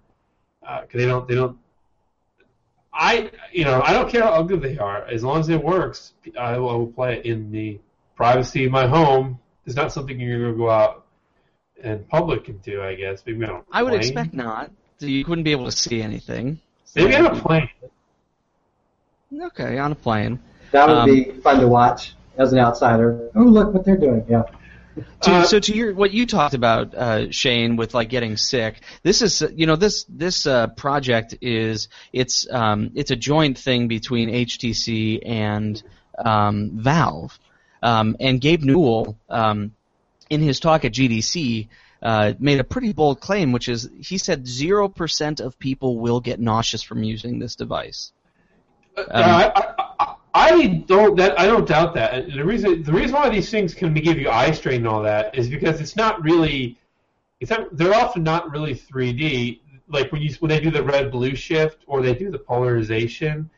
because 0.61 0.99
they 0.99 1.05
don't 1.05 1.27
they 1.27 1.35
don't. 1.35 1.57
I 2.93 3.31
you 3.51 3.65
know 3.65 3.81
I 3.83 3.93
don't 3.93 4.09
care 4.09 4.23
how 4.23 4.33
ugly 4.33 4.57
they 4.57 4.77
are 4.77 5.05
as 5.05 5.23
long 5.23 5.39
as 5.39 5.49
it 5.49 5.63
works. 5.63 6.13
I 6.39 6.57
will, 6.57 6.69
I 6.69 6.75
will 6.75 6.87
play 6.87 7.17
it 7.17 7.25
in 7.25 7.51
the 7.51 7.79
privacy 8.15 8.65
of 8.65 8.71
my 8.71 8.87
home. 8.87 9.39
It's 9.65 9.75
not 9.75 9.91
something 9.91 10.19
you're 10.19 10.39
gonna 10.39 10.57
go 10.57 10.69
out 10.69 11.05
and 11.83 12.07
public 12.07 12.47
and 12.49 12.61
do. 12.61 12.81
I 12.81 12.95
guess 12.95 13.23
maybe 13.25 13.43
on 13.45 13.49
a 13.51 13.63
I 13.71 13.83
would 13.83 13.93
expect 13.93 14.33
not. 14.33 14.71
So 15.03 15.09
You 15.09 15.25
wouldn't 15.27 15.43
be 15.43 15.51
able 15.51 15.65
to 15.65 15.71
see 15.73 16.01
anything. 16.01 16.61
maybe 16.95 17.13
on 17.17 17.25
a 17.25 17.35
plane. 17.35 17.67
Okay, 19.47 19.77
on 19.77 19.91
a 19.91 19.95
plane. 19.95 20.39
That 20.71 20.87
would 20.87 20.97
Um, 20.97 21.09
be 21.09 21.25
fun 21.41 21.59
to 21.59 21.67
watch 21.67 22.13
as 22.37 22.53
an 22.53 22.59
outsider. 22.59 23.29
Oh, 23.35 23.41
look 23.43 23.73
what 23.73 23.83
they're 23.83 23.97
doing. 23.97 24.23
Yeah. 24.29 24.43
To, 25.23 25.31
Uh, 25.31 25.43
so 25.43 25.59
to 25.59 25.75
your 25.75 25.93
what 25.93 26.13
you 26.13 26.25
talked 26.25 26.53
about, 26.53 26.95
uh, 26.95 27.29
Shane, 27.31 27.75
with 27.75 27.93
like 27.93 28.07
getting 28.07 28.37
sick. 28.37 28.79
This 29.01 29.21
is 29.21 29.43
you 29.53 29.65
know 29.65 29.75
this 29.75 30.05
this 30.07 30.45
uh, 30.47 30.67
project 30.67 31.35
is 31.41 31.89
it's 32.13 32.47
um, 32.49 32.91
it's 32.95 33.11
a 33.11 33.17
joint 33.17 33.57
thing 33.57 33.89
between 33.89 34.29
HTC 34.29 35.19
and 35.25 35.83
um, 36.23 36.71
Valve. 36.75 37.37
Um, 37.81 38.15
and 38.21 38.39
Gabe 38.39 38.63
Newell, 38.63 39.17
um, 39.29 39.73
in 40.29 40.39
his 40.39 40.61
talk 40.61 40.85
at 40.85 40.93
GDC, 40.93 41.67
uh, 42.03 42.33
made 42.37 42.59
a 42.59 42.63
pretty 42.65 42.91
bold 42.91 43.21
claim, 43.21 43.53
which 43.53 43.69
is 43.69 43.89
he 44.01 44.17
said 44.17 44.45
zero 44.45 44.89
percent 44.89 45.39
of 45.39 45.57
people 45.57 45.99
will 45.99 46.19
get 46.19 46.39
nauseous 46.39 46.83
from 46.83 47.01
using 47.01 47.39
this 47.39 47.55
device. 47.55 48.11
Uh, 48.97 49.03
I, 49.09 49.51
I, 49.55 49.73
I, 49.99 50.15
I 50.33 50.67
don't 50.85 51.15
that 51.17 51.39
I 51.39 51.47
don't 51.47 51.67
doubt 51.67 51.93
that. 51.95 52.13
And 52.13 52.33
The 52.33 52.43
reason 52.43 52.83
the 52.83 52.91
reason 52.91 53.15
why 53.15 53.29
these 53.29 53.49
things 53.49 53.73
can 53.73 53.93
give 53.93 54.19
you 54.19 54.29
eye 54.29 54.51
strain 54.51 54.77
and 54.77 54.87
all 54.87 55.01
that 55.03 55.35
is 55.37 55.49
because 55.49 55.79
it's 55.79 55.95
not 55.95 56.21
really 56.21 56.77
it's 57.39 57.49
not, 57.49 57.75
they're 57.75 57.93
often 57.93 58.23
not 58.23 58.51
really 58.51 58.73
3D. 58.75 59.59
Like 59.87 60.11
when 60.11 60.21
you 60.21 60.33
when 60.39 60.49
they 60.49 60.59
do 60.59 60.71
the 60.71 60.83
red 60.83 61.11
blue 61.11 61.35
shift 61.35 61.83
or 61.87 62.01
they 62.01 62.13
do 62.13 62.31
the 62.31 62.39
polarization, 62.39 63.49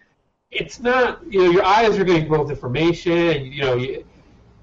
it's 0.51 0.79
not 0.79 1.21
you 1.31 1.43
know 1.43 1.49
your 1.49 1.63
eyes 1.63 1.97
are 1.97 2.03
getting 2.03 2.27
both 2.27 2.51
information 2.51 3.17
and 3.17 3.53
you 3.53 3.61
know 3.61 3.75
you, 3.75 4.05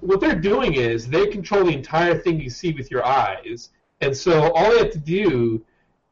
what 0.03 0.19
they're 0.19 0.35
doing 0.35 0.73
is 0.73 1.07
they 1.07 1.27
control 1.27 1.65
the 1.65 1.73
entire 1.73 2.17
thing 2.17 2.39
you 2.39 2.49
see 2.49 2.73
with 2.73 2.91
your 2.91 3.05
eyes, 3.05 3.69
and 4.01 4.15
so 4.15 4.51
all 4.51 4.71
they 4.71 4.79
have 4.79 4.91
to 4.91 4.99
do 4.99 5.63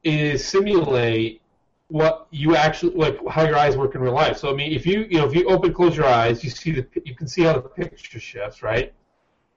is 0.04 0.44
simulate 0.44 1.42
what 1.90 2.28
you 2.32 2.56
actually 2.56 2.96
like 2.96 3.20
how 3.30 3.44
your 3.44 3.58
eyes 3.58 3.76
work 3.76 3.96
in 3.96 4.02
real 4.02 4.14
life. 4.14 4.38
So 4.38 4.50
I 4.50 4.56
mean, 4.56 4.72
if 4.72 4.86
you 4.86 5.06
you 5.10 5.18
know 5.18 5.28
if 5.28 5.36
you 5.36 5.46
open 5.48 5.74
close 5.74 5.96
your 5.96 6.08
eyes, 6.08 6.44
you 6.44 6.50
see 6.50 6.72
the 6.72 6.88
you 7.04 7.16
can 7.16 7.28
see 7.28 7.44
how 7.44 7.54
the 7.54 7.62
picture 7.62 8.20
shifts, 8.20 8.64
right? 8.64 8.94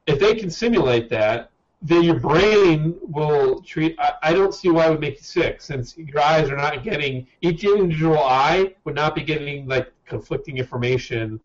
If 0.07 0.19
they 0.19 0.35
can 0.35 0.51
simulate 0.51 1.09
that, 1.11 1.51
then 1.81 2.03
your 2.03 2.19
brain 2.19 2.97
will 3.03 3.63
treat. 3.63 3.95
I, 3.99 4.15
I 4.23 4.33
don't 4.33 4.53
see 4.53 4.69
why 4.69 4.87
it 4.87 4.91
would 4.91 5.01
make 5.01 5.17
you 5.17 5.23
sick, 5.23 5.61
since 5.61 5.97
your 5.97 6.21
eyes 6.21 6.51
are 6.51 6.57
not 6.57 6.83
getting 6.83 7.27
each 7.41 7.63
individual 7.65 8.19
eye 8.19 8.75
would 8.85 8.97
not 8.97 9.15
be 9.15 9.23
getting 9.23 9.69
like 9.69 9.93
conflicting 10.07 10.59
information 10.59 11.41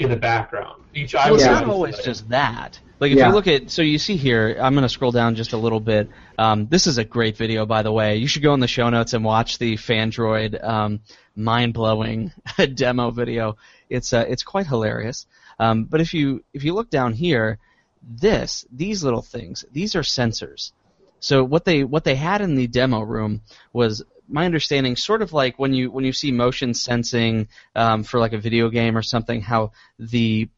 in 0.00 0.08
the 0.10 0.16
background. 0.16 0.82
Each. 0.94 1.14
Well, 1.14 1.34
it's 1.34 1.44
not 1.44 1.64
be- 1.66 1.70
always 1.70 1.98
just 2.00 2.28
that. 2.30 2.80
Like 2.98 3.12
if 3.12 3.18
Yeah. 3.18 3.28
you 3.28 3.34
look 3.34 3.46
at, 3.46 3.70
so 3.70 3.82
you 3.82 3.98
see 3.98 4.16
here, 4.16 4.56
I'm 4.60 4.74
going 4.74 4.82
to 4.82 4.88
scroll 4.88 5.12
down 5.12 5.34
just 5.34 5.52
a 5.52 5.56
little 5.56 5.80
bit. 5.80 6.10
Um, 6.38 6.66
this 6.66 6.86
is 6.86 6.98
a 6.98 7.04
great 7.04 7.36
video, 7.36 7.64
by 7.64 7.82
the 7.82 7.92
way. 7.92 8.16
You 8.16 8.26
should 8.26 8.42
go 8.42 8.52
in 8.54 8.60
the 8.60 8.66
show 8.68 8.90
notes 8.90 9.14
and 9.14 9.24
watch 9.24 9.58
the 9.58 9.76
Fandroid 9.76 10.62
um, 10.62 11.00
mind-blowing 11.36 12.32
demo 12.74 13.10
video. 13.10 13.56
It's 13.88 14.12
uh, 14.12 14.24
it's 14.28 14.42
quite 14.42 14.66
hilarious. 14.66 15.26
Um, 15.58 15.84
but 15.84 16.00
if 16.00 16.12
you 16.14 16.42
if 16.52 16.64
you 16.64 16.74
look 16.74 16.90
down 16.90 17.12
here, 17.12 17.58
this 18.02 18.66
these 18.72 19.04
little 19.04 19.22
things, 19.22 19.64
these 19.72 19.94
are 19.94 20.02
sensors. 20.02 20.72
So 21.20 21.44
what 21.44 21.64
they 21.64 21.84
what 21.84 22.04
they 22.04 22.16
had 22.16 22.40
in 22.40 22.54
the 22.54 22.66
demo 22.66 23.00
room 23.02 23.42
was 23.72 24.02
my 24.30 24.44
understanding, 24.46 24.96
sort 24.96 25.22
of 25.22 25.32
like 25.32 25.58
when 25.58 25.74
you 25.74 25.90
when 25.90 26.04
you 26.04 26.12
see 26.12 26.32
motion 26.32 26.74
sensing 26.74 27.48
um, 27.74 28.04
for 28.04 28.20
like 28.20 28.32
a 28.32 28.38
video 28.38 28.68
game 28.70 28.96
or 28.96 29.02
something, 29.02 29.40
how 29.40 29.72
the 29.98 30.48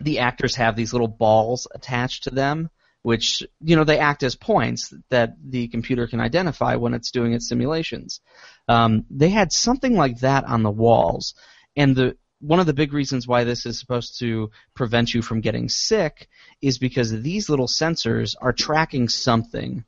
the 0.00 0.18
actors 0.18 0.56
have 0.56 0.76
these 0.76 0.92
little 0.92 1.08
balls 1.08 1.68
attached 1.74 2.24
to 2.24 2.30
them, 2.30 2.70
which 3.02 3.42
you 3.60 3.76
know 3.76 3.84
they 3.84 3.98
act 3.98 4.22
as 4.22 4.34
points 4.34 4.92
that 5.10 5.36
the 5.42 5.68
computer 5.68 6.06
can 6.06 6.20
identify 6.20 6.76
when 6.76 6.94
it's 6.94 7.10
doing 7.10 7.32
its 7.32 7.48
simulations. 7.48 8.20
Um, 8.68 9.04
they 9.10 9.28
had 9.30 9.52
something 9.52 9.94
like 9.94 10.20
that 10.20 10.44
on 10.44 10.62
the 10.62 10.70
walls, 10.70 11.34
and 11.76 11.94
the 11.94 12.16
one 12.40 12.60
of 12.60 12.66
the 12.66 12.74
big 12.74 12.92
reasons 12.92 13.26
why 13.26 13.44
this 13.44 13.64
is 13.64 13.78
supposed 13.78 14.18
to 14.18 14.50
prevent 14.74 15.14
you 15.14 15.22
from 15.22 15.40
getting 15.40 15.68
sick 15.68 16.28
is 16.60 16.78
because 16.78 17.10
these 17.22 17.48
little 17.48 17.66
sensors 17.66 18.34
are 18.40 18.52
tracking 18.52 19.08
something. 19.08 19.84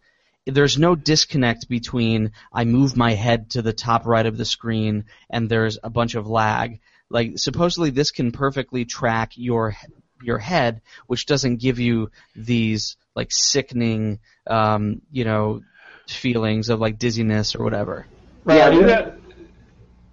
There's 0.47 0.79
no 0.79 0.95
disconnect 0.95 1.69
between 1.69 2.33
I 2.53 2.65
move 2.65 2.97
my 2.97 3.15
head 3.15 3.51
to 3.51 3.63
the 3.63 3.73
top 3.73 4.07
right 4.07 4.25
of 4.25 4.37
the 4.39 4.45
screen 4.45 5.07
and 5.29 5.49
there's 5.49 5.79
a 5.83 5.91
bunch 5.91 6.15
of 6.15 6.29
lag. 6.29 6.81
Like 7.11 7.33
supposedly 7.37 7.91
this 7.91 8.13
can 8.13 8.33
perfectly 8.33 8.85
track 8.85 9.33
your 9.35 9.77
your 10.23 10.39
head, 10.39 10.81
which 11.07 11.27
doesn't 11.27 11.57
give 11.57 11.79
you 11.79 12.11
these 12.35 12.97
like 13.15 13.29
sickening, 13.31 14.21
um, 14.47 15.03
you 15.11 15.25
know, 15.25 15.63
feelings 16.09 16.69
of 16.69 16.81
like 16.81 16.99
dizziness 16.99 17.55
or 17.55 17.65
whatever. 17.65 18.07
Right, 18.45 18.59
Yeah, 18.59 18.69
I 18.69 18.71
mean, 18.71 18.87
that- 18.87 19.19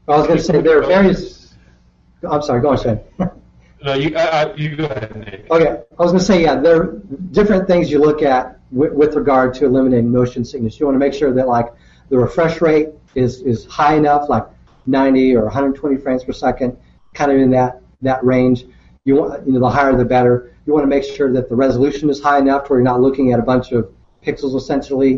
I 0.06 0.18
was 0.18 0.28
going 0.28 0.38
to 0.38 0.44
say 0.44 0.62
there 0.62 0.80
are 0.80 0.86
various. 0.86 1.54
I'm 2.30 2.42
sorry. 2.42 2.62
Go 2.62 2.72
on, 2.72 2.78
Shane. 2.78 3.00
No, 3.86 3.94
you, 3.94 4.16
I, 4.18 4.44
I, 4.44 4.56
you 4.56 4.76
go 4.76 4.86
ahead, 4.86 5.16
Nick. 5.16 5.52
Okay, 5.52 5.68
I 5.68 6.02
was 6.02 6.12
going 6.12 6.20
to 6.20 6.26
say, 6.26 6.42
yeah, 6.42 6.56
there 6.56 6.82
are 6.82 7.02
different 7.32 7.68
things 7.68 7.90
you 7.90 8.00
look 8.00 8.22
at 8.22 8.60
with, 8.74 9.16
regard 9.16 9.54
to 9.56 9.66
eliminating 9.66 10.12
motion 10.12 10.44
sickness. 10.44 10.80
You 10.80 10.86
want 10.86 10.96
to 10.96 11.00
make 11.00 11.14
sure 11.14 11.34
that 11.34 11.48
like 11.48 11.68
the 12.10 12.18
refresh 12.18 12.62
rate 12.62 12.90
is 13.16 13.42
is 13.42 13.66
high 13.66 13.96
enough, 13.96 14.30
like 14.30 14.46
90 14.88 15.36
or 15.36 15.46
120 15.46 15.98
frames 15.98 16.24
per 16.24 16.34
second, 16.34 16.78
kind 17.14 17.32
of 17.32 17.38
in 17.38 17.52
that 17.52 17.82
that 18.02 18.24
range. 18.24 18.66
You 19.06 19.16
want, 19.16 19.46
you 19.46 19.54
know, 19.54 19.60
the 19.60 19.70
higher 19.70 19.96
the 19.96 20.06
better. 20.06 20.56
You 20.66 20.74
want 20.74 20.84
to 20.84 20.88
make 20.88 21.04
sure 21.04 21.32
that 21.34 21.50
the 21.50 21.56
resolution 21.56 22.10
is 22.10 22.22
high 22.22 22.40
enough 22.40 22.70
where 22.70 22.80
you're 22.80 22.86
not 22.86 23.02
looking 23.02 23.34
at 23.34 23.40
a 23.40 23.44
bunch 23.44 23.72
of 23.72 23.92
pixels 24.26 24.56
essentially. 24.56 25.12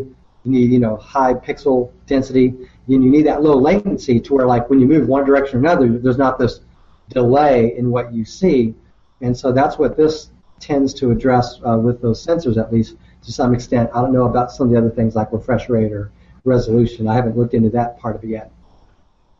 You 0.43 0.51
need, 0.51 0.71
you 0.71 0.79
know, 0.79 0.97
high 0.97 1.33
pixel 1.33 1.91
density. 2.07 2.47
And 2.47 3.03
you 3.03 3.09
need 3.09 3.25
that 3.25 3.41
low 3.41 3.57
latency 3.57 4.19
to 4.19 4.33
where 4.33 4.45
like 4.45 4.69
when 4.69 4.79
you 4.79 4.87
move 4.87 5.07
one 5.07 5.25
direction 5.25 5.57
or 5.57 5.59
another, 5.59 5.97
there's 5.97 6.17
not 6.17 6.39
this 6.39 6.61
delay 7.09 7.75
in 7.77 7.91
what 7.91 8.11
you 8.11 8.25
see. 8.25 8.73
And 9.21 9.35
so 9.37 9.51
that's 9.51 9.77
what 9.77 9.95
this 9.95 10.31
tends 10.59 10.93
to 10.95 11.11
address 11.11 11.59
uh, 11.67 11.77
with 11.77 12.01
those 12.01 12.25
sensors, 12.25 12.57
at 12.57 12.71
least 12.71 12.95
to 13.25 13.31
some 13.31 13.53
extent. 13.53 13.89
I 13.93 14.01
don't 14.01 14.13
know 14.13 14.25
about 14.25 14.51
some 14.51 14.67
of 14.67 14.73
the 14.73 14.77
other 14.77 14.89
things 14.89 15.15
like 15.15 15.31
refresh 15.31 15.69
rate 15.69 15.91
or 15.91 16.11
resolution. 16.43 17.07
I 17.07 17.15
haven't 17.15 17.37
looked 17.37 17.53
into 17.53 17.69
that 17.71 17.99
part 17.99 18.15
of 18.15 18.23
it 18.23 18.27
yet. 18.27 18.51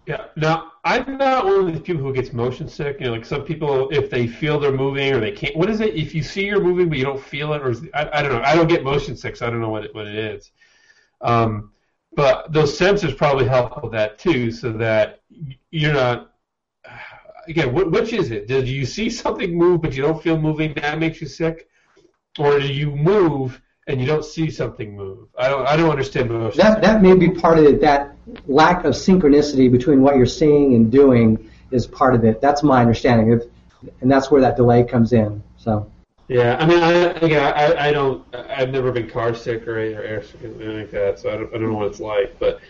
Yeah. 0.05 0.25
Now, 0.35 0.73
I'm 0.83 1.17
not 1.17 1.45
one 1.45 1.61
of 1.61 1.67
these 1.67 1.81
people 1.81 2.03
who 2.03 2.13
gets 2.13 2.31
motion 2.31 2.67
sick. 2.67 2.97
You 2.99 3.07
know, 3.07 3.13
like 3.13 3.25
some 3.25 3.43
people, 3.43 3.89
if 3.89 4.09
they 4.09 4.27
feel 4.27 4.59
they're 4.59 4.71
moving 4.71 5.13
or 5.13 5.19
they 5.19 5.31
can't. 5.31 5.55
What 5.55 5.69
is 5.69 5.81
it? 5.81 5.95
If 5.95 6.13
you 6.13 6.21
see 6.21 6.45
you're 6.45 6.61
moving 6.61 6.89
but 6.89 6.97
you 6.97 7.03
don't 7.03 7.21
feel 7.21 7.53
it, 7.53 7.61
or 7.61 7.71
is, 7.71 7.81
I, 7.93 8.19
I 8.19 8.21
don't 8.21 8.31
know. 8.31 8.41
I 8.43 8.55
don't 8.55 8.67
get 8.67 8.83
motion 8.83 9.15
sick, 9.15 9.35
so 9.35 9.47
I 9.47 9.49
don't 9.49 9.61
know 9.61 9.69
what 9.69 9.85
it, 9.85 9.95
what 9.95 10.05
it 10.05 10.15
is. 10.15 10.51
Um, 11.21 11.71
but 12.13 12.51
those 12.53 12.77
sensors 12.77 13.17
probably 13.17 13.47
help 13.47 13.81
with 13.83 13.91
that 13.93 14.19
too, 14.19 14.51
so 14.51 14.71
that 14.73 15.21
you're 15.71 15.93
not. 15.93 16.33
Again, 17.47 17.69
wh- 17.69 17.91
which 17.91 18.13
is 18.13 18.31
it? 18.31 18.47
Do 18.47 18.63
you 18.63 18.85
see 18.85 19.09
something 19.09 19.55
move 19.55 19.81
but 19.81 19.95
you 19.95 20.03
don't 20.03 20.21
feel 20.21 20.39
moving? 20.39 20.73
That 20.75 20.99
makes 20.99 21.19
you 21.19 21.27
sick, 21.27 21.67
or 22.37 22.59
do 22.59 22.71
you 22.71 22.91
move 22.91 23.59
and 23.87 23.99
you 23.99 24.05
don't 24.05 24.25
see 24.25 24.49
something 24.49 24.95
move? 24.95 25.27
I 25.37 25.49
don't. 25.49 25.67
I 25.67 25.75
don't 25.77 25.89
understand 25.89 26.29
motion. 26.29 26.57
That 26.57 26.81
that 26.81 27.01
may 27.01 27.15
be 27.15 27.29
part 27.29 27.59
of 27.59 27.65
it. 27.65 27.81
That 27.81 28.15
lack 28.47 28.85
of 28.85 28.93
synchronicity 28.93 29.71
between 29.71 30.01
what 30.01 30.15
you're 30.15 30.25
seeing 30.25 30.75
and 30.75 30.91
doing 30.91 31.49
is 31.71 31.85
part 31.87 32.15
of 32.15 32.23
it. 32.23 32.41
That's 32.41 32.63
my 32.63 32.81
understanding 32.81 33.33
of, 33.33 33.43
and 34.01 34.11
that's 34.11 34.31
where 34.31 34.41
that 34.41 34.55
delay 34.55 34.83
comes 34.83 35.13
in. 35.13 35.41
So. 35.57 35.91
Yeah, 36.27 36.57
I 36.59 36.65
mean, 36.65 36.81
I, 36.81 36.91
again, 36.91 37.53
I, 37.55 37.89
I 37.89 37.91
don't, 37.91 38.25
I've 38.33 38.71
never 38.71 38.91
been 38.91 39.07
car 39.07 39.35
sick 39.35 39.67
or, 39.67 39.77
or 39.77 40.01
air 40.01 40.23
sick 40.23 40.43
or 40.43 40.47
anything 40.47 40.79
like 40.79 40.89
that, 40.89 41.19
so 41.19 41.29
I 41.29 41.37
don't, 41.37 41.53
I 41.53 41.59
don't 41.59 41.71
know 41.71 41.77
what 41.77 41.85
it's 41.85 41.99
like. 41.99 42.39
But 42.39 42.61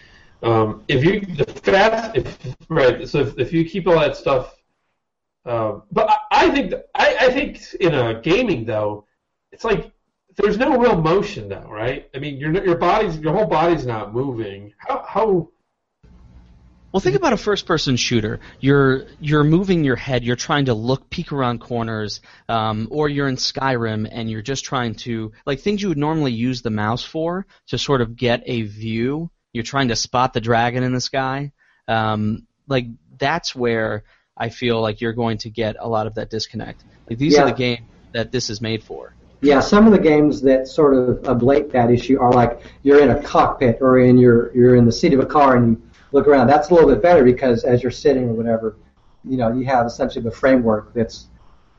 um, 0.43 0.83
if 0.89 1.05
you, 1.05 1.21
the 1.21 1.45
fast, 1.45 2.17
if, 2.17 2.37
right, 2.67 3.07
so 3.07 3.19
if, 3.19 3.39
if 3.39 3.53
you 3.53 3.63
keep 3.63 3.87
all 3.87 3.97
that 3.97 4.17
stuff, 4.17 4.57
um, 5.45 5.83
but 5.89 6.09
I, 6.09 6.17
I 6.31 6.49
think, 6.49 6.73
I, 6.95 7.15
I 7.17 7.31
think 7.31 7.61
in 7.75 7.93
a 7.93 8.19
gaming 8.19 8.65
though, 8.65 9.05
it's 9.53 9.63
like 9.63 9.89
there's 10.35 10.57
no 10.57 10.77
real 10.77 11.01
motion 11.01 11.49
though, 11.49 11.67
right? 11.69 12.09
I 12.13 12.19
mean, 12.19 12.37
your 12.37 12.63
your 12.63 12.77
body's, 12.77 13.17
your 13.17 13.33
whole 13.33 13.47
body's 13.47 13.85
not 13.85 14.13
moving. 14.13 14.73
How, 14.77 15.05
how 15.07 15.49
Well, 16.91 16.99
think 16.99 17.15
about 17.15 17.33
a 17.33 17.37
first-person 17.37 17.95
shooter. 17.95 18.39
You're 18.59 19.05
you're 19.19 19.43
moving 19.43 19.83
your 19.83 19.95
head. 19.95 20.23
You're 20.23 20.35
trying 20.35 20.65
to 20.65 20.73
look, 20.73 21.09
peek 21.09 21.31
around 21.31 21.59
corners, 21.59 22.21
um, 22.49 22.87
or 22.91 23.09
you're 23.09 23.27
in 23.27 23.37
Skyrim 23.37 24.07
and 24.11 24.29
you're 24.29 24.41
just 24.41 24.65
trying 24.65 24.95
to 24.95 25.31
like 25.45 25.61
things 25.61 25.81
you 25.81 25.89
would 25.89 25.97
normally 25.97 26.33
use 26.33 26.61
the 26.61 26.69
mouse 26.69 27.03
for 27.03 27.45
to 27.67 27.77
sort 27.77 28.01
of 28.01 28.15
get 28.15 28.43
a 28.45 28.63
view. 28.63 29.31
You're 29.53 29.63
trying 29.63 29.87
to 29.87 29.95
spot 29.95 30.33
the 30.33 30.41
dragon 30.41 30.83
in 30.83 30.93
the 30.93 31.01
sky. 31.01 31.53
Um, 31.87 32.47
like 32.67 32.87
that's 33.17 33.55
where 33.55 34.03
I 34.37 34.49
feel 34.49 34.81
like 34.81 34.99
you're 34.99 35.13
going 35.13 35.37
to 35.39 35.49
get 35.49 35.77
a 35.79 35.87
lot 35.87 36.07
of 36.07 36.15
that 36.15 36.29
disconnect. 36.29 36.83
Like 37.09 37.17
these 37.19 37.37
are 37.37 37.45
the 37.45 37.53
games 37.53 37.87
that 38.11 38.31
this 38.31 38.49
is 38.49 38.59
made 38.59 38.83
for. 38.83 39.15
Yeah, 39.45 39.59
some 39.59 39.85
of 39.85 39.91
the 39.91 39.99
games 39.99 40.41
that 40.41 40.67
sort 40.67 40.95
of 40.95 41.17
ablate 41.21 41.71
that 41.71 41.91
issue 41.91 42.19
are 42.19 42.31
like 42.31 42.61
you're 42.81 42.99
in 42.99 43.11
a 43.11 43.21
cockpit 43.21 43.77
or 43.79 43.99
in 43.99 44.17
your 44.17 44.51
you're 44.55 44.75
in 44.75 44.85
the 44.85 44.91
seat 44.91 45.13
of 45.13 45.19
a 45.19 45.25
car 45.25 45.55
and 45.55 45.77
you 45.77 45.81
look 46.13 46.27
around. 46.27 46.47
That's 46.47 46.71
a 46.71 46.73
little 46.73 46.89
bit 46.89 46.99
better 46.99 47.23
because 47.23 47.63
as 47.63 47.83
you're 47.83 47.91
sitting 47.91 48.23
or 48.23 48.33
whatever, 48.33 48.77
you 49.23 49.37
know, 49.37 49.53
you 49.53 49.63
have 49.65 49.85
essentially 49.85 50.23
the 50.23 50.31
framework 50.31 50.95
that's 50.95 51.27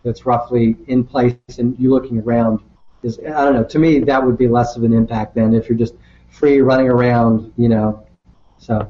that's 0.05 0.25
roughly 0.25 0.77
in 0.87 1.03
place 1.03 1.35
and 1.59 1.77
you 1.77 1.91
looking 1.91 2.21
around 2.21 2.61
is 3.03 3.19
I 3.19 3.45
don't 3.45 3.55
know. 3.55 3.65
To 3.65 3.79
me, 3.81 3.99
that 3.99 4.25
would 4.25 4.39
be 4.39 4.47
less 4.47 4.77
of 4.77 4.85
an 4.85 4.93
impact 4.93 5.35
than 5.35 5.53
if 5.53 5.69
you're 5.69 5.77
just 5.77 5.97
free 6.29 6.61
running 6.61 6.89
around, 6.89 7.53
you 7.57 7.69
know. 7.69 8.07
So 8.59 8.89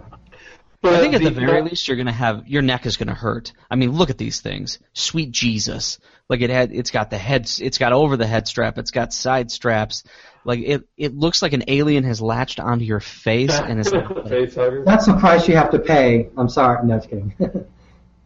but 0.86 0.94
I 0.94 1.00
think 1.00 1.14
at 1.14 1.22
the 1.22 1.30
the- 1.30 1.40
very 1.40 1.62
least 1.62 1.88
you're 1.88 1.96
gonna 1.96 2.12
have 2.12 2.46
your 2.48 2.62
neck 2.62 2.86
is 2.86 2.96
gonna 2.96 3.14
hurt. 3.14 3.52
I 3.70 3.76
mean, 3.76 3.92
look 3.92 4.10
at 4.10 4.18
these 4.18 4.40
things. 4.40 4.78
Sweet 4.92 5.30
Jesus! 5.30 5.98
Like 6.28 6.40
it 6.40 6.50
had, 6.50 6.72
it's 6.72 6.90
got 6.90 7.10
the 7.10 7.18
heads, 7.18 7.60
it's 7.60 7.78
got 7.78 7.92
over 7.92 8.16
the 8.16 8.26
head 8.26 8.48
strap, 8.48 8.78
it's 8.78 8.90
got 8.90 9.12
side 9.12 9.50
straps. 9.50 10.02
Like 10.44 10.60
it, 10.60 10.88
it 10.96 11.14
looks 11.14 11.42
like 11.42 11.52
an 11.52 11.64
alien 11.68 12.04
has 12.04 12.20
latched 12.20 12.60
onto 12.60 12.84
your 12.84 13.00
face 13.00 13.52
and 13.52 13.80
is. 13.80 13.90
Face 14.28 14.54
hugger. 14.54 14.84
that's 14.84 15.06
the 15.06 15.16
price 15.18 15.48
you 15.48 15.56
have 15.56 15.70
to 15.70 15.78
pay. 15.78 16.28
I'm 16.36 16.48
sorry, 16.48 16.86
no, 16.86 16.96
just 16.96 17.10
kidding. 17.10 17.34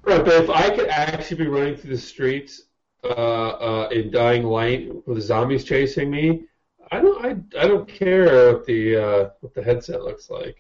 Right, 0.03 0.25
but 0.25 0.45
if 0.45 0.49
I 0.49 0.75
could 0.75 0.89
actually 0.89 1.37
be 1.37 1.47
running 1.47 1.77
through 1.77 1.91
the 1.91 2.01
streets 2.01 2.63
uh, 3.05 3.09
uh, 3.09 3.89
in 3.93 4.11
dying 4.11 4.45
light 4.45 4.91
with 5.07 5.21
zombies 5.23 5.63
chasing 5.63 6.11
me, 6.11 6.45
I 6.91 7.01
don't, 7.01 7.23
I, 7.23 7.61
I 7.61 7.69
don't 7.69 7.87
care 7.87 8.55
what 8.55 8.65
the 8.65 8.97
uh, 8.97 9.29
what 9.41 9.53
the 9.55 9.63
headset 9.63 10.03
looks 10.03 10.31
like. 10.31 10.57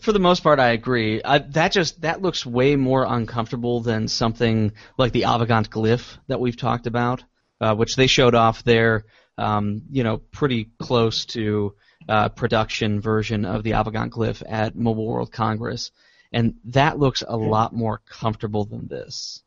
For 0.00 0.12
the 0.12 0.18
most 0.18 0.42
part, 0.42 0.58
I 0.58 0.70
agree. 0.70 1.22
I, 1.22 1.38
that 1.38 1.72
just 1.72 2.00
that 2.00 2.22
looks 2.22 2.46
way 2.46 2.76
more 2.76 3.04
uncomfortable 3.04 3.80
than 3.80 4.08
something 4.08 4.72
like 4.96 5.12
the 5.12 5.22
Avegant 5.22 5.68
Glyph 5.68 6.16
that 6.28 6.40
we've 6.40 6.56
talked 6.56 6.86
about, 6.86 7.22
uh, 7.60 7.74
which 7.74 7.94
they 7.96 8.06
showed 8.06 8.34
off 8.34 8.64
their, 8.64 9.04
um, 9.36 9.82
you 9.90 10.02
know, 10.02 10.16
pretty 10.16 10.70
close 10.78 11.26
to 11.26 11.74
uh, 12.08 12.30
production 12.30 13.00
version 13.00 13.44
of 13.44 13.62
the 13.62 13.72
Avegant 13.72 14.10
Glyph 14.10 14.42
at 14.48 14.76
Mobile 14.76 15.06
World 15.06 15.30
Congress, 15.30 15.90
and 16.32 16.54
that 16.64 16.98
looks 16.98 17.22
a 17.26 17.36
lot 17.36 17.74
more 17.74 18.00
comfortable 18.08 18.64
than 18.64 18.88
this. 18.88 19.42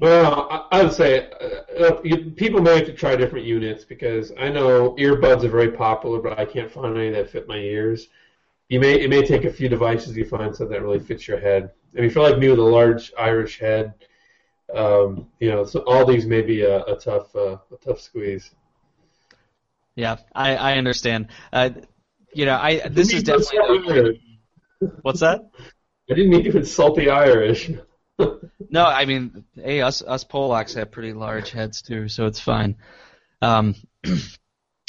Well, 0.00 0.48
I, 0.50 0.80
I 0.80 0.82
would 0.82 0.92
say 0.92 1.30
uh, 1.40 1.84
uh, 1.84 2.00
you, 2.02 2.32
people 2.32 2.60
may 2.60 2.76
have 2.78 2.86
to 2.86 2.92
try 2.92 3.14
different 3.14 3.46
units 3.46 3.84
because 3.84 4.32
I 4.38 4.48
know 4.48 4.96
earbuds 4.98 5.44
are 5.44 5.48
very 5.48 5.70
popular, 5.70 6.20
but 6.20 6.38
I 6.38 6.44
can't 6.44 6.70
find 6.70 6.96
any 6.96 7.10
that 7.10 7.30
fit 7.30 7.46
my 7.46 7.56
ears. 7.56 8.08
You 8.70 8.78
may 8.78 9.00
it 9.00 9.10
may 9.10 9.26
take 9.26 9.44
a 9.44 9.52
few 9.52 9.68
devices 9.68 10.16
you 10.16 10.24
find 10.24 10.54
something 10.54 10.72
that 10.72 10.82
really 10.82 11.00
fits 11.00 11.26
your 11.26 11.40
head. 11.40 11.72
I 11.92 11.96
mean, 11.96 12.06
if 12.06 12.14
you're 12.14 12.22
like 12.22 12.38
me 12.38 12.50
with 12.50 12.60
a 12.60 12.62
large 12.62 13.12
Irish 13.18 13.58
head, 13.58 13.94
um, 14.72 15.26
you 15.40 15.50
know, 15.50 15.64
so 15.64 15.80
all 15.80 16.06
these 16.06 16.24
may 16.24 16.40
be 16.40 16.62
a, 16.62 16.84
a 16.84 16.96
tough 16.96 17.34
uh, 17.34 17.58
a 17.72 17.76
tough 17.84 18.00
squeeze. 18.00 18.54
Yeah, 19.96 20.18
I, 20.32 20.54
I 20.54 20.78
understand. 20.78 21.28
Uh, 21.52 21.70
you 22.32 22.46
know, 22.46 22.56
I 22.56 22.88
this 22.88 23.12
is 23.12 23.24
Didn't 23.24 23.40
mean 23.40 23.50
to 23.50 23.58
insult 23.58 23.86
definitely. 23.86 24.22
What's 25.02 25.20
that? 25.20 25.50
I 26.08 26.14
didn't 26.14 26.30
mean 26.30 26.44
to 26.44 26.56
insult 26.58 26.96
the 26.96 27.10
Irish. 27.10 27.70
No, 28.72 28.84
I 28.84 29.04
mean, 29.04 29.44
hey, 29.56 29.80
us 29.80 30.00
us 30.00 30.22
Polacks 30.22 30.74
have 30.76 30.92
pretty 30.92 31.12
large 31.12 31.50
heads 31.50 31.82
too, 31.82 32.06
so 32.08 32.26
it's 32.26 32.38
fine. 32.38 32.76
Um, 33.42 33.74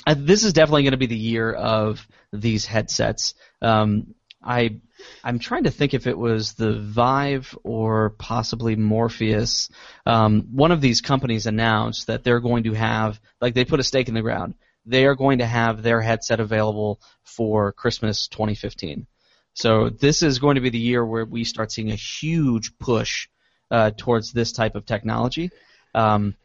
I- 0.05 0.13
this 0.13 0.43
is 0.43 0.53
definitely 0.53 0.83
going 0.83 0.91
to 0.91 0.97
be 0.97 1.07
the 1.07 1.17
year 1.17 1.51
of 1.51 2.05
these 2.31 2.65
headsets. 2.65 3.33
Um, 3.61 4.15
I 4.43 4.79
I'm 5.23 5.39
trying 5.39 5.63
to 5.63 5.71
think 5.71 5.93
if 5.93 6.07
it 6.07 6.17
was 6.17 6.53
the 6.53 6.73
Vive 6.73 7.57
or 7.63 8.11
possibly 8.11 8.75
Morpheus. 8.75 9.69
Um, 10.05 10.47
one 10.51 10.71
of 10.71 10.81
these 10.81 11.01
companies 11.01 11.47
announced 11.47 12.07
that 12.07 12.23
they're 12.23 12.39
going 12.39 12.63
to 12.63 12.73
have, 12.73 13.19
like, 13.39 13.53
they 13.53 13.65
put 13.65 13.79
a 13.79 13.83
stake 13.83 14.07
in 14.07 14.13
the 14.13 14.21
ground. 14.21 14.55
They 14.85 15.05
are 15.05 15.15
going 15.15 15.39
to 15.39 15.45
have 15.45 15.83
their 15.83 16.01
headset 16.01 16.39
available 16.39 17.01
for 17.23 17.71
Christmas 17.71 18.27
2015. 18.27 19.05
So 19.53 19.89
this 19.89 20.23
is 20.23 20.39
going 20.39 20.55
to 20.55 20.61
be 20.61 20.69
the 20.69 20.79
year 20.79 21.05
where 21.05 21.25
we 21.25 21.43
start 21.43 21.71
seeing 21.71 21.91
a 21.91 21.95
huge 21.95 22.77
push 22.79 23.27
uh, 23.69 23.91
towards 23.95 24.31
this 24.31 24.51
type 24.51 24.75
of 24.75 24.85
technology, 24.85 25.49
um, 25.93 26.35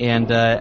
and 0.00 0.30
uh, 0.30 0.60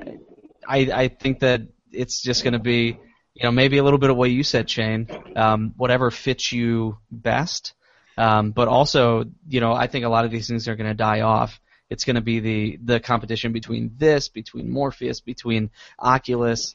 I, 0.67 0.77
I 0.93 1.07
think 1.07 1.39
that 1.39 1.61
it's 1.91 2.21
just 2.21 2.43
going 2.43 2.53
to 2.53 2.59
be, 2.59 2.97
you 3.33 3.43
know, 3.43 3.51
maybe 3.51 3.77
a 3.77 3.83
little 3.83 3.99
bit 3.99 4.09
of 4.09 4.17
what 4.17 4.29
you 4.29 4.43
said, 4.43 4.69
Shane. 4.69 5.07
Um, 5.35 5.73
whatever 5.77 6.11
fits 6.11 6.51
you 6.51 6.97
best, 7.11 7.73
um, 8.17 8.51
but 8.51 8.67
also, 8.67 9.25
you 9.47 9.61
know, 9.61 9.73
I 9.73 9.87
think 9.87 10.05
a 10.05 10.09
lot 10.09 10.25
of 10.25 10.31
these 10.31 10.47
things 10.47 10.67
are 10.67 10.75
going 10.75 10.89
to 10.89 10.95
die 10.95 11.21
off. 11.21 11.59
It's 11.89 12.05
going 12.05 12.15
to 12.15 12.21
be 12.21 12.39
the 12.39 12.79
the 12.83 12.99
competition 12.99 13.51
between 13.51 13.91
this, 13.97 14.29
between 14.29 14.69
Morpheus, 14.69 15.19
between 15.19 15.71
Oculus. 15.99 16.73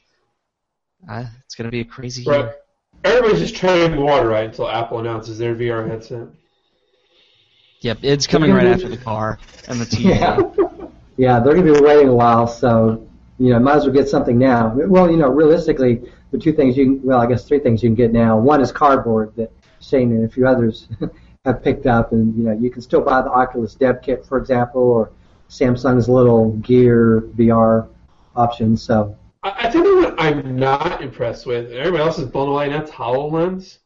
Uh, 1.09 1.25
it's 1.45 1.55
going 1.55 1.65
to 1.65 1.71
be 1.71 1.81
a 1.81 1.85
crazy 1.85 2.23
year. 2.23 2.55
Everybody's 3.03 3.39
just 3.39 3.55
treading 3.55 4.01
water, 4.01 4.27
right, 4.27 4.45
until 4.45 4.69
Apple 4.69 4.99
announces 4.99 5.37
their 5.37 5.55
VR 5.55 5.87
headset. 5.87 6.27
Yep, 7.81 7.99
it's 8.01 8.25
coming 8.25 8.51
right 8.51 8.67
after 8.67 8.89
the 8.89 8.97
car 8.97 9.39
and 9.67 9.79
the 9.79 9.85
TV. 9.85 10.19
Yeah. 10.19 10.87
Yeah, 11.19 11.39
they're 11.39 11.55
going 11.55 11.65
to 11.65 11.73
be 11.73 11.81
waiting 11.81 12.09
a 12.09 12.13
while, 12.13 12.45
so 12.47 13.06
you 13.39 13.51
know, 13.51 13.59
might 13.59 13.75
as 13.75 13.83
well 13.83 13.93
get 13.93 14.09
something 14.09 14.37
now. 14.37 14.73
Well, 14.75 15.09
you 15.09 15.17
know, 15.17 15.29
realistically, 15.29 16.01
the 16.31 16.37
two 16.37 16.53
things 16.53 16.75
you 16.75 16.85
can, 16.85 17.03
well, 17.03 17.19
I 17.19 17.27
guess 17.27 17.47
three 17.47 17.59
things 17.59 17.83
you 17.83 17.89
can 17.89 17.95
get 17.95 18.11
now. 18.11 18.37
One 18.37 18.61
is 18.61 18.71
cardboard 18.71 19.33
that 19.35 19.51
Shane 19.79 20.11
and 20.11 20.25
a 20.25 20.29
few 20.29 20.47
others 20.47 20.87
have 21.45 21.63
picked 21.63 21.85
up, 21.85 22.11
and 22.11 22.35
you 22.35 22.43
know, 22.43 22.51
you 22.51 22.69
can 22.69 22.81
still 22.81 23.01
buy 23.01 23.21
the 23.21 23.29
Oculus 23.29 23.75
Dev 23.75 24.01
Kit, 24.01 24.25
for 24.25 24.37
example, 24.37 24.81
or 24.81 25.11
Samsung's 25.49 26.09
little 26.09 26.51
Gear 26.57 27.21
VR 27.35 27.87
option. 28.35 28.75
So 28.75 29.15
I, 29.43 29.67
I 29.67 29.73
you 29.73 29.97
what 29.97 30.15
I'm 30.19 30.57
not 30.57 31.01
impressed 31.01 31.45
with, 31.45 31.67
and 31.67 31.75
everybody 31.75 32.03
else 32.03 32.19
is 32.19 32.25
blown 32.25 32.49
away, 32.49 32.69
that's 32.69 32.91
HoloLens. 32.91 33.77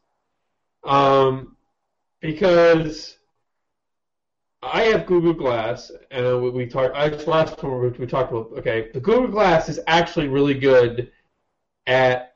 Um, 0.83 1.55
because 2.21 3.17
I 4.63 4.83
have 4.83 5.05
Google 5.05 5.33
Glass, 5.33 5.91
and 6.11 6.41
we, 6.41 6.49
we 6.51 6.65
talked. 6.67 6.95
I 6.95 7.07
last 7.25 7.57
time 7.57 7.81
we, 7.81 7.89
we 7.89 8.05
talked 8.05 8.31
about. 8.31 8.51
Okay, 8.57 8.89
the 8.93 8.99
Google 8.99 9.27
Glass 9.27 9.69
is 9.69 9.79
actually 9.87 10.27
really 10.27 10.53
good 10.53 11.11
at 11.87 12.35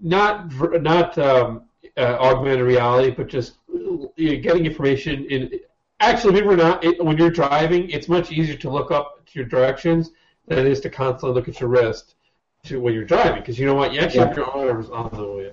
not 0.00 0.52
not 0.82 1.18
um, 1.18 1.64
uh, 1.96 2.16
augmented 2.20 2.66
reality, 2.66 3.10
but 3.10 3.28
just 3.28 3.54
you 3.68 4.12
know, 4.16 4.40
getting 4.40 4.66
information 4.66 5.24
in. 5.26 5.60
Actually, 6.00 6.40
believe 6.40 6.46
it 6.46 6.54
or 6.54 6.56
not, 6.56 6.84
it, 6.84 7.04
when 7.04 7.16
you're 7.16 7.30
driving, 7.30 7.88
it's 7.90 8.08
much 8.08 8.32
easier 8.32 8.56
to 8.56 8.70
look 8.70 8.90
up 8.90 9.24
to 9.26 9.38
your 9.38 9.46
directions 9.48 10.10
than 10.46 10.58
it 10.58 10.66
is 10.66 10.80
to 10.80 10.90
constantly 10.90 11.34
look 11.34 11.48
at 11.48 11.60
your 11.60 11.68
wrist 11.68 12.16
to 12.64 12.80
when 12.80 12.94
you're 12.94 13.04
driving 13.04 13.40
because 13.40 13.58
you 13.58 13.66
know 13.66 13.74
what 13.74 13.92
you 13.92 14.00
actually 14.00 14.26
have 14.26 14.36
your 14.36 14.50
arms 14.50 14.90
on 14.90 15.10
the 15.12 15.22
wheel. 15.22 15.52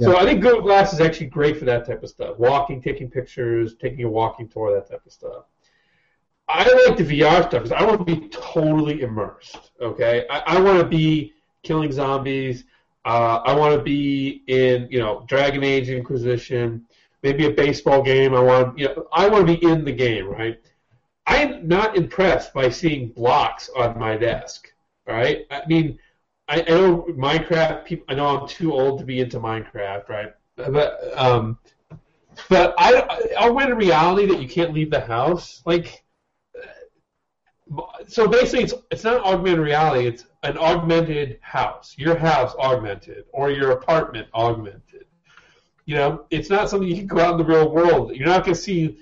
So 0.00 0.16
I 0.16 0.24
think 0.24 0.40
Google 0.40 0.62
Glass 0.62 0.92
is 0.92 1.00
actually 1.00 1.26
great 1.26 1.58
for 1.58 1.64
that 1.66 1.86
type 1.86 2.02
of 2.02 2.08
stuff. 2.08 2.38
Walking, 2.38 2.82
taking 2.82 3.10
pictures, 3.10 3.76
taking 3.80 4.04
a 4.04 4.08
walking 4.08 4.48
tour, 4.48 4.74
that 4.74 4.90
type 4.90 5.04
of 5.06 5.12
stuff. 5.12 5.44
I 6.48 6.64
like 6.86 6.96
the 6.96 7.04
VR 7.04 7.48
stuff 7.48 7.62
because 7.62 7.72
I 7.72 7.84
want 7.84 8.06
to 8.06 8.16
be 8.16 8.28
totally 8.28 9.02
immersed. 9.02 9.70
Okay, 9.80 10.26
I, 10.28 10.40
I 10.40 10.60
want 10.60 10.78
to 10.80 10.84
be 10.84 11.34
killing 11.62 11.92
zombies. 11.92 12.64
Uh, 13.04 13.40
I 13.44 13.54
want 13.54 13.76
to 13.76 13.82
be 13.82 14.42
in, 14.46 14.88
you 14.90 14.98
know, 14.98 15.24
Dragon 15.28 15.64
Age 15.64 15.88
Inquisition, 15.88 16.84
maybe 17.22 17.46
a 17.46 17.50
baseball 17.50 18.02
game. 18.02 18.34
I 18.34 18.40
want, 18.40 18.78
you 18.78 18.86
know, 18.86 19.06
I 19.12 19.28
want 19.28 19.46
to 19.46 19.56
be 19.56 19.64
in 19.66 19.84
the 19.84 19.92
game, 19.92 20.26
right? 20.26 20.60
I'm 21.26 21.66
not 21.66 21.96
impressed 21.96 22.52
by 22.52 22.68
seeing 22.68 23.08
blocks 23.08 23.70
on 23.76 23.98
my 23.98 24.16
desk, 24.16 24.72
right? 25.06 25.46
I 25.50 25.62
mean, 25.66 25.98
I, 26.48 26.60
I 26.60 26.64
know 26.64 27.06
Minecraft. 27.10 27.84
People, 27.84 28.06
I 28.08 28.14
know 28.14 28.26
I'm 28.26 28.48
too 28.48 28.72
old 28.72 28.98
to 28.98 29.04
be 29.04 29.20
into 29.20 29.40
Minecraft, 29.40 30.08
right? 30.08 30.32
But 30.56 31.00
um, 31.16 31.58
but 32.48 32.74
I 32.78 33.34
augmented 33.36 33.76
reality 33.78 34.26
that 34.26 34.40
you 34.40 34.48
can't 34.48 34.72
leave 34.72 34.90
the 34.90 35.00
house, 35.00 35.62
like. 35.64 36.04
So 38.06 38.28
basically, 38.28 38.64
it's 38.64 38.74
it's 38.90 39.04
not 39.04 39.24
augmented 39.24 39.60
reality. 39.60 40.06
It's 40.06 40.26
an 40.42 40.58
augmented 40.58 41.38
house. 41.40 41.94
Your 41.96 42.16
house 42.16 42.54
augmented, 42.58 43.24
or 43.32 43.50
your 43.50 43.70
apartment 43.70 44.28
augmented. 44.34 45.06
You 45.86 45.96
know, 45.96 46.26
it's 46.30 46.50
not 46.50 46.68
something 46.68 46.88
you 46.88 46.96
can 46.96 47.06
go 47.06 47.20
out 47.20 47.32
in 47.32 47.38
the 47.38 47.44
real 47.44 47.70
world. 47.70 48.14
You're 48.14 48.26
not 48.28 48.44
going 48.44 48.54
to 48.54 48.60
see 48.60 48.98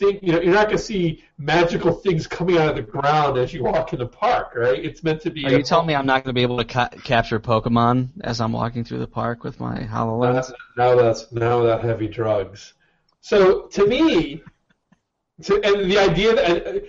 think 0.00 0.22
you 0.22 0.32
know 0.32 0.40
you're 0.40 0.54
not 0.54 0.66
going 0.66 0.78
to 0.78 0.82
see 0.82 1.22
magical 1.38 1.92
things 1.92 2.26
coming 2.26 2.56
out 2.56 2.70
of 2.70 2.76
the 2.76 2.82
ground 2.82 3.38
as 3.38 3.52
you 3.52 3.62
walk 3.62 3.92
in 3.92 3.98
the 3.98 4.06
park, 4.06 4.54
right? 4.56 4.82
It's 4.82 5.04
meant 5.04 5.20
to 5.22 5.30
be. 5.30 5.44
Are 5.44 5.52
you 5.52 5.62
telling 5.62 5.86
me 5.86 5.94
I'm 5.94 6.06
not 6.06 6.24
going 6.24 6.34
to 6.34 6.38
be 6.38 6.42
able 6.42 6.56
to 6.56 6.64
ca- 6.64 6.88
capture 7.04 7.38
Pokemon 7.38 8.08
as 8.22 8.40
I'm 8.40 8.52
walking 8.52 8.82
through 8.82 9.00
the 9.00 9.06
park 9.06 9.44
with 9.44 9.60
my 9.60 9.78
Hololens? 9.78 10.52
Now 10.76 10.96
that's 10.96 11.30
now 11.30 11.62
that 11.62 11.84
heavy 11.84 12.08
drugs. 12.08 12.72
So 13.20 13.66
to 13.66 13.86
me, 13.86 14.42
to, 15.42 15.54
and 15.62 15.90
the 15.90 15.98
idea 15.98 16.34
that 16.34 16.66
uh, 16.66 16.80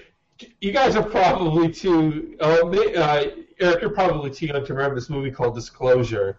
you 0.61 0.71
guys 0.71 0.95
are 0.95 1.03
probably 1.03 1.71
too. 1.71 2.37
Uh, 2.39 2.65
uh, 2.65 3.25
Eric, 3.59 3.81
you're 3.81 3.91
probably 3.91 4.31
too 4.31 4.47
young 4.47 4.65
to 4.65 4.73
remember 4.73 4.95
this 4.95 5.09
movie 5.09 5.29
called 5.29 5.53
Disclosure, 5.53 6.37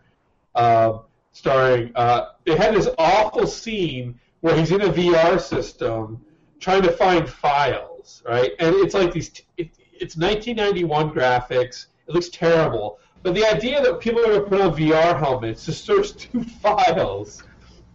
uh, 0.54 0.98
starring. 1.32 1.92
Uh, 1.94 2.30
it 2.46 2.58
had 2.58 2.74
this 2.74 2.88
awful 2.98 3.46
scene 3.46 4.18
where 4.40 4.56
he's 4.56 4.72
in 4.72 4.80
a 4.80 4.88
VR 4.88 5.40
system 5.40 6.20
trying 6.62 6.82
to 6.82 6.92
find 6.92 7.28
files, 7.28 8.22
right? 8.26 8.52
And 8.58 8.74
it's 8.76 8.94
like 8.94 9.12
these. 9.12 9.42
It, 9.58 9.70
it's 9.92 10.16
1991 10.16 11.10
graphics. 11.10 11.86
It 12.08 12.14
looks 12.14 12.28
terrible. 12.28 12.98
But 13.22 13.34
the 13.34 13.44
idea 13.44 13.82
that 13.82 14.00
people 14.00 14.20
are 14.20 14.28
going 14.28 14.42
to 14.42 14.48
put 14.48 14.60
on 14.60 14.74
VR 14.74 15.18
helmets 15.18 15.64
to 15.66 15.72
search 15.72 16.14
two 16.16 16.42
files, 16.44 17.42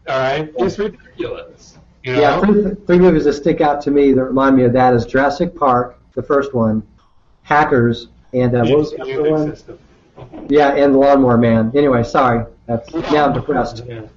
all 0.07 0.19
right, 0.19 0.53
is 0.59 0.77
ridiculous. 0.77 1.77
You 2.03 2.13
know? 2.13 2.21
Yeah, 2.21 2.39
three, 2.41 2.75
three 2.85 2.99
movies 2.99 3.25
that 3.25 3.33
stick 3.33 3.59
out 3.61 3.81
to 3.81 3.91
me 3.91 4.13
that 4.13 4.23
remind 4.23 4.55
me 4.55 4.63
of 4.63 4.73
that 4.73 4.93
is 4.93 5.05
Jurassic 5.05 5.55
Park, 5.55 5.99
the 6.13 6.23
first 6.23 6.53
one, 6.53 6.85
Hackers, 7.43 8.09
and 8.33 8.55
uh, 8.55 8.63
what 8.65 8.77
was 8.77 8.91
the 8.91 9.01
other 9.01 9.31
one? 9.31 9.55
System. 9.55 9.79
Yeah, 10.49 10.75
and 10.75 10.95
Lawnmower 10.95 11.37
Man. 11.37 11.71
Anyway, 11.75 12.03
sorry. 12.03 12.45
That's 12.65 12.93
now 12.93 13.27
I'm 13.27 13.33
depressed. 13.33 13.83
Yeah. 13.85 14.07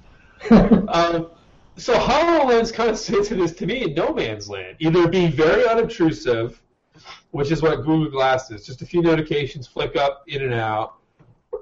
um, 0.87 1.29
so 1.77 1.93
HoloLens 1.93 2.73
kind 2.73 2.89
of 2.89 2.97
sits 2.97 3.31
in 3.31 3.39
this, 3.39 3.53
to 3.53 3.65
me, 3.65 3.83
in 3.83 3.93
no 3.93 4.13
man's 4.13 4.49
land. 4.49 4.77
Either 4.79 5.07
be 5.07 5.27
very 5.27 5.67
unobtrusive, 5.67 6.61
which 7.31 7.51
is 7.51 7.61
what 7.61 7.77
Google 7.77 8.09
Glass 8.09 8.51
is, 8.51 8.65
just 8.65 8.81
a 8.81 8.85
few 8.85 9.01
notifications 9.01 9.67
flick 9.67 9.95
up, 9.95 10.23
in 10.27 10.43
and 10.43 10.53
out, 10.53 10.95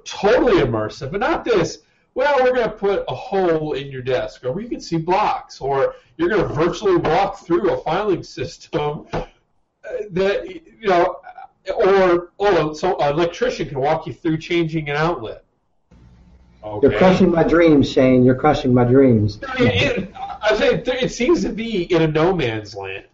totally 0.04 0.62
immersive, 0.62 1.12
but 1.12 1.20
not 1.20 1.44
this, 1.44 1.80
well, 2.16 2.44
we're 2.44 2.54
going 2.54 2.70
to 2.70 2.76
put 2.76 3.06
a 3.08 3.16
hole 3.16 3.74
in 3.74 3.88
your 3.88 4.02
desk, 4.02 4.44
or 4.44 4.60
you 4.60 4.68
can 4.68 4.82
see 4.82 4.98
blocks, 4.98 5.62
or 5.62 5.96
you're 6.18 6.30
going 6.30 6.46
to 6.46 6.54
virtually 6.54 6.98
walk 6.98 7.40
through 7.40 7.72
a 7.72 7.78
filing 7.82 8.24
system 8.24 9.06
uh, 9.14 9.26
that, 10.12 10.48
you 10.50 10.88
know, 10.88 11.22
or, 11.76 12.32
oh, 12.40 12.74
so 12.74 12.98
an 12.98 13.14
electrician 13.14 13.70
can 13.70 13.80
walk 13.80 14.08
you 14.08 14.14
through 14.14 14.38
changing 14.38 14.90
an 14.90 14.96
outlet. 14.96 15.46
You're 16.64 16.98
crushing 16.98 17.32
my 17.32 17.44
dreams, 17.44 17.90
Shane. 17.90 18.24
You're 18.24 18.36
crushing 18.36 18.74
my 18.74 18.84
dreams. 18.84 19.40
It, 19.58 19.98
it, 19.98 20.14
I 20.16 20.56
say 20.56 20.82
it 21.02 21.12
seems 21.12 21.42
to 21.44 21.50
be 21.50 21.84
in 21.84 22.02
a 22.02 22.08
no 22.08 22.34
man's 22.36 22.76
land 22.76 23.06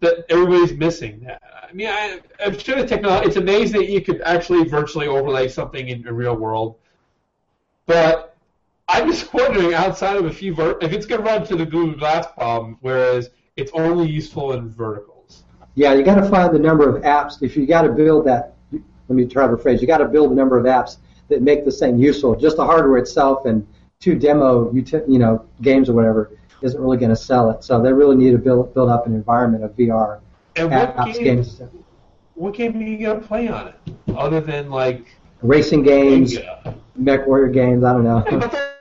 that 0.00 0.26
everybody's 0.28 0.72
missing 0.72 1.20
that. 1.20 1.40
I 1.68 1.72
mean, 1.72 1.88
I, 1.88 2.20
I'm 2.44 2.58
sure 2.58 2.76
the 2.76 2.86
technology. 2.86 3.28
It's 3.28 3.36
amazing 3.36 3.80
that 3.80 3.88
you 3.88 4.02
could 4.02 4.20
actually 4.22 4.64
virtually 4.64 5.06
overlay 5.06 5.48
something 5.48 5.88
in 5.88 6.02
the 6.02 6.12
real 6.12 6.36
world, 6.36 6.76
but 7.86 8.36
I'm 8.88 9.10
just 9.10 9.32
wondering 9.34 9.72
outside 9.72 10.16
of 10.16 10.26
a 10.26 10.32
few 10.32 10.54
ver- 10.54 10.78
if 10.82 10.92
it's 10.92 11.06
going 11.06 11.22
to 11.22 11.26
run 11.26 11.46
to 11.46 11.56
the 11.56 11.64
Google 11.64 11.98
Glass 11.98 12.26
problem, 12.32 12.76
whereas 12.80 13.30
it's 13.56 13.70
only 13.74 14.10
useful 14.10 14.52
in 14.52 14.68
verticals. 14.68 15.44
Yeah, 15.74 15.94
you 15.94 16.02
got 16.04 16.16
to 16.16 16.28
find 16.28 16.54
the 16.54 16.58
number 16.58 16.94
of 16.94 17.02
apps. 17.04 17.42
If 17.42 17.56
you 17.56 17.66
got 17.66 17.82
to 17.82 17.90
build 17.90 18.26
that, 18.26 18.54
let 18.72 18.82
me 19.08 19.24
try 19.26 19.46
to 19.46 19.56
rephrase. 19.56 19.80
You 19.80 19.86
got 19.86 19.98
to 19.98 20.08
build 20.08 20.30
the 20.30 20.34
number 20.34 20.58
of 20.58 20.64
apps 20.66 20.98
that 21.32 21.42
make 21.42 21.64
the 21.64 21.70
thing 21.70 21.98
useful. 21.98 22.36
Just 22.36 22.56
the 22.56 22.64
hardware 22.64 22.98
itself 22.98 23.46
and 23.46 23.66
two 24.00 24.14
demo, 24.14 24.72
you 24.72 25.18
know, 25.18 25.44
games 25.62 25.88
or 25.88 25.94
whatever 25.94 26.30
isn't 26.62 26.80
really 26.80 26.96
going 26.96 27.10
to 27.10 27.16
sell 27.16 27.50
it. 27.50 27.64
So 27.64 27.82
they 27.82 27.92
really 27.92 28.16
need 28.16 28.30
to 28.32 28.38
build 28.38 28.72
build 28.74 28.88
up 28.88 29.06
an 29.06 29.14
environment 29.14 29.64
of 29.64 29.74
VR 29.76 30.20
And 30.56 30.70
apps, 30.70 30.96
what 30.96 31.14
game, 31.14 31.24
games, 31.24 31.60
what 32.34 32.54
game 32.54 32.76
are 32.76 32.82
you 32.82 32.98
going 32.98 33.20
to 33.20 33.26
play 33.26 33.48
on 33.48 33.68
it 33.68 33.74
other 34.16 34.40
than 34.40 34.70
like 34.70 35.06
racing 35.42 35.82
games, 35.82 36.36
Jenga? 36.36 36.74
Mech 36.96 37.26
Warrior 37.26 37.48
games. 37.48 37.84
I 37.84 37.92
don't 37.92 38.04
know. 38.04 38.24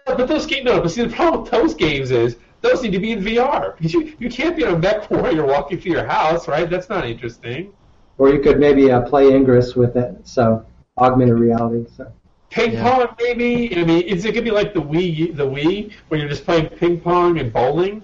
But, 0.06 0.28
those 0.28 0.45
games, 0.45 0.66
no. 0.66 0.82
But 0.82 0.91
see, 0.91 1.04
the 1.04 1.16
problem 1.16 1.43
with 1.43 1.52
those 1.52 1.74
games 1.74 2.12
is 2.12 2.36
those 2.62 2.84
need 2.84 2.91
to 2.91 2.99
be 2.99 3.12
in 3.14 3.24
VR 3.24 3.78
because 3.78 3.93
you 3.93 4.14
you 4.20 4.30
can't 4.30 4.56
be 4.58 4.66
on 4.66 4.74
a 4.76 4.78
mech 4.78 5.10
warrior 5.10 5.45
walking 5.45 5.80
through 5.80 5.93
your 5.93 6.06
house, 6.06 6.47
right? 6.47 6.70
That's 6.70 6.89
not 6.89 7.06
interesting. 7.06 7.74
or 8.18 8.30
you 8.30 8.39
could 8.39 8.60
maybe 8.60 8.91
uh, 8.91 9.02
play 9.02 9.34
Ingress 9.34 9.76
with 9.76 9.95
it. 9.95 10.16
So 10.28 10.66
augmented 10.97 11.39
reality. 11.39 11.89
So 11.95 12.12
Ping 12.52 12.74
Yeah. 12.74 12.84
pong, 12.84 13.16
maybe. 13.20 13.76
I 13.78 13.84
mean, 13.86 14.02
is 14.04 14.26
it 14.26 14.34
gonna 14.34 14.43
be 14.43 14.52
like 14.52 14.74
the 14.74 14.82
Wii, 14.82 15.36
the 15.36 15.47
Wii, 15.47 15.91
where 16.10 16.20
you're 16.20 16.30
just 16.30 16.45
playing 16.45 16.68
ping 16.68 16.99
pong 16.99 17.39
and 17.39 17.52
bowling? 17.52 18.04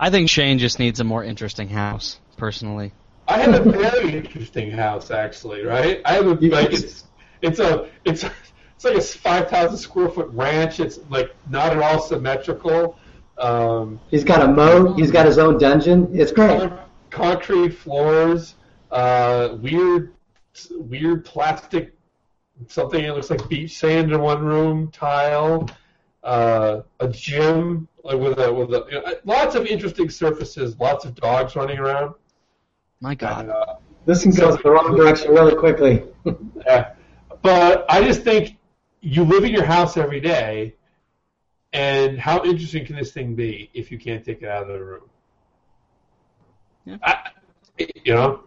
I 0.00 0.10
think 0.10 0.28
Shane 0.28 0.58
just 0.58 0.78
needs 0.78 1.00
a 1.00 1.04
more 1.04 1.22
interesting 1.22 1.68
house, 1.68 2.18
personally. 2.36 2.92
I 3.28 3.38
have 3.40 3.54
a 3.54 3.70
very 3.70 4.16
interesting 4.16 4.70
house, 4.70 5.10
actually. 5.10 5.64
Right? 5.64 6.00
I 6.04 6.14
have 6.14 6.26
a 6.26 6.34
like 6.48 6.72
it's 6.72 7.04
it's 7.40 7.58
a 7.58 7.88
it's 8.04 8.24
it's 8.24 8.84
like 8.84 8.96
a 8.96 9.00
five 9.00 9.48
thousand 9.50 9.78
square 9.78 10.08
foot 10.08 10.28
ranch. 10.32 10.80
It's 10.80 10.98
like 11.10 11.34
not 11.50 11.72
at 11.76 11.82
all 11.82 12.00
symmetrical. 12.00 12.98
Um, 13.38 13.98
he's 14.10 14.24
got 14.24 14.42
a 14.42 14.48
moat. 14.48 14.98
He's 14.98 15.10
got 15.10 15.26
his 15.26 15.38
own 15.38 15.58
dungeon. 15.58 16.08
It's 16.12 16.30
great. 16.32 16.70
concrete 17.10 17.70
floors, 17.70 18.54
uh, 18.90 19.56
weird, 19.60 20.14
weird 20.70 21.24
plastic, 21.24 21.94
something 22.68 23.02
that 23.02 23.14
looks 23.14 23.30
like 23.30 23.48
beach 23.48 23.76
sand 23.78 24.12
in 24.12 24.20
one 24.20 24.44
room, 24.44 24.90
tile, 24.90 25.68
uh, 26.22 26.82
a 27.00 27.08
gym 27.08 27.88
like 28.04 28.18
with 28.18 28.38
a 28.38 28.52
with 28.52 28.70
a 28.70 28.84
you 28.90 29.00
know, 29.00 29.14
lots 29.24 29.54
of 29.54 29.66
interesting 29.66 30.10
surfaces, 30.10 30.78
lots 30.78 31.04
of 31.04 31.14
dogs 31.14 31.56
running 31.56 31.78
around. 31.78 32.14
My 33.00 33.14
God. 33.14 33.42
And, 33.42 33.50
uh, 33.50 33.74
This 34.04 34.22
can 34.22 34.32
go 34.32 34.56
the 34.56 34.70
wrong 34.70 34.96
direction 34.96 35.32
really 35.32 35.54
quickly. 35.54 36.04
yeah. 36.66 36.94
But 37.42 37.84
I 37.88 38.02
just 38.04 38.22
think 38.22 38.56
you 39.00 39.24
live 39.24 39.44
in 39.44 39.52
your 39.52 39.64
house 39.64 39.96
every 39.96 40.20
day, 40.20 40.76
and 41.72 42.18
how 42.18 42.44
interesting 42.44 42.86
can 42.86 42.96
this 42.96 43.12
thing 43.12 43.34
be 43.34 43.70
if 43.74 43.90
you 43.90 43.98
can't 43.98 44.24
take 44.24 44.42
it 44.42 44.48
out 44.48 44.62
of 44.62 44.68
the 44.68 44.84
room? 44.84 45.02
Yeah. 46.84 46.98
I, 47.02 47.30
you 48.04 48.14
know, 48.14 48.44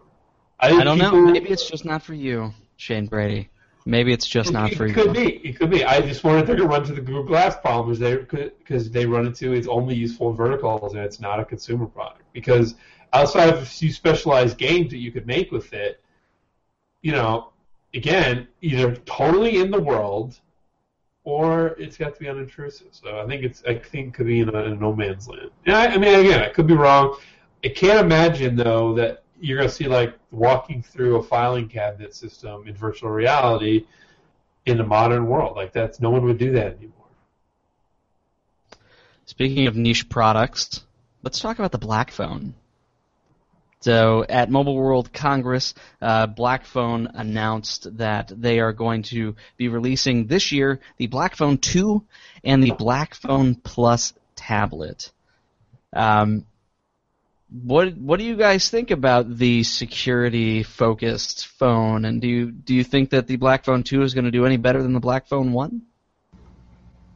I, 0.58 0.70
I 0.70 0.84
don't 0.84 0.98
know. 0.98 1.12
Maybe 1.12 1.50
it's 1.50 1.68
just 1.68 1.84
not 1.84 2.02
for 2.02 2.14
you, 2.14 2.52
Shane 2.76 3.06
Brady. 3.06 3.50
Maybe 3.88 4.12
it's 4.12 4.26
just 4.26 4.52
not 4.52 4.74
for 4.74 4.84
you. 4.84 4.90
it 4.90 4.94
could 4.94 5.12
be. 5.14 5.36
It 5.48 5.58
could 5.58 5.70
be. 5.70 5.84
I 5.84 6.00
just 6.00 6.24
wanted 6.24 6.44
to 6.56 6.66
run 6.66 6.82
to 6.84 6.92
the 6.92 7.00
Google 7.00 7.22
Glass 7.22 7.56
problem 7.56 7.96
they 7.96 8.16
because 8.16 8.90
they 8.90 9.06
run 9.06 9.26
into 9.26 9.52
it's 9.52 9.68
only 9.68 9.94
useful 9.94 10.30
in 10.30 10.36
verticals 10.36 10.92
and 10.94 11.04
it's 11.04 11.20
not 11.20 11.38
a 11.38 11.44
consumer 11.44 11.86
product. 11.86 12.24
Because 12.32 12.74
outside 13.12 13.48
of 13.48 13.62
a 13.62 13.64
few 13.64 13.92
specialized 13.92 14.58
games 14.58 14.90
that 14.90 14.98
you 14.98 15.12
could 15.12 15.24
make 15.24 15.52
with 15.52 15.72
it, 15.72 16.02
you 17.02 17.12
know, 17.12 17.52
again, 17.94 18.48
either 18.60 18.96
totally 19.06 19.60
in 19.60 19.70
the 19.70 19.80
world 19.80 20.40
or 21.22 21.68
it's 21.78 21.96
got 21.96 22.14
to 22.14 22.20
be 22.20 22.26
unintrusive. 22.26 22.88
So 22.90 23.20
I 23.20 23.26
think 23.26 23.44
it's 23.44 23.62
I 23.68 23.76
think 23.76 24.08
it 24.08 24.14
could 24.14 24.26
be 24.26 24.40
in 24.40 24.48
a, 24.48 24.62
in 24.64 24.72
a 24.72 24.74
no 24.74 24.96
man's 24.96 25.28
land. 25.28 25.50
Yeah, 25.64 25.78
I, 25.78 25.86
I 25.86 25.96
mean, 25.96 26.18
again, 26.18 26.42
I 26.42 26.48
could 26.48 26.66
be 26.66 26.74
wrong. 26.74 27.16
I 27.64 27.68
can't 27.68 28.00
imagine 28.00 28.56
though 28.56 28.94
that 28.94 29.22
you're 29.40 29.58
going 29.58 29.68
to 29.68 29.74
see 29.74 29.88
like 29.88 30.14
walking 30.30 30.82
through 30.82 31.16
a 31.16 31.22
filing 31.22 31.68
cabinet 31.68 32.14
system 32.14 32.66
in 32.66 32.74
virtual 32.74 33.10
reality 33.10 33.86
in 34.64 34.78
the 34.78 34.84
modern 34.84 35.26
world. 35.26 35.56
Like 35.56 35.72
that's 35.72 36.00
no 36.00 36.10
one 36.10 36.24
would 36.24 36.38
do 36.38 36.52
that 36.52 36.76
anymore. 36.76 36.92
Speaking 39.24 39.66
of 39.66 39.76
niche 39.76 40.08
products, 40.08 40.84
let's 41.22 41.40
talk 41.40 41.58
about 41.58 41.72
the 41.72 41.78
Black 41.78 42.10
Phone. 42.10 42.54
So 43.80 44.24
at 44.28 44.50
Mobile 44.50 44.74
World 44.74 45.12
Congress, 45.12 45.74
uh, 46.00 46.26
Black 46.26 46.64
Phone 46.64 47.08
announced 47.14 47.98
that 47.98 48.32
they 48.34 48.58
are 48.58 48.72
going 48.72 49.02
to 49.04 49.36
be 49.56 49.68
releasing 49.68 50.26
this 50.26 50.50
year 50.50 50.80
the 50.96 51.06
Black 51.06 51.36
Phone 51.36 51.58
2 51.58 52.04
and 52.42 52.62
the 52.62 52.72
Black 52.72 53.14
Phone 53.14 53.54
Plus 53.54 54.12
tablet. 54.34 55.12
Um, 55.92 56.46
what 57.48 57.96
what 57.96 58.18
do 58.18 58.24
you 58.24 58.36
guys 58.36 58.68
think 58.70 58.90
about 58.90 59.36
the 59.36 59.62
security 59.62 60.62
focused 60.62 61.46
phone? 61.46 62.04
And 62.04 62.20
do 62.20 62.28
you 62.28 62.50
do 62.50 62.74
you 62.74 62.82
think 62.82 63.10
that 63.10 63.26
the 63.26 63.36
Black 63.36 63.64
Phone 63.64 63.82
2 63.82 64.02
is 64.02 64.14
going 64.14 64.24
to 64.24 64.30
do 64.30 64.46
any 64.46 64.56
better 64.56 64.82
than 64.82 64.92
the 64.92 65.00
Black 65.00 65.28
Phone 65.28 65.52
1? 65.52 65.82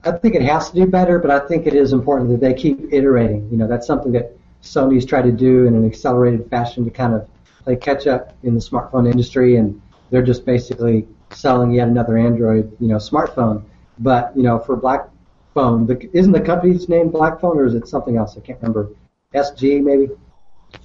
I 0.04 0.12
think 0.12 0.34
it 0.34 0.42
has 0.42 0.70
to 0.70 0.76
do 0.76 0.86
better, 0.86 1.18
but 1.18 1.30
I 1.30 1.46
think 1.46 1.66
it 1.66 1.74
is 1.74 1.92
important 1.92 2.30
that 2.30 2.40
they 2.40 2.54
keep 2.54 2.92
iterating. 2.92 3.48
You 3.50 3.58
know, 3.58 3.66
that's 3.66 3.86
something 3.86 4.12
that 4.12 4.32
Sony's 4.62 5.04
tried 5.04 5.22
to 5.22 5.32
do 5.32 5.66
in 5.66 5.74
an 5.74 5.84
accelerated 5.84 6.48
fashion 6.48 6.84
to 6.84 6.90
kind 6.90 7.14
of 7.14 7.28
play 7.64 7.76
catch 7.76 8.06
up 8.06 8.34
in 8.42 8.54
the 8.54 8.60
smartphone 8.60 9.10
industry, 9.10 9.56
and 9.56 9.80
they're 10.10 10.22
just 10.22 10.46
basically 10.46 11.06
selling 11.30 11.72
yet 11.72 11.88
another 11.88 12.16
Android, 12.16 12.74
you 12.80 12.88
know, 12.88 12.96
smartphone. 12.96 13.64
But 13.98 14.34
you 14.36 14.42
know, 14.42 14.58
for 14.60 14.76
Black 14.76 15.08
Phone, 15.54 15.86
the, 15.86 16.08
isn't 16.16 16.32
the 16.32 16.40
company's 16.40 16.88
name 16.88 17.10
Black 17.10 17.40
Phone, 17.40 17.58
or 17.58 17.66
is 17.66 17.74
it 17.74 17.88
something 17.88 18.16
else? 18.16 18.36
I 18.36 18.40
can't 18.40 18.60
remember. 18.62 18.90
SG 19.34 19.82
maybe. 19.82 20.10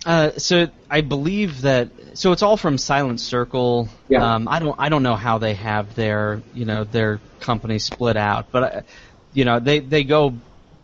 Uh, 0.06 0.32
so 0.38 0.68
I 0.90 1.02
believe 1.02 1.62
that 1.62 1.90
so 2.14 2.32
it's 2.32 2.44
all 2.44 2.58
from 2.58 2.78
Silent 2.78 3.20
Circle. 3.20 3.90
Yeah. 4.08 4.36
Um, 4.36 4.48
I 4.48 4.60
don't 4.60 4.76
I 4.80 4.90
don't 4.90 5.04
know 5.04 5.16
how 5.16 5.40
they 5.40 5.56
have 5.56 5.96
their 5.96 6.42
you 6.54 6.66
know 6.66 6.84
their 6.84 7.20
company 7.40 7.80
split 7.80 8.18
out, 8.18 8.52
but 8.52 8.64
uh, 8.64 8.82
you 9.34 9.46
know 9.46 9.60
they 9.60 9.80
they 9.80 10.04
go 10.04 10.36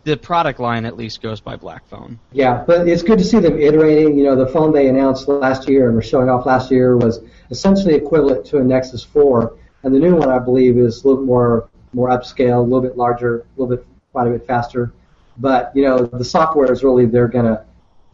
the 0.03 0.17
product 0.17 0.59
line 0.59 0.85
at 0.85 0.97
least 0.97 1.21
goes 1.21 1.39
by 1.39 1.55
Black 1.55 1.87
Phone. 1.87 2.19
Yeah, 2.31 2.63
but 2.65 2.87
it's 2.87 3.03
good 3.03 3.19
to 3.19 3.23
see 3.23 3.37
them 3.37 3.59
iterating. 3.59 4.17
You 4.17 4.23
know, 4.23 4.35
the 4.35 4.47
phone 4.47 4.73
they 4.73 4.87
announced 4.87 5.27
last 5.27 5.69
year 5.69 5.85
and 5.85 5.95
were 5.95 6.01
showing 6.01 6.29
off 6.29 6.47
last 6.47 6.71
year 6.71 6.97
was 6.97 7.19
essentially 7.51 7.93
equivalent 7.93 8.45
to 8.47 8.57
a 8.57 8.63
Nexus 8.63 9.03
4, 9.03 9.55
and 9.83 9.93
the 9.93 9.99
new 9.99 10.15
one 10.15 10.29
I 10.29 10.39
believe 10.39 10.77
is 10.77 11.03
a 11.03 11.07
little 11.07 11.23
more 11.23 11.69
more 11.93 12.09
upscale, 12.09 12.57
a 12.57 12.61
little 12.61 12.81
bit 12.81 12.97
larger, 12.97 13.41
a 13.41 13.61
little 13.61 13.75
bit 13.75 13.85
quite 14.11 14.27
a 14.27 14.31
bit 14.31 14.47
faster. 14.47 14.91
But 15.37 15.71
you 15.75 15.83
know, 15.83 16.05
the 16.05 16.25
software 16.25 16.71
is 16.71 16.83
really 16.83 17.05
they're 17.05 17.27
going 17.27 17.45
to 17.45 17.65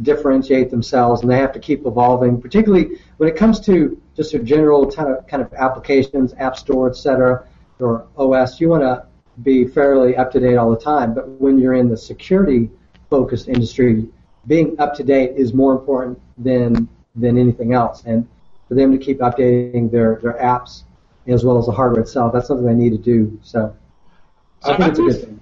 differentiate 0.01 0.69
themselves, 0.69 1.21
and 1.21 1.31
they 1.31 1.37
have 1.37 1.51
to 1.53 1.59
keep 1.59 1.85
evolving. 1.85 2.41
Particularly 2.41 2.99
when 3.17 3.29
it 3.29 3.35
comes 3.35 3.59
to 3.61 3.99
just 4.15 4.33
a 4.33 4.39
general 4.39 4.89
kind 4.89 5.09
of 5.09 5.27
kind 5.27 5.41
of 5.43 5.53
applications, 5.53 6.33
App 6.37 6.57
Store, 6.57 6.89
etc., 6.89 7.47
or 7.79 8.07
OS, 8.17 8.59
you 8.59 8.69
want 8.69 8.83
to 8.83 9.05
be 9.43 9.67
fairly 9.67 10.15
up 10.15 10.31
to 10.31 10.39
date 10.39 10.57
all 10.57 10.71
the 10.71 10.79
time. 10.79 11.13
But 11.13 11.29
when 11.41 11.59
you're 11.59 11.75
in 11.75 11.89
the 11.89 11.97
security 11.97 12.69
focused 13.09 13.47
industry, 13.47 14.07
being 14.47 14.79
up 14.79 14.95
to 14.95 15.03
date 15.03 15.35
is 15.35 15.53
more 15.53 15.73
important 15.73 16.19
than 16.37 16.87
than 17.15 17.37
anything 17.37 17.73
else. 17.73 18.03
And 18.05 18.27
for 18.67 18.75
them 18.75 18.91
to 18.91 18.97
keep 18.97 19.19
updating 19.19 19.91
their, 19.91 20.19
their 20.21 20.33
apps 20.33 20.83
as 21.27 21.43
well 21.43 21.57
as 21.57 21.65
the 21.65 21.71
hardware 21.71 22.01
itself, 22.01 22.33
that's 22.33 22.47
something 22.47 22.65
they 22.65 22.73
need 22.73 22.91
to 22.91 22.97
do. 22.97 23.37
So, 23.43 23.75
so 24.63 24.73
I 24.73 24.77
think 24.77 24.89
it's 24.89 24.99
a 24.99 25.01
good 25.01 25.21
thing. 25.21 25.39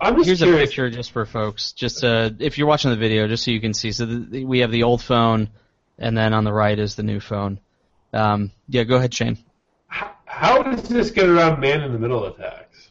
I'm 0.00 0.16
just 0.16 0.26
Here's 0.26 0.42
a 0.42 0.46
picture 0.46 0.90
just 0.90 1.10
for 1.10 1.26
folks, 1.26 1.72
just 1.72 2.04
uh, 2.04 2.30
if 2.38 2.56
you're 2.56 2.68
watching 2.68 2.90
the 2.90 2.96
video, 2.96 3.26
just 3.26 3.44
so 3.44 3.50
you 3.50 3.60
can 3.60 3.74
see. 3.74 3.90
So 3.90 4.06
the, 4.06 4.44
we 4.44 4.60
have 4.60 4.70
the 4.70 4.84
old 4.84 5.02
phone, 5.02 5.48
and 5.98 6.16
then 6.16 6.34
on 6.34 6.44
the 6.44 6.52
right 6.52 6.78
is 6.78 6.94
the 6.94 7.02
new 7.02 7.18
phone. 7.18 7.58
Um, 8.12 8.52
yeah, 8.68 8.84
go 8.84 8.96
ahead, 8.96 9.12
Shane. 9.12 9.38
How, 9.88 10.12
how 10.24 10.62
does 10.62 10.88
this 10.88 11.10
get 11.10 11.28
around 11.28 11.58
man 11.60 11.82
in 11.82 11.92
the 11.92 11.98
middle 11.98 12.26
attacks? 12.26 12.90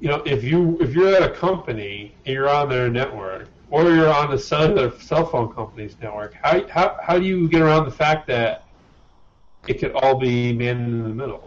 You 0.00 0.08
know, 0.08 0.22
if 0.26 0.44
you 0.44 0.76
if 0.80 0.92
you're 0.94 1.14
at 1.14 1.22
a 1.22 1.30
company 1.30 2.14
and 2.26 2.34
you're 2.34 2.50
on 2.50 2.68
their 2.68 2.90
network, 2.90 3.48
or 3.70 3.84
you're 3.84 4.12
on 4.12 4.30
the 4.30 4.38
cellular 4.38 4.96
cell 5.00 5.24
phone 5.26 5.52
company's 5.54 5.96
network, 6.02 6.34
how 6.34 6.68
how 6.68 6.98
how 7.02 7.18
do 7.18 7.24
you 7.24 7.48
get 7.48 7.62
around 7.62 7.86
the 7.86 7.90
fact 7.90 8.26
that 8.26 8.64
it 9.66 9.80
could 9.80 9.92
all 9.92 10.16
be 10.16 10.52
man 10.52 10.76
in 10.84 11.02
the 11.02 11.08
middle? 11.08 11.45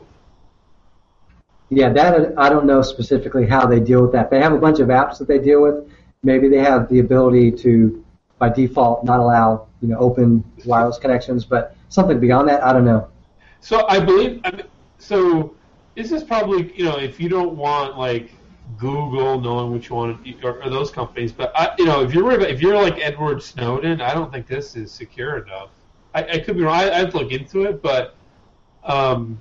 Yeah, 1.70 1.90
that 1.94 2.38
I 2.38 2.50
don't 2.50 2.66
know 2.66 2.82
specifically 2.82 3.46
how 3.46 3.68
they 3.68 3.80
deal 3.80 4.02
with 4.02 4.12
that. 4.14 4.32
They 4.32 4.40
have 4.40 4.54
a 4.54 4.58
bunch 4.58 4.80
of 4.80 4.88
apps 4.88 5.20
that 5.20 5.28
they 5.28 5.38
deal 5.38 5.62
with. 5.62 5.88
Maybe 6.24 6.50
they 6.50 6.58
have 6.58 6.90
the 6.90 7.00
ability 7.00 7.52
to, 7.52 8.04
by 8.40 8.50
default, 8.50 9.06
not 9.06 9.20
allow 9.20 9.68
you 9.82 9.90
know 9.90 9.98
open 10.00 10.44
wireless 10.66 10.98
connections, 10.98 11.46
but 11.46 11.76
something 11.90 12.20
beyond 12.20 12.50
that, 12.50 12.64
I 12.64 12.74
don't 12.74 12.86
know. 12.86 13.08
So 13.62 13.88
I 13.88 14.00
believe. 14.00 14.42
I 14.44 14.52
mean, 14.52 14.66
so 14.98 15.56
this 15.96 16.12
is 16.12 16.24
probably 16.24 16.74
you 16.76 16.86
know 16.86 16.98
if 16.98 17.20
you 17.20 17.30
don't 17.30 17.56
want 17.56 17.98
like 17.98 18.32
Google 18.78 19.40
knowing 19.40 19.72
what 19.72 19.88
you 19.88 19.96
want 19.96 20.44
or, 20.44 20.64
or 20.64 20.70
those 20.70 20.90
companies, 20.92 21.32
but 21.32 21.52
I, 21.56 21.76
you 21.78 21.86
know 21.86 22.02
if 22.02 22.14
you're 22.14 22.32
about, 22.32 22.50
if 22.50 22.62
you're 22.62 22.76
like 22.76 22.98
Edward 23.00 23.44
Snowden, 23.44 24.02
I 24.02 24.14
don't 24.14 24.32
think 24.32 24.48
this 24.48 24.76
is 24.76 24.92
secure 24.92 25.38
enough. 25.38 25.70
I, 26.16 26.24
I 26.24 26.40
could 26.40 26.58
be 26.58 26.64
wrong. 26.64 26.76
I, 26.76 27.02
I'd 27.02 27.14
look 27.14 27.32
into 27.32 27.64
it, 27.64 27.82
but 27.84 28.16
um, 28.84 29.40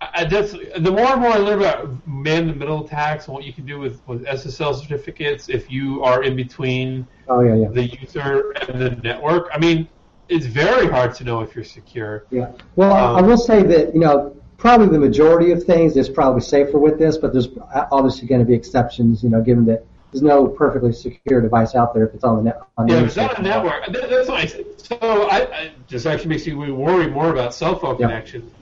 I, 0.00 0.24
that's 0.26 0.52
the 0.52 0.90
more 0.92 1.06
and 1.12 1.20
more 1.22 1.30
I 1.32 1.38
learn 1.38 1.58
about 1.60 2.06
man-in-the-middle 2.06 2.84
attacks 2.84 3.26
and 3.26 3.34
what 3.34 3.44
you 3.44 3.52
can 3.52 3.64
do 3.64 3.78
with 3.78 4.06
with 4.06 4.24
SSL 4.26 4.74
certificates 4.80 5.48
if 5.48 5.70
you 5.70 6.02
are 6.04 6.22
in 6.22 6.36
between 6.36 7.06
Oh 7.28 7.40
yeah, 7.40 7.54
yeah. 7.54 7.68
the 7.68 7.84
user 7.86 8.50
and 8.68 8.80
the 8.80 8.90
network. 9.02 9.48
I 9.54 9.58
mean, 9.58 9.88
it's 10.28 10.44
very 10.46 10.86
hard 10.88 11.14
to 11.14 11.24
know 11.24 11.40
if 11.40 11.54
you're 11.54 11.64
secure. 11.64 12.26
Yeah. 12.30 12.52
Well, 12.76 12.92
I- 12.92 13.16
I 13.16 13.20
Um, 13.20 13.26
will 13.26 13.38
say 13.38 13.62
that 13.62 13.94
you 13.94 14.00
know 14.00 14.36
probably 14.58 14.88
the 14.88 14.98
majority 14.98 15.50
of 15.52 15.64
things 15.64 15.96
is 15.96 16.08
probably 16.10 16.40
safer 16.42 16.78
with 16.78 16.98
this, 16.98 17.16
but 17.16 17.32
there's 17.32 17.48
obviously 17.90 18.28
going 18.28 18.40
to 18.40 18.46
be 18.46 18.54
exceptions. 18.54 19.22
You 19.24 19.30
know, 19.30 19.40
given 19.40 19.64
that 19.66 19.84
there's 20.12 20.22
no 20.22 20.46
perfectly 20.46 20.92
secure 20.92 21.40
device 21.40 21.74
out 21.74 21.94
there 21.94 22.06
if 22.06 22.14
it's 22.14 22.24
on 22.24 22.36
the 22.36 22.42
net. 22.42 22.60
On 22.76 22.86
the 22.86 22.92
Yeah, 22.92 23.00
if 23.00 23.06
it's 23.06 23.16
not 23.16 23.38
a 23.38 23.42
network. 23.42 23.86
That's 23.92 24.52
said. 24.52 24.66
So 24.78 24.98
I, 25.00 25.36
I 25.54 25.70
just 25.88 26.04
actually 26.06 26.28
makes 26.28 26.46
me 26.46 26.52
worry 26.70 27.08
more 27.08 27.30
about 27.30 27.54
cell 27.54 27.78
phone 27.78 27.96
Yeah. 27.98 28.08
connections. 28.08 28.52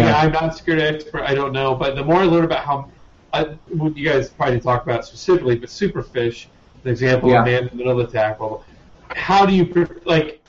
Yeah. 0.00 0.16
I'm 0.16 0.32
not 0.32 0.50
a 0.50 0.52
security 0.52 0.84
expert. 0.84 1.22
I 1.22 1.34
don't 1.34 1.52
know, 1.52 1.74
but 1.74 1.94
the 1.94 2.04
more 2.04 2.16
I 2.16 2.24
learn 2.24 2.44
about 2.44 2.64
how, 2.64 2.90
uh, 3.32 3.54
I, 3.72 3.74
you 3.94 4.08
guys 4.08 4.30
probably 4.30 4.54
didn't 4.54 4.64
talk 4.64 4.82
about 4.82 5.00
it 5.00 5.06
specifically, 5.06 5.56
but 5.56 5.68
Superfish, 5.68 6.46
an 6.84 6.90
example 6.90 7.30
Yeah. 7.30 7.40
of 7.40 7.46
man 7.46 7.62
in 7.64 7.68
the 7.68 7.74
middle 7.76 8.00
attack. 8.00 8.38
Blah, 8.38 8.48
blah. 8.48 8.62
How 9.10 9.46
do 9.46 9.54
you 9.54 9.64
like? 10.04 10.40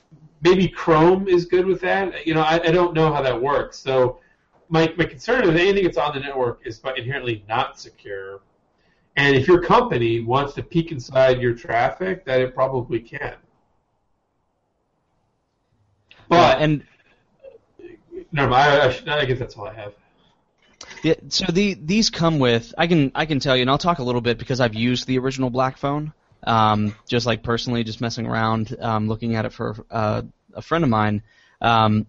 Maybe 0.41 0.67
Chrome 0.67 1.27
is 1.27 1.45
good 1.45 1.65
with 1.65 1.81
that. 1.81 2.25
You 2.27 2.33
know, 2.33 2.41
I, 2.41 2.55
I 2.55 2.71
don't 2.71 2.93
know 2.93 3.11
how 3.11 3.21
that 3.21 3.39
works. 3.39 3.77
So 3.77 4.19
my 4.69 4.93
my 4.97 5.05
concern 5.05 5.43
is 5.43 5.49
anything 5.49 5.83
that's 5.83 5.97
on 5.97 6.13
the 6.13 6.19
network 6.19 6.61
is 6.65 6.81
inherently 6.97 7.43
not 7.47 7.79
secure. 7.79 8.41
And 9.17 9.35
if 9.35 9.47
your 9.47 9.61
company 9.61 10.19
wants 10.19 10.53
to 10.55 10.63
peek 10.63 10.91
inside 10.91 11.41
your 11.41 11.53
traffic, 11.53 12.25
that 12.25 12.41
it 12.41 12.53
probably 12.53 12.99
can. 12.99 13.35
But 16.27 16.61
and 16.61 16.83
never 18.35 18.49
mind. 18.49 18.71
I, 19.07 19.13
I, 19.13 19.19
I 19.19 19.25
guess 19.25 19.39
that's 19.39 19.55
all 19.55 19.67
I 19.67 19.73
have. 19.73 19.93
Yeah, 21.03 21.15
so 21.29 21.45
the 21.51 21.73
these 21.73 22.09
come 22.09 22.37
with 22.37 22.73
I 22.77 22.87
can 22.87 23.11
I 23.15 23.25
can 23.25 23.39
tell 23.39 23.55
you, 23.55 23.61
and 23.61 23.69
I'll 23.69 23.77
talk 23.77 23.99
a 23.99 24.03
little 24.03 24.21
bit 24.21 24.37
because 24.37 24.59
I've 24.59 24.75
used 24.75 25.07
the 25.07 25.17
original 25.19 25.49
Black 25.49 25.77
Phone, 25.77 26.13
um, 26.43 26.95
just 27.07 27.25
like 27.25 27.43
personally, 27.43 27.83
just 27.83 28.01
messing 28.01 28.27
around, 28.27 28.75
um, 28.79 29.07
looking 29.07 29.35
at 29.35 29.45
it 29.45 29.53
for 29.53 29.75
uh, 29.89 30.23
a 30.53 30.61
friend 30.61 30.83
of 30.83 30.89
mine, 30.89 31.23
um, 31.61 32.07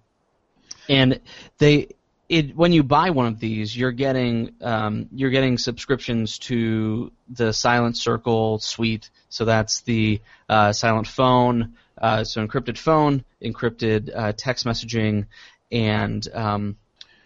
and 0.89 1.21
they 1.59 1.89
it 2.29 2.57
when 2.57 2.73
you 2.73 2.83
buy 2.83 3.11
one 3.11 3.27
of 3.27 3.39
these, 3.39 3.77
you're 3.77 3.93
getting 3.93 4.55
um, 4.61 5.09
you're 5.13 5.31
getting 5.31 5.59
subscriptions 5.59 6.39
to 6.41 7.13
the 7.29 7.53
Silent 7.53 7.97
Circle 7.97 8.59
suite. 8.59 9.11
So 9.29 9.45
that's 9.45 9.83
the 9.83 10.21
uh, 10.49 10.73
Silent 10.73 11.07
Phone, 11.07 11.77
uh, 11.99 12.25
so 12.25 12.47
encrypted 12.47 12.79
phone, 12.79 13.25
encrypted 13.43 14.11
uh, 14.15 14.33
text 14.37 14.67
messaging, 14.67 15.27
and 15.71 16.27
um, 16.35 16.77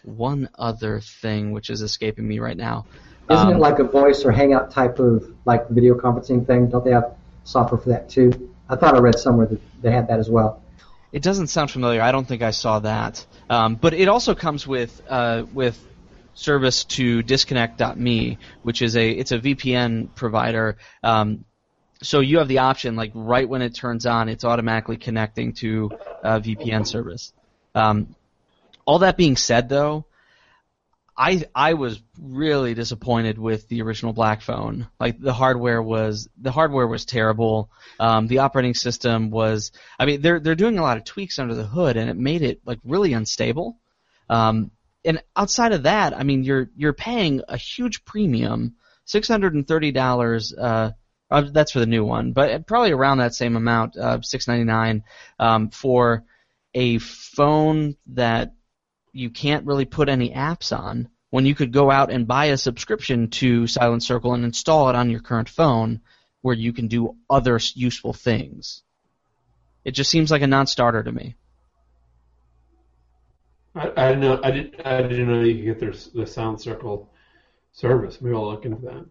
one 0.02 0.48
other 0.58 1.00
thing 1.00 1.52
which 1.52 1.70
is 1.70 1.82
escaping 1.82 2.26
me 2.26 2.38
right 2.38 2.56
now. 2.56 2.86
Isn't 3.30 3.48
Um, 3.48 3.54
it 3.54 3.58
like 3.58 3.78
a 3.78 3.84
voice 3.84 4.24
or 4.24 4.32
hangout 4.32 4.70
type 4.70 4.98
of 4.98 5.24
like 5.44 5.68
video 5.68 5.94
conferencing 5.94 6.46
thing? 6.46 6.68
Don't 6.68 6.84
they 6.84 6.90
have 6.92 7.14
software 7.44 7.80
for 7.80 7.90
that 7.90 8.08
too? 8.08 8.50
I 8.68 8.76
thought 8.76 8.94
I 8.94 8.98
read 8.98 9.18
somewhere 9.18 9.46
that 9.46 9.60
they 9.82 9.90
had 9.90 10.08
that 10.08 10.18
as 10.18 10.28
well. 10.30 10.62
It 11.12 11.22
doesn't 11.22 11.48
sound 11.48 11.70
familiar. 11.70 12.00
I 12.00 12.12
don't 12.12 12.26
think 12.26 12.42
I 12.42 12.52
saw 12.52 12.78
that. 12.80 13.24
Um, 13.48 13.74
but 13.74 13.94
it 13.94 14.08
also 14.08 14.34
comes 14.34 14.66
with 14.66 15.00
uh, 15.08 15.44
with 15.52 15.78
service 16.34 16.84
to 16.84 17.22
disconnect.me, 17.22 18.38
which 18.62 18.80
is 18.82 18.96
a 18.96 19.10
it's 19.10 19.32
a 19.32 19.38
VPN 19.38 20.14
provider. 20.14 20.76
Um, 21.02 21.44
so 22.02 22.20
you 22.20 22.38
have 22.38 22.48
the 22.48 22.58
option, 22.58 22.96
like 22.96 23.10
right 23.14 23.48
when 23.48 23.60
it 23.60 23.74
turns 23.74 24.06
on, 24.06 24.28
it's 24.28 24.44
automatically 24.44 24.96
connecting 24.96 25.52
to 25.54 25.90
a 26.22 26.40
VPN 26.40 26.86
service. 26.86 27.32
Um, 27.74 28.14
all 28.86 29.00
that 29.00 29.16
being 29.16 29.36
said, 29.36 29.68
though, 29.68 30.06
I 31.20 31.44
I 31.54 31.74
was 31.74 32.00
really 32.18 32.72
disappointed 32.72 33.38
with 33.38 33.68
the 33.68 33.82
original 33.82 34.14
Black 34.14 34.40
Phone. 34.40 34.88
Like 34.98 35.20
the 35.20 35.34
hardware 35.34 35.82
was 35.82 36.28
the 36.40 36.50
hardware 36.50 36.86
was 36.86 37.04
terrible. 37.04 37.70
Um, 37.98 38.26
the 38.26 38.38
operating 38.38 38.72
system 38.72 39.30
was. 39.30 39.72
I 39.98 40.06
mean, 40.06 40.22
they're 40.22 40.40
they're 40.40 40.54
doing 40.54 40.78
a 40.78 40.82
lot 40.82 40.96
of 40.96 41.04
tweaks 41.04 41.38
under 41.38 41.54
the 41.54 41.66
hood, 41.66 41.98
and 41.98 42.08
it 42.08 42.16
made 42.16 42.40
it 42.40 42.62
like 42.64 42.78
really 42.84 43.12
unstable. 43.12 43.78
Um, 44.30 44.70
and 45.04 45.22
outside 45.36 45.72
of 45.72 45.82
that, 45.82 46.16
I 46.16 46.22
mean, 46.22 46.42
you're 46.42 46.70
you're 46.74 46.94
paying 46.94 47.42
a 47.48 47.58
huge 47.58 48.06
premium, 48.06 48.76
six 49.04 49.28
hundred 49.28 49.54
and 49.54 49.68
thirty 49.68 49.92
dollars. 49.92 50.54
Uh, 50.54 50.92
that's 51.28 51.72
for 51.72 51.80
the 51.80 51.86
new 51.86 52.04
one, 52.04 52.32
but 52.32 52.66
probably 52.66 52.92
around 52.92 53.18
that 53.18 53.34
same 53.34 53.56
amount, 53.56 53.96
uh, 53.96 54.22
six 54.22 54.48
ninety 54.48 54.64
nine, 54.64 55.04
um, 55.38 55.68
for 55.68 56.24
a 56.74 56.98
phone 56.98 57.96
that 58.06 58.54
you 59.12 59.30
can't 59.30 59.66
really 59.66 59.84
put 59.84 60.08
any 60.08 60.30
apps 60.30 60.76
on 60.76 61.08
when 61.30 61.46
you 61.46 61.54
could 61.54 61.72
go 61.72 61.90
out 61.90 62.10
and 62.10 62.26
buy 62.26 62.46
a 62.46 62.56
subscription 62.56 63.28
to 63.28 63.66
Silent 63.66 64.02
Circle 64.02 64.34
and 64.34 64.44
install 64.44 64.88
it 64.90 64.96
on 64.96 65.10
your 65.10 65.20
current 65.20 65.48
phone 65.48 66.00
where 66.42 66.54
you 66.54 66.72
can 66.72 66.88
do 66.88 67.16
other 67.28 67.58
useful 67.74 68.12
things. 68.12 68.82
It 69.84 69.92
just 69.92 70.10
seems 70.10 70.30
like 70.30 70.42
a 70.42 70.46
non-starter 70.46 71.02
to 71.02 71.12
me. 71.12 71.36
I, 73.74 73.92
I 73.96 74.08
didn't 74.08 74.20
know. 74.20 74.40
I 74.42 74.50
didn't. 74.50 74.86
I 74.86 75.02
didn't 75.02 75.28
know 75.28 75.42
you 75.42 75.54
could 75.54 75.64
get 75.64 75.80
their, 75.80 75.92
the 76.14 76.26
sound 76.26 76.60
circle 76.60 77.10
service. 77.72 78.20
Maybe 78.20 78.34
I'll 78.34 78.50
look 78.50 78.64
into 78.64 78.84
that. 78.86 79.06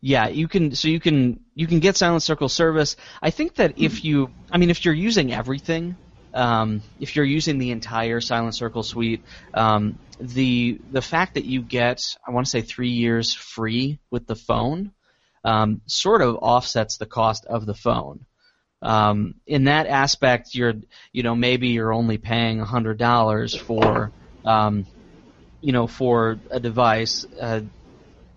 Yeah, 0.00 0.28
you 0.28 0.48
can. 0.48 0.74
So 0.74 0.88
you 0.88 1.00
can 1.00 1.40
you 1.54 1.66
can 1.66 1.80
get 1.80 1.96
Silent 1.96 2.22
Circle 2.22 2.50
service. 2.50 2.96
I 3.22 3.30
think 3.30 3.54
that 3.54 3.78
if 3.78 4.00
hmm. 4.00 4.06
you, 4.06 4.30
I 4.52 4.58
mean, 4.58 4.70
if 4.70 4.84
you're 4.84 4.94
using 4.94 5.32
everything, 5.32 5.96
um, 6.36 6.82
if 7.00 7.16
you're 7.16 7.24
using 7.24 7.58
the 7.58 7.70
entire 7.72 8.20
Silent 8.20 8.54
Circle 8.54 8.82
suite, 8.82 9.24
um, 9.54 9.98
the 10.20 10.78
the 10.90 11.02
fact 11.02 11.34
that 11.34 11.44
you 11.46 11.62
get, 11.62 12.02
I 12.26 12.32
want 12.32 12.46
to 12.46 12.50
say 12.50 12.62
three 12.62 12.90
years 12.90 13.34
free 13.34 13.98
with 14.10 14.26
the 14.26 14.36
phone, 14.36 14.92
um, 15.44 15.80
sort 15.86 16.22
of 16.22 16.36
offsets 16.36 16.98
the 16.98 17.06
cost 17.06 17.46
of 17.46 17.66
the 17.66 17.74
phone. 17.74 18.26
Um, 18.82 19.34
in 19.46 19.64
that 19.64 19.86
aspect, 19.86 20.54
you're, 20.54 20.74
you 21.12 21.22
know, 21.22 21.34
maybe 21.34 21.68
you're 21.68 21.92
only 21.94 22.18
paying 22.18 22.60
hundred 22.60 22.98
dollars 22.98 23.56
for, 23.56 24.12
um, 24.44 24.86
you 25.60 25.72
know, 25.72 25.86
for 25.86 26.40
a 26.50 26.60
device. 26.60 27.24
Uh, 27.40 27.62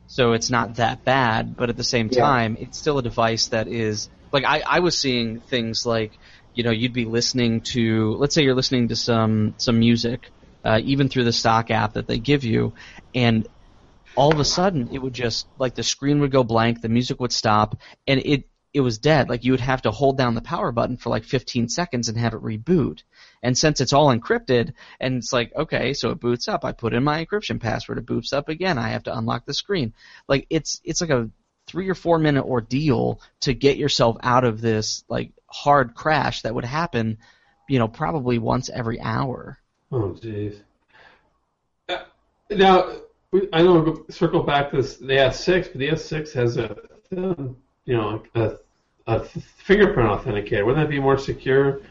so 0.08 0.34
it's 0.34 0.50
not 0.50 0.76
that 0.76 1.06
bad, 1.06 1.56
but 1.56 1.70
at 1.70 1.78
the 1.78 1.84
same 1.84 2.10
Yeah. 2.10 2.20
time, 2.20 2.58
it's 2.60 2.78
still 2.80 2.98
a 2.98 3.04
device 3.04 3.50
that 3.50 3.68
is 3.68 4.10
like 4.32 4.44
I, 4.46 4.62
I 4.62 4.80
was 4.80 4.98
seeing 4.98 5.42
things 5.42 5.86
like 5.86 6.20
you 6.54 6.64
know 6.64 6.72
you'd 6.72 6.94
be 6.94 7.06
listening 7.06 7.62
to 7.62 8.14
let's 8.16 8.36
say 8.36 8.44
you're 8.44 8.56
listening 8.56 8.88
to 8.88 8.96
some 8.96 9.54
some 9.58 9.80
music 9.80 10.30
uh, 10.64 10.80
even 10.84 11.08
through 11.08 11.24
the 11.24 11.34
stock 11.34 11.72
app 11.72 11.94
that 11.94 12.08
they 12.08 12.20
give 12.20 12.44
you 12.44 12.74
and 13.16 13.48
all 14.16 14.34
of 14.34 14.40
a 14.40 14.46
sudden 14.46 14.90
it 14.92 15.00
would 15.00 15.14
just 15.14 15.48
like 15.58 15.76
the 15.76 15.84
screen 15.84 16.20
would 16.20 16.32
go 16.32 16.44
blank 16.44 16.82
the 16.82 16.90
music 16.90 17.20
would 17.20 17.32
stop 17.32 17.78
and 18.08 18.22
it 18.26 18.44
it 18.74 18.82
was 18.82 19.00
dead. 19.00 19.30
Like 19.30 19.44
you 19.44 19.52
would 19.54 19.62
have 19.62 19.82
to 19.84 19.92
hold 19.92 20.18
down 20.18 20.36
the 20.36 20.42
power 20.42 20.72
button 20.72 20.98
for 20.98 21.10
like 21.10 21.24
15 21.24 21.70
seconds 21.70 22.08
and 22.08 22.18
have 22.18 22.34
it 22.34 22.42
reboot. 22.42 23.02
And 23.42 23.58
since 23.58 23.82
it's 23.82 23.94
all 23.94 24.14
encrypted 24.16 24.74
and 25.00 25.16
it's 25.16 25.34
like 25.34 25.52
okay 25.56 25.94
so 25.94 26.12
it 26.12 26.20
boots 26.20 26.48
up. 26.48 26.64
I 26.64 26.72
put 26.72 26.94
in 26.94 27.04
my 27.04 27.26
encryption 27.26 27.60
password. 27.60 27.98
It 27.98 28.06
boots 28.06 28.32
up 28.32 28.50
again. 28.50 28.78
I 28.78 28.90
have 28.90 29.04
to 29.04 29.18
unlock 29.18 29.46
the 29.46 29.54
screen. 29.54 29.94
Like 30.28 30.46
it's 30.50 30.82
it's 30.84 31.02
like 31.02 31.10
a 31.10 31.30
three 31.70 31.88
or 31.88 31.96
four 31.96 32.20
minute 32.20 32.46
ordeal 32.46 33.22
to 33.42 33.54
get 33.54 33.78
yourself 33.78 34.18
out 34.24 34.44
of 34.44 34.60
this 34.60 35.04
like 35.08 35.32
hard 35.48 35.94
crash 35.96 36.42
that 36.42 36.54
would 36.54 36.66
happen 36.66 37.18
you 37.68 37.80
know 37.80 37.88
probably 37.88 38.38
once 38.38 38.70
every 38.70 39.00
hour 39.00 39.58
Oh, 39.92 40.16
jeez. 40.22 40.62
Uh, 41.88 41.98
Now, 42.52 42.98
I 43.54 43.62
know 43.64 43.82
we'll 43.82 44.06
circle 44.10 44.44
back 44.44 44.72
to 44.72 44.78
this, 44.78 44.98
the 44.98 45.14
S6, 45.14 45.72
but 45.72 45.80
the 45.80 45.90
S6 45.90 46.34
has 46.34 46.58
a, 46.58 46.76
um, 47.18 47.58
you 47.86 47.98
know, 47.98 48.22
a, 48.36 48.58
a 49.08 49.20
fingerprint 49.20 50.10
authenticator. 50.10 50.66
Wouldn't 50.66 50.84
that 50.86 50.90
be 50.90 51.00
more 51.00 51.18
secure 51.18 51.82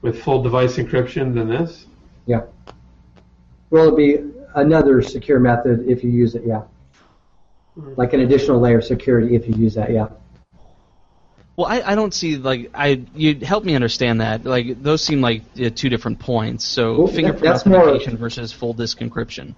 with 0.00 0.22
full 0.22 0.42
device 0.42 0.76
encryption 0.76 1.34
than 1.34 1.48
this? 1.48 1.86
Yeah. 2.26 2.42
Well, 3.70 3.88
it'd 3.88 3.96
be 3.96 4.18
another 4.54 5.02
secure 5.02 5.38
method 5.38 5.84
if 5.86 6.02
you 6.02 6.10
use 6.10 6.34
it. 6.34 6.44
Yeah. 6.46 6.62
Like 7.76 8.12
an 8.12 8.20
additional 8.20 8.60
layer 8.60 8.78
of 8.78 8.84
security 8.84 9.34
if 9.34 9.48
you 9.48 9.54
use 9.56 9.74
that. 9.74 9.90
Yeah. 9.90 10.08
well 11.56 11.66
i, 11.68 11.92
I 11.92 11.94
don't 11.94 12.12
see 12.14 12.36
like 12.36 12.70
i 12.74 13.02
you 13.14 13.36
help 13.36 13.64
me 13.64 13.74
understand 13.74 14.20
that 14.20 14.44
like 14.44 14.82
those 14.82 15.02
seem 15.04 15.20
like 15.20 15.42
uh, 15.60 15.70
two 15.74 15.88
different 15.88 16.18
points 16.18 16.64
so 16.66 16.96
Well, 16.98 17.06
that- 17.06 17.14
fingerprint 17.16 17.66
more- 17.66 17.80
authentication 17.82 18.16
versus 18.16 18.52
full 18.52 18.72
disk 18.74 18.98
encryption 18.98 19.54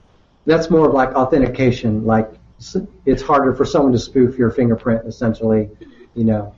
That's 0.47 0.71
more 0.71 0.87
of 0.89 0.95
like 0.95 1.11
authentication. 1.15 2.05
Like 2.07 2.29
it's 3.05 3.23
harder 3.23 3.53
for 3.55 3.65
someone 3.65 3.93
to 3.93 3.99
spoof 3.99 4.39
your 4.39 4.51
fingerprint, 4.51 5.05
essentially. 5.07 5.69
You 6.15 6.25
know. 6.25 6.55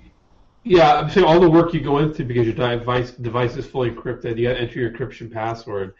Yeah, 0.62 0.94
I'm 0.98 1.08
saying 1.10 1.26
all 1.26 1.40
the 1.40 1.48
work 1.50 1.72
you 1.72 1.80
go 1.80 1.96
into 1.98 2.22
because 2.24 2.46
your 2.46 2.54
device 2.54 3.12
device 3.12 3.56
is 3.56 3.66
fully 3.66 3.90
encrypted. 3.90 4.36
You 4.36 4.48
got 4.48 4.54
to 4.54 4.60
enter 4.60 4.78
your 4.78 4.90
encryption 4.92 5.32
password. 5.32 5.94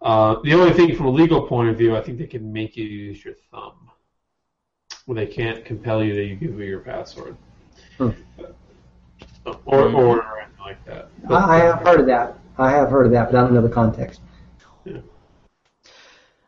Uh, 0.00 0.36
the 0.44 0.54
only 0.54 0.72
thing 0.72 0.96
from 0.96 1.06
a 1.06 1.10
legal 1.10 1.46
point 1.46 1.68
of 1.68 1.76
view, 1.76 1.94
I 1.94 2.00
think 2.00 2.16
they 2.18 2.26
can 2.26 2.50
make 2.52 2.74
you 2.76 2.84
use 2.86 3.22
your 3.22 3.34
thumb. 3.50 3.89
Well, 5.06 5.16
they 5.16 5.26
can't 5.26 5.64
compel 5.64 6.04
you 6.04 6.14
to 6.14 6.34
give 6.36 6.58
you 6.58 6.64
your 6.66 6.80
password, 6.80 7.36
Hmm. 7.98 8.10
or 9.66 9.88
or 9.88 10.38
anything 10.38 10.58
like 10.60 10.84
that. 10.84 11.08
I, 11.28 11.34
I 11.34 11.58
have 11.58 11.80
heard 11.82 12.00
of 12.00 12.06
that. 12.06 12.38
I 12.58 12.70
have 12.70 12.90
heard 12.90 13.06
of 13.06 13.12
that, 13.12 13.30
but 13.32 13.38
I 13.38 13.42
don't 13.42 13.54
know 13.54 13.62
the 13.62 13.68
context. 13.68 14.20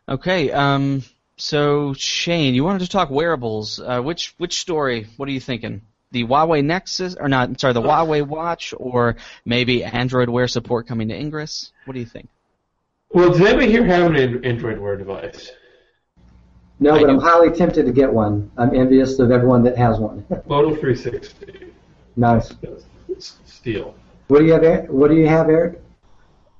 okay 0.09 0.51
um 0.51 1.01
so 1.37 1.93
shane 1.93 2.53
you 2.53 2.63
wanted 2.63 2.79
to 2.79 2.89
talk 2.89 3.09
wearables 3.09 3.79
uh, 3.79 4.01
which 4.01 4.33
which 4.37 4.59
story 4.59 5.07
what 5.15 5.29
are 5.29 5.31
you 5.31 5.39
thinking 5.39 5.81
the 6.11 6.25
Huawei 6.25 6.63
Nexus, 6.63 7.15
or 7.19 7.27
not? 7.27 7.59
Sorry, 7.59 7.73
the 7.73 7.81
Huawei 7.81 8.21
Watch, 8.21 8.71
or 8.77 9.15
maybe 9.45 9.83
Android 9.83 10.29
Wear 10.29 10.47
support 10.47 10.85
coming 10.85 11.07
to 11.07 11.15
Ingress. 11.15 11.71
What 11.85 11.95
do 11.95 11.99
you 11.99 12.05
think? 12.05 12.29
Well, 13.09 13.29
does 13.31 13.41
anybody 13.41 13.71
here 13.71 13.83
have 13.85 14.11
an 14.11 14.15
An- 14.17 14.45
Android 14.45 14.77
Wear 14.77 14.95
device? 14.95 15.51
No, 16.79 16.95
I 16.95 17.01
but 17.01 17.07
do. 17.07 17.13
I'm 17.13 17.19
highly 17.19 17.51
tempted 17.51 17.85
to 17.85 17.91
get 17.91 18.11
one. 18.11 18.51
I'm 18.57 18.75
envious 18.75 19.19
of 19.19 19.31
everyone 19.31 19.63
that 19.63 19.77
has 19.77 19.99
one. 19.99 20.25
Moto 20.47 20.75
360 20.75 21.73
nice. 22.15 22.53
Steel. 23.45 23.95
What 24.27 24.39
do 24.39 24.45
you 24.45 24.53
have? 24.53 24.63
Eric? 24.63 24.89
What 24.89 25.09
do 25.09 25.15
you 25.15 25.27
have, 25.27 25.49
Eric? 25.49 25.81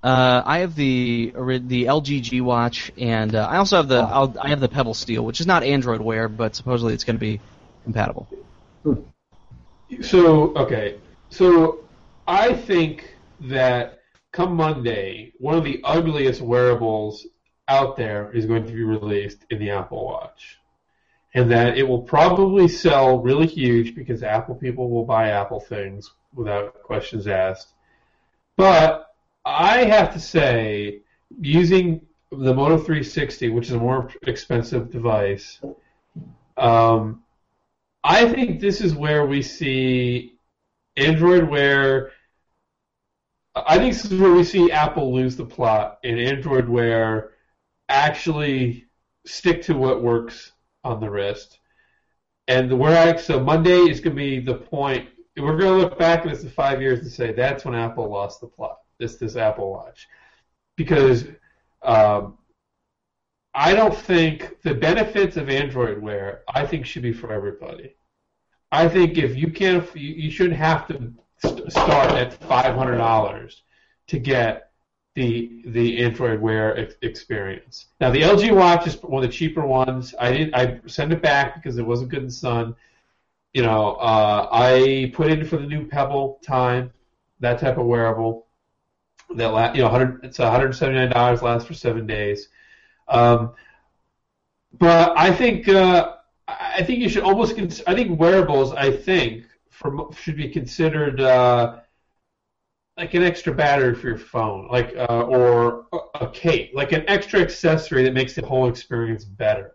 Uh, 0.03 0.41
I 0.45 0.59
have 0.59 0.76
the 0.76 1.32
the 1.34 1.86
LG 1.86 2.22
G 2.22 2.41
Watch, 2.41 2.91
and 2.97 3.36
uh, 3.36 3.47
I 3.49 3.57
also 3.57 3.78
have 3.78 3.88
the 3.88 3.99
I'll, 3.99 4.36
I 4.39 4.49
have 4.49 4.59
the 4.59 4.68
Pebble 4.68 4.93
Steel, 4.93 5.24
which 5.24 5.39
is 5.39 5.47
not 5.47 5.64
Android 5.64 6.01
Wear, 6.01 6.28
but 6.28 6.55
supposedly 6.55 6.93
it's 6.93 7.03
going 7.03 7.16
to 7.16 7.22
be 7.22 7.39
compatible. 7.84 8.28
So 10.01 10.53
okay, 10.55 10.99
so 11.30 11.86
I 12.28 12.53
think 12.53 13.16
that 13.41 13.99
come 14.32 14.55
Monday, 14.55 15.32
one 15.39 15.55
of 15.57 15.64
the 15.64 15.80
ugliest 15.84 16.41
wearables 16.41 17.26
out 17.68 17.95
there 17.95 18.32
is 18.34 18.45
going 18.45 18.66
to 18.66 18.72
be 18.72 18.84
released 18.84 19.45
in 19.49 19.59
the 19.59 19.70
Apple 19.70 20.05
Watch, 20.05 20.59
and 21.34 21.49
that 21.51 21.78
it 21.78 21.84
will 21.84 22.01
probably 22.01 22.68
sell 22.68 23.20
really 23.20 23.47
huge 23.47 23.95
because 23.95 24.24
Apple 24.24 24.55
people 24.55 24.89
will 24.89 25.05
buy 25.05 25.30
Apple 25.30 25.59
things 25.59 26.11
without 26.34 26.82
questions 26.84 27.28
asked. 27.28 27.70
But 28.57 29.14
I 29.45 29.86
have 29.86 30.14
to 30.14 30.20
say, 30.20 31.01
using 31.39 32.05
the 32.32 32.53
Moto 32.53 32.78
360, 32.78 33.49
which 33.49 33.68
is 33.68 33.74
a 33.74 33.80
more 33.80 34.09
expensive 34.28 34.91
device, 34.91 35.59
um, 36.57 37.24
I 38.03 38.28
think 38.30 38.59
this 38.59 38.82
is 38.82 38.93
where 38.93 39.26
we 39.26 39.41
see 39.41 40.36
Android 40.97 41.49
Wear. 41.49 42.11
I 43.55 43.78
think 43.78 43.93
this 43.93 44.05
is 44.05 44.20
where 44.20 44.34
we 44.34 44.43
see 44.43 44.72
Apple 44.72 45.14
lose 45.14 45.36
the 45.36 45.45
plot 45.45 45.99
in 46.03 46.20
Android 46.20 46.68
Wear 46.68 47.33
actually 47.90 48.86
stick 49.26 49.62
to 49.64 49.74
what 49.74 50.02
works 50.02 50.52
on 50.84 51.00
the 51.00 51.10
wrist. 51.10 51.60
And 52.48 52.70
the 52.70 52.76
where 52.76 53.16
I, 53.16 53.18
so 53.18 53.40
Monday 53.40 53.90
is 53.90 54.00
going 54.00 54.16
to 54.16 54.22
be 54.22 54.40
the 54.40 54.56
point. 54.56 55.10
We're 55.38 55.58
going 55.58 55.80
to 55.80 55.86
look 55.86 55.98
back 55.98 56.26
at 56.26 56.32
this 56.32 56.44
in 56.44 56.50
five 56.50 56.82
years 56.82 57.00
and 57.00 57.12
say 57.12 57.32
that's 57.32 57.66
when 57.66 57.74
Apple 57.74 58.10
lost 58.10 58.42
the 58.42 58.48
plot. 58.48 58.80
This 59.00 59.16
this 59.16 59.36
Apple 59.36 59.72
Watch, 59.72 60.08
because 60.76 61.26
um, 61.82 62.38
I 63.54 63.74
don't 63.74 63.96
think 63.96 64.62
the 64.62 64.74
benefits 64.74 65.38
of 65.38 65.50
Android 65.50 66.00
Wear. 66.00 66.42
I 66.54 66.66
think 66.66 66.86
should 66.86 67.02
be 67.02 67.14
for 67.14 67.32
everybody. 67.32 67.96
I 68.72 68.88
think 68.88 69.18
if 69.18 69.36
you 69.38 69.52
can't, 69.52 69.88
you, 69.96 70.32
shouldn't 70.32 70.58
have 70.58 70.88
to 70.88 71.14
st- 71.38 71.72
start 71.72 72.12
at 72.12 72.34
five 72.34 72.76
hundred 72.76 72.98
dollars 72.98 73.64
to 74.08 74.20
get 74.20 74.72
the 75.16 75.61
the 75.68 76.03
Android 76.03 76.41
Wear 76.41 76.78
ex- 76.78 76.95
experience. 77.01 77.88
Now 78.01 78.09
the 78.09 78.22
LG 78.22 78.55
Watch 78.55 78.88
is 78.88 79.01
one 79.03 79.24
of 79.24 79.30
the 79.30 79.36
cheaper 79.36 79.66
ones. 79.66 80.16
I 80.20 80.32
didn't 80.32 80.55
I 80.55 80.80
sent 80.88 81.14
it 81.14 81.22
back 81.22 81.55
because 81.55 81.78
it 81.78 81.86
wasn't 81.86 82.09
good 82.09 82.20
in 82.22 82.26
the 82.28 82.32
sun. 82.32 82.76
You 83.53 83.61
know, 83.61 83.93
uh, 83.95 84.47
I 84.51 85.11
put 85.14 85.30
in 85.32 85.45
for 85.45 85.57
the 85.57 85.68
new 85.68 85.88
Pebble 85.88 86.39
time, 86.43 86.91
that 87.39 87.59
type 87.59 87.78
of 87.78 87.86
wearable. 87.86 88.47
That 89.36 89.47
la- 89.53 89.74
you 89.74 89.84
know, 89.84 89.89
hundred 89.89 90.24
it's 90.24 90.39
one 90.39 90.51
hundred 90.51 90.74
seventy 90.74 90.99
nine 90.99 91.11
dollars, 91.11 91.43
lasts 91.43 91.68
for 91.68 91.76
seven 91.76 92.07
days. 92.07 92.49
Um, 93.07 93.53
but 94.80 95.14
I 95.16 95.32
think 95.32 95.68
uh, 95.68 96.16
I 96.47 96.82
think 96.84 96.99
you 96.99 97.09
should 97.09 97.24
almost. 97.24 97.55
Cons- 97.55 97.84
I 97.86 97.93
think 97.93 98.20
wearables. 98.20 98.74
I 98.74 98.91
think 98.91 99.45
for 99.70 100.09
should 100.16 100.38
be 100.38 100.49
considered 100.49 101.22
uh, 101.22 101.80
like 102.98 103.14
an 103.16 103.24
extra 103.24 103.54
battery 103.54 103.96
for 103.96 104.08
your 104.10 104.18
phone, 104.18 104.68
like 104.70 104.96
uh, 104.96 105.24
or 105.24 105.86
a- 106.20 106.30
case, 106.30 106.70
like 106.74 106.91
an 106.91 107.04
extra 107.08 107.39
accessory 107.39 108.04
that 108.04 108.14
makes 108.14 108.36
the 108.36 108.46
whole 108.46 108.70
experience 108.70 109.26
better. 109.26 109.74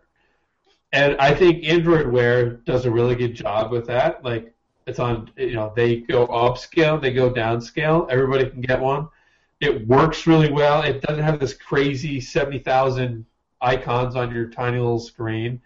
And 0.93 1.17
I 1.17 1.33
think 1.33 1.65
Android 1.65 2.07
Wear 2.07 2.51
does 2.51 2.85
a 2.85 2.91
really 2.91 3.15
good 3.15 3.35
job 3.35 3.71
with 3.71 3.85
that. 3.87 4.23
Like 4.23 4.53
it's 4.87 4.99
on, 4.99 5.29
you 5.37 5.53
know, 5.53 5.73
they 5.75 5.97
go 5.97 6.27
upscale, 6.27 6.99
they 6.99 7.13
go 7.13 7.31
downscale. 7.31 8.09
Everybody 8.09 8.49
can 8.49 8.61
get 8.61 8.79
one. 8.79 9.07
It 9.59 9.85
works 9.87 10.25
really 10.25 10.51
well. 10.51 10.81
It 10.83 11.01
doesn't 11.01 11.23
have 11.23 11.39
this 11.39 11.53
crazy 11.53 12.21
seventy 12.21 12.59
thousand 12.59 13.25
icons 13.61 14.15
on 14.15 14.33
your 14.33 14.47
tiny 14.47 14.77
little 14.77 14.99
screen. 14.99 15.61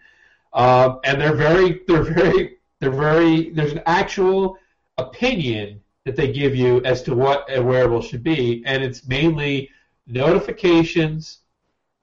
Um, 0.52 1.00
and 1.04 1.20
they're 1.20 1.36
very, 1.36 1.80
they're 1.86 2.02
very, 2.02 2.58
they're 2.80 2.90
very. 2.90 3.50
There's 3.50 3.72
an 3.72 3.82
actual 3.86 4.58
opinion 4.98 5.80
that 6.04 6.16
they 6.16 6.32
give 6.32 6.54
you 6.54 6.82
as 6.84 7.02
to 7.02 7.14
what 7.14 7.46
a 7.54 7.62
wearable 7.62 8.02
should 8.02 8.22
be, 8.22 8.62
and 8.66 8.82
it's 8.82 9.06
mainly 9.06 9.70
notifications 10.06 11.38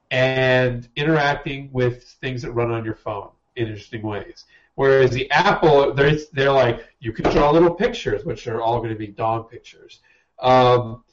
and 0.09 0.87
interacting 0.95 1.69
with 1.71 2.03
things 2.21 2.41
that 2.41 2.51
run 2.51 2.71
on 2.71 2.83
your 2.83 2.95
phone 2.95 3.29
in 3.55 3.67
interesting 3.67 4.01
ways. 4.01 4.45
Whereas 4.75 5.11
the 5.11 5.29
Apple, 5.31 5.93
they're, 5.93 6.17
they're 6.33 6.51
like, 6.51 6.87
you 6.99 7.11
can 7.11 7.29
draw 7.31 7.51
little 7.51 7.73
pictures, 7.73 8.25
which 8.25 8.47
are 8.47 8.61
all 8.61 8.77
going 8.77 8.89
to 8.89 8.95
be 8.95 9.07
dog 9.07 9.49
pictures. 9.49 9.99
Um, 10.39 11.03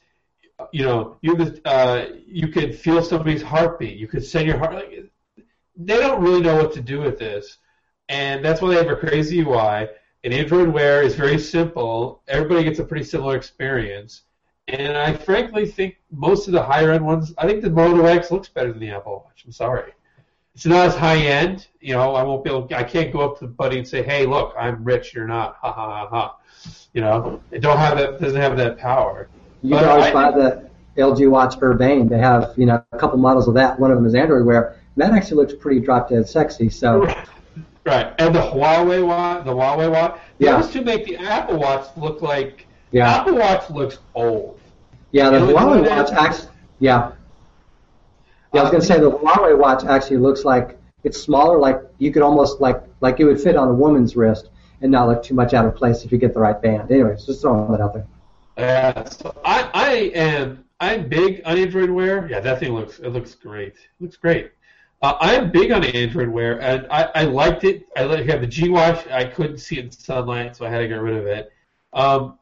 you 0.71 0.83
know, 0.83 1.17
you 1.21 1.61
uh, 1.65 2.05
you 2.25 2.49
could 2.49 2.77
feel 2.77 3.03
somebody's 3.03 3.41
heartbeat. 3.41 3.97
You 3.97 4.07
could 4.07 4.25
send 4.25 4.47
your 4.47 4.57
heart. 4.57 4.73
Like, 4.73 5.11
they 5.75 5.97
don't 5.97 6.21
really 6.21 6.41
know 6.41 6.55
what 6.55 6.73
to 6.73 6.81
do 6.81 6.99
with 6.99 7.17
this, 7.17 7.57
and 8.09 8.43
that's 8.43 8.61
why 8.61 8.69
they 8.69 8.75
have 8.75 8.89
a 8.89 8.95
crazy 8.95 9.39
UI. 9.39 9.87
And 10.23 10.33
Android 10.33 10.69
Wear 10.69 11.01
is 11.01 11.15
very 11.15 11.39
simple. 11.39 12.21
Everybody 12.27 12.63
gets 12.65 12.79
a 12.79 12.83
pretty 12.83 13.05
similar 13.05 13.37
experience. 13.37 14.23
And 14.67 14.97
I 14.97 15.13
frankly 15.13 15.65
think 15.65 15.97
most 16.11 16.47
of 16.47 16.53
the 16.53 16.61
higher 16.61 16.91
end 16.91 17.05
ones, 17.05 17.33
I 17.37 17.47
think 17.47 17.61
the 17.61 17.69
Moto 17.69 18.05
X 18.05 18.29
looks 18.29 18.49
better 18.49 18.71
than 18.71 18.79
the 18.81 18.91
Apple 18.91 19.23
Watch. 19.25 19.43
I'm 19.45 19.51
sorry. 19.51 19.93
It's 20.53 20.65
not 20.65 20.87
as 20.87 20.95
high 20.95 21.17
end. 21.17 21.67
You 21.79 21.93
know, 21.93 22.15
I 22.15 22.23
won't 22.23 22.43
be 22.43 22.49
able. 22.49 22.67
I 22.75 22.83
can't 22.83 23.13
go 23.13 23.21
up 23.21 23.39
to 23.39 23.45
the 23.45 23.51
buddy 23.51 23.77
and 23.77 23.87
say, 23.87 24.03
"Hey, 24.03 24.25
look, 24.25 24.53
I'm 24.59 24.83
rich. 24.83 25.13
You're 25.13 25.27
not." 25.27 25.55
Ha 25.61 25.71
ha 25.71 25.89
ha 25.89 26.07
ha. 26.09 26.37
You 26.93 27.01
know, 27.01 27.41
it 27.51 27.61
don't 27.61 27.77
have 27.77 27.97
that. 27.97 28.19
Doesn't 28.19 28.41
have 28.41 28.57
that 28.57 28.77
power. 28.77 29.29
You 29.61 29.75
can 29.75 29.85
always 29.85 30.11
buy 30.11 30.31
the 30.31 30.69
LG 30.97 31.29
Watch 31.29 31.55
Urbane. 31.61 32.09
They 32.09 32.17
have 32.17 32.53
you 32.57 32.65
know 32.65 32.83
a 32.91 32.97
couple 32.97 33.17
models 33.17 33.47
of 33.47 33.53
that. 33.53 33.79
One 33.79 33.89
of 33.89 33.97
them 33.97 34.05
is 34.05 34.15
Android 34.15 34.45
Wear. 34.45 34.75
That 34.97 35.13
actually 35.13 35.37
looks 35.37 35.53
pretty 35.53 35.79
drop 35.79 36.09
dead 36.09 36.27
sexy. 36.27 36.69
So. 36.69 37.07
Right, 37.89 38.13
and 38.19 38.35
the 38.35 38.39
Huawei 38.39 39.05
watch, 39.05 39.45
the 39.45 39.51
Huawei 39.51 39.91
watch, 39.91 40.19
Yeah. 40.37 40.61
those 40.61 40.71
two 40.71 40.83
make 40.83 41.05
the 41.05 41.17
Apple 41.17 41.57
Watch 41.57 41.87
look 41.97 42.21
like 42.21 42.67
Yeah. 42.91 43.09
Apple 43.09 43.35
Watch 43.35 43.67
looks 43.71 43.97
old. 44.13 44.59
Yeah, 45.11 45.31
the 45.31 45.39
You 45.39 45.55
Huawei 45.55 45.89
watch 45.89 46.11
actually. 46.11 46.49
Yeah. 46.77 47.11
Yeah, 48.53 48.61
I 48.61 48.63
was 48.63 48.71
gonna 48.71 48.83
uh, 48.83 48.87
say 48.87 48.99
the 48.99 49.11
Huawei 49.11 49.57
watch 49.57 49.85
actually 49.85 50.17
looks 50.17 50.45
like 50.45 50.77
it's 51.03 51.19
smaller. 51.19 51.57
Like 51.57 51.81
you 51.97 52.11
could 52.11 52.21
almost 52.21 52.61
like 52.61 52.79
like 53.01 53.19
it 53.19 53.25
would 53.25 53.41
fit 53.41 53.55
on 53.55 53.69
a 53.69 53.73
woman's 53.73 54.15
wrist 54.15 54.49
and 54.81 54.91
not 54.91 55.07
look 55.07 55.23
too 55.23 55.33
much 55.33 55.53
out 55.55 55.65
of 55.65 55.75
place 55.75 56.03
if 56.03 56.11
you 56.11 56.19
get 56.19 56.33
the 56.35 56.39
right 56.39 56.61
band. 56.61 56.91
Anyways, 56.91 57.25
just 57.25 57.41
throwing 57.41 57.71
that 57.71 57.81
out 57.81 57.93
there. 57.95 58.05
Yeah, 58.57 59.03
so 59.05 59.35
I, 59.43 59.69
I 59.73 59.91
am 60.13 60.63
I'm 60.79 61.09
big 61.09 61.41
on 61.45 61.57
Android 61.57 61.89
Wear. 61.89 62.27
Yeah, 62.29 62.39
that 62.39 62.59
thing 62.59 62.73
looks 62.73 62.99
it 62.99 63.09
looks 63.09 63.33
great. 63.33 63.73
It 63.73 63.77
looks 63.99 64.15
great. 64.17 64.51
Uh, 65.01 65.15
I'm 65.21 65.51
big 65.51 65.71
on 65.71 65.83
Android 65.85 66.27
Wear, 66.27 66.61
and 66.61 66.85
I, 66.91 67.09
I 67.15 67.23
liked 67.23 67.63
it. 67.63 67.87
I 67.95 68.03
like 68.03 68.25
have 68.25 68.41
the 68.41 68.47
G 68.47 68.69
Watch. 68.69 69.07
I 69.07 69.23
couldn't 69.23 69.59
see 69.59 69.77
it 69.79 69.85
in 69.85 69.91
sunlight, 69.91 70.57
so 70.57 70.65
I 70.65 70.69
had 70.69 70.79
to 70.79 70.87
get 70.87 70.95
rid 70.95 71.15
of 71.15 71.25
it. 71.25 71.51
Um, 71.93 72.37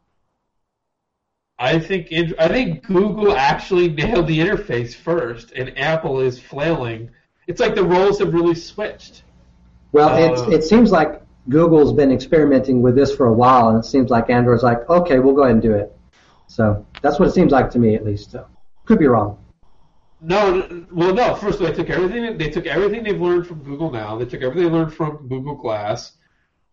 I 1.60 1.80
think 1.80 2.12
I 2.40 2.48
think 2.48 2.84
Google 2.84 3.36
actually 3.36 3.90
nailed 3.90 4.28
the 4.28 4.40
interface 4.40 4.96
first, 4.96 5.52
and 5.52 5.78
Apple 5.78 6.20
is 6.20 6.40
flailing. 6.40 7.12
It's 7.48 7.60
like 7.60 7.76
the 7.76 7.84
roles 7.84 8.20
have 8.20 8.34
really 8.34 8.56
switched. 8.56 9.24
Well, 9.92 10.10
Uh, 10.10 10.50
it 10.50 10.54
it 10.54 10.64
seems 10.64 10.92
like 10.92 11.22
Google's 11.50 11.94
been 11.94 12.12
experimenting 12.12 12.82
with 12.82 12.96
this 12.96 13.16
for 13.16 13.28
a 13.28 13.34
while, 13.34 13.70
and 13.70 13.78
it 13.78 13.86
seems 13.86 14.10
like 14.10 14.30
Android's 14.30 14.64
like, 14.64 14.88
okay, 14.90 15.20
we'll 15.20 15.34
go 15.34 15.44
ahead 15.44 15.54
and 15.54 15.62
do 15.62 15.74
it. 15.74 15.96
So 16.48 16.86
that's 17.02 17.20
what 17.20 17.30
it 17.30 17.34
seems 17.34 17.52
like 17.52 17.70
to 17.72 17.80
me, 17.80 17.96
at 17.96 18.04
least. 18.04 18.32
So, 18.32 18.46
could 18.86 19.00
be 19.00 19.08
wrong. 19.08 19.38
No, 20.20 20.86
well, 20.92 21.14
no. 21.14 21.36
First 21.36 21.60
of 21.60 21.62
all, 21.62 21.68
they 21.68 21.74
took 21.74 21.90
everything. 21.90 22.38
They 22.38 22.50
took 22.50 22.66
everything 22.66 23.04
they've 23.04 23.22
learned 23.22 23.46
from 23.46 23.64
Google 23.64 23.92
now. 23.92 24.18
They 24.18 24.26
took 24.26 24.42
everything 24.42 24.72
they 24.72 24.78
learned 24.78 24.94
from 24.94 25.28
Google 25.28 25.56
Glass, 25.56 26.14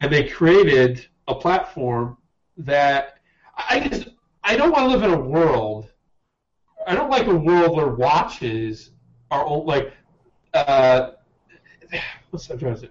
and 0.01 0.11
they 0.11 0.28
created 0.28 1.07
a 1.28 1.34
platform 1.34 2.16
that 2.57 3.18
I 3.57 3.86
just 3.88 4.09
I 4.42 4.57
don't 4.57 4.70
want 4.70 4.90
to 4.90 4.97
live 4.97 5.03
in 5.03 5.11
a 5.11 5.20
world. 5.20 5.90
I 6.86 6.95
don't 6.95 7.11
like 7.11 7.26
a 7.26 7.34
world 7.34 7.76
where 7.76 7.88
watches 7.88 8.90
are 9.30 9.45
old, 9.45 9.66
like. 9.66 9.92
Uh, 10.55 11.12
what's 12.30 12.49
I'm 12.49 12.59
trying 12.59 12.78
to? 12.78 12.88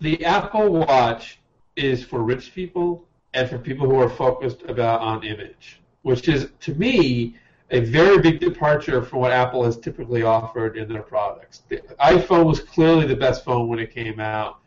The 0.00 0.24
Apple 0.24 0.70
Watch 0.70 1.38
is 1.74 2.04
for 2.04 2.22
rich 2.22 2.54
people 2.54 3.08
and 3.34 3.48
for 3.48 3.58
people 3.58 3.88
who 3.88 3.96
are 3.96 4.10
focused 4.10 4.62
about 4.68 5.00
on 5.00 5.24
image, 5.24 5.80
which 6.02 6.28
is 6.28 6.50
to 6.60 6.74
me 6.74 7.34
a 7.70 7.80
very 7.80 8.18
big 8.18 8.38
departure 8.38 9.02
from 9.02 9.20
what 9.20 9.32
Apple 9.32 9.64
has 9.64 9.76
typically 9.76 10.22
offered 10.22 10.76
in 10.76 10.88
their 10.88 11.02
products. 11.02 11.62
The 11.68 11.78
iPhone 12.00 12.46
was 12.46 12.60
clearly 12.60 13.06
the 13.06 13.16
best 13.16 13.44
phone 13.44 13.68
when 13.68 13.78
it 13.78 13.92
came 13.92 14.20
out. 14.20 14.58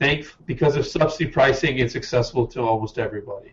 Thank 0.00 0.26
because 0.46 0.74
of 0.74 0.84
subsidy 0.84 1.30
pricing, 1.30 1.78
it's 1.78 1.94
accessible 1.94 2.46
to 2.48 2.60
almost 2.60 2.98
everybody. 2.98 3.52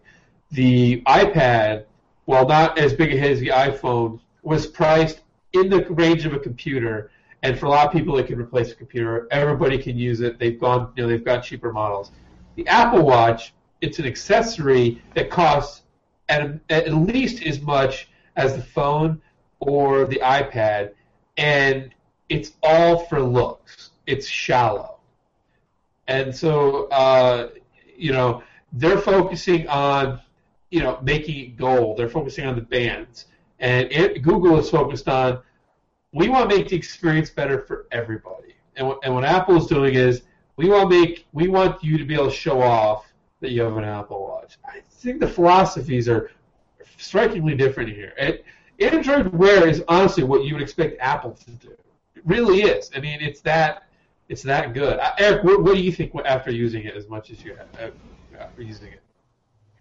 The 0.51 1.03
iPad, 1.03 1.85
while 2.25 2.47
not 2.47 2.79
as 2.79 2.93
big 2.93 3.13
a 3.13 3.17
hit 3.17 3.31
as 3.31 3.39
the 3.39 3.49
iPhone, 3.49 4.19
was 4.41 4.65
priced 4.65 5.21
in 5.53 5.69
the 5.69 5.85
range 5.91 6.25
of 6.25 6.33
a 6.33 6.39
computer, 6.39 7.11
and 7.43 7.57
for 7.57 7.67
a 7.67 7.69
lot 7.69 7.85
of 7.85 7.93
people, 7.93 8.17
it 8.17 8.25
can 8.25 8.39
replace 8.39 8.71
a 8.71 8.75
computer. 8.75 9.27
Everybody 9.29 9.77
can 9.77 9.97
use 9.97 10.21
it. 10.21 10.39
They've 10.39 10.59
gone, 10.59 10.91
you 10.95 11.03
know, 11.03 11.09
they've 11.09 11.23
got 11.23 11.43
cheaper 11.43 11.71
models. 11.71 12.11
The 12.55 12.67
Apple 12.67 13.03
Watch, 13.03 13.53
it's 13.81 13.99
an 13.99 14.05
accessory 14.05 15.01
that 15.13 15.29
costs 15.29 15.83
at, 16.29 16.59
at 16.69 16.93
least 16.93 17.43
as 17.43 17.61
much 17.61 18.09
as 18.39 18.55
the 18.55 18.61
phone 18.61 19.21
or 19.59 20.05
the 20.05 20.19
iPad, 20.23 20.93
and 21.37 21.93
it's 22.29 22.53
all 22.63 23.05
for 23.05 23.21
looks. 23.21 23.91
It's 24.07 24.27
shallow. 24.27 24.99
And 26.07 26.35
so, 26.35 26.87
uh, 26.87 27.49
you 27.97 28.13
know, 28.13 28.41
they're 28.73 28.97
focusing 28.97 29.67
on, 29.67 30.21
you 30.71 30.81
know, 30.81 30.99
making 31.03 31.37
it 31.45 31.57
gold. 31.57 31.97
They're 31.97 32.09
focusing 32.09 32.45
on 32.45 32.55
the 32.55 32.61
bands. 32.61 33.25
And 33.59 33.91
it, 33.91 34.21
Google 34.21 34.57
is 34.57 34.69
focused 34.69 35.09
on, 35.09 35.39
we 36.13 36.29
want 36.29 36.49
to 36.49 36.55
make 36.55 36.69
the 36.69 36.75
experience 36.75 37.29
better 37.29 37.59
for 37.67 37.87
everybody. 37.91 38.55
And 38.77 38.87
what, 38.87 38.99
and 39.03 39.13
what 39.13 39.25
Apple 39.25 39.57
is 39.57 39.67
doing 39.67 39.95
is, 39.95 40.23
we 40.55 40.69
want 40.69 40.89
to 40.89 40.99
make, 40.99 41.25
we 41.33 41.47
want 41.47 41.83
you 41.83 41.97
to 41.97 42.05
be 42.05 42.13
able 42.13 42.29
to 42.29 42.35
show 42.35 42.61
off 42.61 43.05
that 43.41 43.51
you 43.51 43.61
have 43.61 43.77
an 43.77 43.83
Apple 43.83 44.21
Watch. 44.27 44.57
I 44.65 44.81
think 44.89 45.19
the 45.19 45.27
philosophies 45.27 46.07
are 46.07 46.31
strikingly 46.99 47.55
different 47.55 47.89
here. 47.89 48.13
And 48.17 48.39
Android 48.79 49.33
Wear 49.33 49.67
is 49.67 49.83
honestly 49.87 50.23
what 50.23 50.43
you 50.43 50.53
would 50.53 50.61
expect 50.61 50.99
Apple 50.99 51.31
to 51.31 51.51
do. 51.51 51.71
It 52.15 52.23
really 52.25 52.61
is. 52.61 52.91
I 52.95 52.99
mean, 52.99 53.19
it's 53.21 53.41
that 53.41 53.83
it's 54.27 54.43
that 54.43 54.73
good. 54.73 54.99
Uh, 54.99 55.11
Eric, 55.17 55.43
what, 55.43 55.63
what 55.63 55.75
do 55.75 55.81
you 55.81 55.91
think 55.91 56.13
after 56.25 56.51
using 56.51 56.83
it 56.83 56.95
as 56.95 57.07
much 57.09 57.31
as 57.31 57.43
you 57.43 57.55
have 57.55 57.67
uh, 57.81 58.39
after 58.39 58.61
using 58.61 58.89
it? 58.89 59.01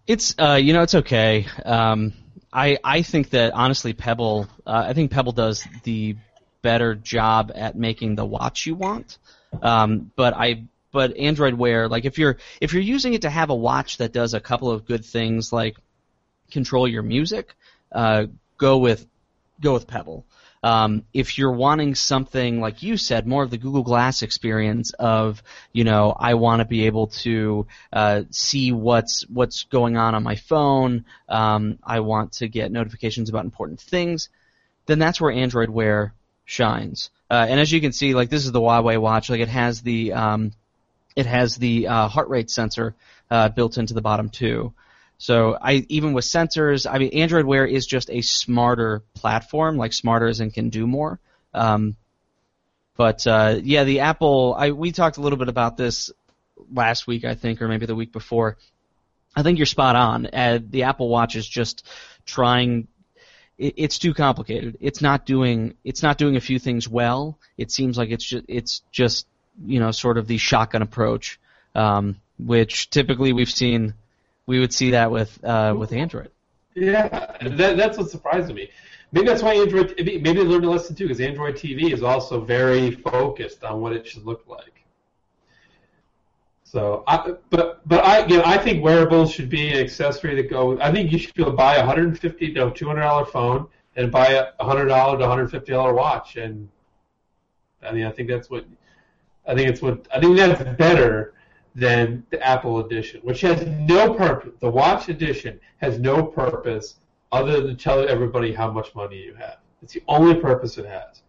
It's 0.06 0.34
uh, 0.38 0.54
you 0.54 0.72
know, 0.72 0.82
it's 0.82 0.94
okay. 0.94 1.46
Um, 1.64 2.14
I 2.52 2.78
I 2.82 3.02
think 3.02 3.30
that 3.30 3.52
honestly, 3.52 3.92
Pebble. 3.92 4.48
Uh, 4.66 4.84
I 4.86 4.94
think 4.94 5.10
Pebble 5.10 5.32
does 5.32 5.66
the 5.84 6.16
better 6.62 6.94
job 6.94 7.52
at 7.54 7.76
making 7.76 8.14
the 8.16 8.24
watch 8.24 8.66
you 8.66 8.74
want. 8.74 9.18
Um, 9.62 10.10
but 10.16 10.34
I 10.34 10.64
but 10.92 11.16
Android 11.16 11.54
Wear, 11.54 11.88
like 11.88 12.04
if 12.04 12.18
you're 12.18 12.38
if 12.60 12.72
you're 12.72 12.82
using 12.82 13.14
it 13.14 13.22
to 13.22 13.30
have 13.30 13.50
a 13.50 13.54
watch 13.54 13.98
that 13.98 14.12
does 14.12 14.34
a 14.34 14.40
couple 14.40 14.70
of 14.70 14.86
good 14.86 15.04
things 15.04 15.52
like 15.52 15.76
control 16.50 16.88
your 16.88 17.02
music, 17.02 17.54
uh, 17.92 18.26
go 18.56 18.78
with 18.78 19.06
go 19.60 19.72
with 19.74 19.86
Pebble. 19.86 20.24
Um, 20.62 21.04
if 21.14 21.38
you're 21.38 21.52
wanting 21.52 21.94
something 21.94 22.60
like 22.60 22.82
you 22.82 22.96
said, 22.96 23.26
more 23.26 23.44
of 23.44 23.50
the 23.50 23.58
Google 23.58 23.84
Glass 23.84 24.22
experience 24.22 24.92
of, 24.92 25.42
you 25.72 25.84
know, 25.84 26.14
I 26.18 26.34
want 26.34 26.60
to 26.60 26.64
be 26.64 26.86
able 26.86 27.08
to 27.22 27.66
uh, 27.92 28.22
see 28.30 28.72
what's 28.72 29.22
what's 29.28 29.64
going 29.64 29.96
on 29.96 30.14
on 30.14 30.22
my 30.22 30.34
phone. 30.34 31.04
Um, 31.28 31.78
I 31.84 32.00
want 32.00 32.32
to 32.34 32.48
get 32.48 32.72
notifications 32.72 33.28
about 33.28 33.44
important 33.44 33.80
things. 33.80 34.28
Then 34.86 34.98
that's 34.98 35.20
where 35.20 35.30
Android 35.30 35.70
Wear 35.70 36.12
shines. 36.44 37.10
Uh, 37.30 37.46
and 37.48 37.60
as 37.60 37.70
you 37.70 37.80
can 37.80 37.92
see, 37.92 38.14
like 38.14 38.30
this 38.30 38.44
is 38.44 38.52
the 38.52 38.60
Huawei 38.60 39.00
watch. 39.00 39.30
Like 39.30 39.40
it 39.40 39.48
has 39.48 39.82
the 39.82 40.12
um, 40.12 40.52
it 41.14 41.26
has 41.26 41.56
the 41.56 41.86
uh, 41.86 42.08
heart 42.08 42.28
rate 42.28 42.50
sensor 42.50 42.94
uh, 43.30 43.48
built 43.50 43.78
into 43.78 43.94
the 43.94 44.00
bottom 44.00 44.28
too. 44.28 44.72
So 45.18 45.58
I 45.60 45.84
even 45.88 46.12
with 46.12 46.24
sensors, 46.24 46.90
I 46.90 46.98
mean 46.98 47.10
Android 47.12 47.44
Wear 47.44 47.66
is 47.66 47.86
just 47.86 48.08
a 48.08 48.22
smarter 48.22 49.02
platform, 49.14 49.76
like 49.76 49.92
smarter 49.92 50.28
in 50.28 50.50
can 50.52 50.70
do 50.70 50.86
more. 50.86 51.18
Um, 51.52 51.96
but 52.96 53.26
uh, 53.26 53.60
yeah, 53.62 53.84
the 53.84 54.00
Apple, 54.00 54.54
I 54.58 54.70
we 54.70 54.92
talked 54.92 55.16
a 55.18 55.20
little 55.20 55.38
bit 55.38 55.48
about 55.48 55.76
this 55.76 56.10
last 56.72 57.06
week, 57.06 57.24
I 57.24 57.34
think, 57.34 57.60
or 57.60 57.68
maybe 57.68 57.86
the 57.86 57.94
week 57.94 58.12
before. 58.12 58.56
I 59.34 59.42
think 59.42 59.58
you're 59.58 59.66
spot 59.66 59.96
on. 59.96 60.26
Uh, 60.26 60.58
the 60.68 60.84
Apple 60.84 61.08
Watch 61.08 61.36
is 61.36 61.48
just 61.48 61.86
trying. 62.24 62.88
It, 63.56 63.74
it's 63.76 63.98
too 63.98 64.14
complicated. 64.14 64.78
It's 64.80 65.02
not 65.02 65.26
doing. 65.26 65.74
It's 65.84 66.02
not 66.02 66.18
doing 66.18 66.36
a 66.36 66.40
few 66.40 66.58
things 66.58 66.88
well. 66.88 67.38
It 67.56 67.70
seems 67.70 67.98
like 67.98 68.10
it's 68.10 68.24
just. 68.24 68.44
It's 68.48 68.82
just 68.92 69.26
you 69.64 69.80
know 69.80 69.90
sort 69.90 70.18
of 70.18 70.26
the 70.26 70.38
shotgun 70.38 70.82
approach, 70.82 71.40
um, 71.74 72.16
which 72.38 72.90
typically 72.90 73.32
we've 73.32 73.50
seen 73.50 73.94
we 74.48 74.58
would 74.58 74.72
see 74.72 74.90
that 74.92 75.10
with 75.12 75.38
uh, 75.44 75.74
with 75.78 75.92
Android. 75.92 76.30
Yeah, 76.74 77.36
that, 77.42 77.76
that's 77.76 77.98
what 77.98 78.10
surprised 78.10 78.52
me. 78.52 78.70
Maybe 79.12 79.26
that's 79.26 79.42
why 79.42 79.54
Android. 79.54 79.94
Maybe 79.98 80.18
they 80.18 80.42
learned 80.42 80.64
a 80.64 80.70
lesson 80.70 80.96
too, 80.96 81.04
because 81.04 81.20
Android 81.20 81.54
TV 81.54 81.92
is 81.92 82.02
also 82.02 82.40
very 82.40 82.92
focused 82.92 83.62
on 83.62 83.80
what 83.80 83.92
it 83.92 84.06
should 84.06 84.24
look 84.24 84.44
like. 84.48 84.84
So, 86.64 87.04
I, 87.06 87.34
but 87.50 87.86
but 87.86 88.04
I 88.04 88.26
you 88.26 88.38
know, 88.38 88.42
I 88.44 88.56
think 88.56 88.82
wearables 88.82 89.32
should 89.32 89.50
be 89.50 89.68
an 89.68 89.78
accessory 89.78 90.34
that 90.36 90.50
go. 90.50 90.80
I 90.80 90.90
think 90.92 91.12
you 91.12 91.18
should 91.18 91.34
be 91.34 91.42
able 91.42 91.52
to 91.52 91.56
buy 91.56 91.76
a 91.76 91.80
150 91.80 92.54
to 92.54 92.70
200 92.70 93.00
dollar 93.00 93.26
phone 93.26 93.68
and 93.96 94.10
buy 94.10 94.46
a 94.58 94.64
hundred 94.64 94.86
dollar 94.86 95.18
to 95.18 95.26
hundred 95.26 95.50
fifty 95.50 95.72
dollar 95.72 95.92
watch. 95.92 96.36
And 96.36 96.70
I 97.82 97.92
mean, 97.92 98.06
I 98.06 98.10
think 98.12 98.28
that's 98.30 98.48
what 98.48 98.64
I 99.46 99.54
think 99.54 99.68
it's 99.68 99.82
what 99.82 100.08
I 100.14 100.20
think 100.20 100.38
that's 100.38 100.62
better 100.78 101.34
than 101.78 102.26
the 102.30 102.42
Apple 102.42 102.80
Edition, 102.80 103.20
which 103.22 103.40
has 103.42 103.64
no 103.66 104.12
purpose. 104.14 104.52
The 104.60 104.70
Watch 104.70 105.08
Edition 105.08 105.60
has 105.78 105.98
no 105.98 106.24
purpose 106.24 106.96
other 107.30 107.60
than 107.60 107.76
tell 107.76 108.06
everybody 108.06 108.52
how 108.52 108.70
much 108.70 108.94
money 108.94 109.22
you 109.22 109.34
have. 109.34 109.58
It's 109.82 109.92
the 109.92 110.02
only 110.08 110.34
purpose 110.34 110.76
it 110.76 110.86
has. 110.86 111.22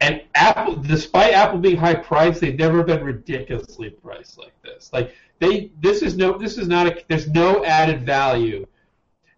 And 0.00 0.22
Apple, 0.34 0.76
despite 0.76 1.34
Apple 1.34 1.58
being 1.58 1.76
high 1.76 1.96
priced, 1.96 2.40
they've 2.40 2.58
never 2.58 2.82
been 2.82 3.04
ridiculously 3.04 3.90
priced 3.90 4.38
like 4.38 4.54
this. 4.62 4.90
Like 4.92 5.14
they, 5.38 5.70
this 5.80 6.02
is 6.02 6.16
no, 6.16 6.38
this 6.38 6.56
is 6.56 6.66
not 6.66 6.86
a. 6.86 7.04
There's 7.08 7.28
no 7.28 7.64
added 7.64 8.06
value. 8.06 8.66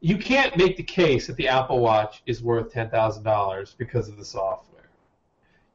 You 0.01 0.16
can't 0.16 0.57
make 0.57 0.76
the 0.76 0.83
case 0.83 1.26
that 1.26 1.37
the 1.37 1.49
Apple 1.49 1.81
Watch 1.81 2.22
is 2.26 2.43
worth 2.43 2.72
ten 2.72 2.89
thousand 2.91 3.24
dollars 3.24 3.74
because 3.78 4.09
of 4.09 4.16
the 4.16 4.24
software. 4.24 4.89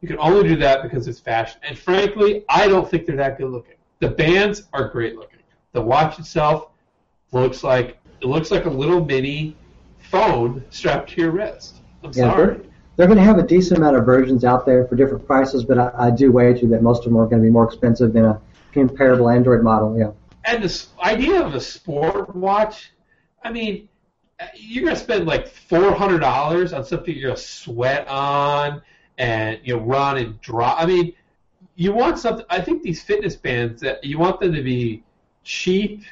You 0.02 0.08
can 0.08 0.20
only 0.20 0.48
do 0.48 0.56
that 0.58 0.84
because 0.84 1.08
it's 1.08 1.20
fashion. 1.20 1.60
And 1.68 1.78
frankly, 1.78 2.46
I 2.48 2.68
don't 2.68 2.90
think 2.90 3.06
they're 3.06 3.16
that 3.18 3.38
good 3.40 3.50
looking. 3.50 3.75
The 4.00 4.10
bands 4.10 4.64
are 4.74 4.90
great 4.90 5.16
looking. 5.16 5.40
The 5.74 5.82
watch 5.82 6.20
itself 6.20 6.70
looks 7.32 7.64
like 7.64 7.98
it 8.22 8.28
looks 8.28 8.52
like 8.52 8.66
a 8.66 8.70
little 8.70 9.04
mini 9.04 9.56
phone 10.00 10.64
strapped 10.70 11.10
to 11.12 11.22
your 11.22 11.32
wrist. 11.32 11.82
I'm 12.04 12.12
Yeah, 12.12 12.32
sorry. 12.32 12.46
they're, 12.46 12.66
they're 12.98 13.08
going 13.08 13.18
to 13.18 13.24
have 13.24 13.38
a 13.38 13.44
decent 13.44 13.80
amount 13.80 13.98
of 13.98 14.06
versions 14.06 14.44
out 14.46 14.66
there 14.66 14.86
for 14.88 14.96
different 14.96 15.26
prices, 15.26 15.64
but 15.66 15.78
I, 15.78 15.92
I 15.98 16.12
do 16.12 16.32
wager 16.32 16.68
that 16.68 16.82
most 16.82 17.00
of 17.00 17.12
them 17.12 17.18
are 17.18 17.26
going 17.28 17.42
to 17.42 17.46
be 17.46 17.52
more 17.52 17.66
expensive 17.66 18.14
than 18.14 18.26
a 18.26 18.42
comparable 18.74 19.30
Android 19.30 19.64
model. 19.64 19.98
Yeah. 19.98 20.12
And 20.46 20.64
this 20.64 20.90
idea 21.02 21.42
of 21.44 21.56
a 21.56 21.60
sport 21.60 22.36
watch, 22.36 22.92
I 23.44 23.52
mean, 23.52 23.90
you're 24.56 24.84
gonna 24.84 24.96
spend 24.98 25.26
like 25.26 25.48
four 25.48 25.94
hundred 25.94 26.20
dollars 26.20 26.74
on 26.74 26.84
something 26.84 27.16
you're 27.16 27.30
gonna 27.30 27.38
sweat 27.38 28.06
on 28.08 28.82
and 29.18 29.60
you 29.64 29.76
know 29.78 29.82
run 29.84 30.18
and 30.18 30.40
draw. 30.42 30.76
I 30.78 30.86
mean, 30.86 31.14
you 31.76 31.94
want 31.94 32.18
something. 32.18 32.46
I 32.50 32.62
think 32.62 32.84
these 32.84 33.04
fitness 33.04 33.36
bands 33.36 33.82
that 33.82 34.04
you 34.04 34.18
want 34.18 34.40
them 34.40 34.54
to 34.54 34.64
be 34.64 35.04
cheap 35.44 36.04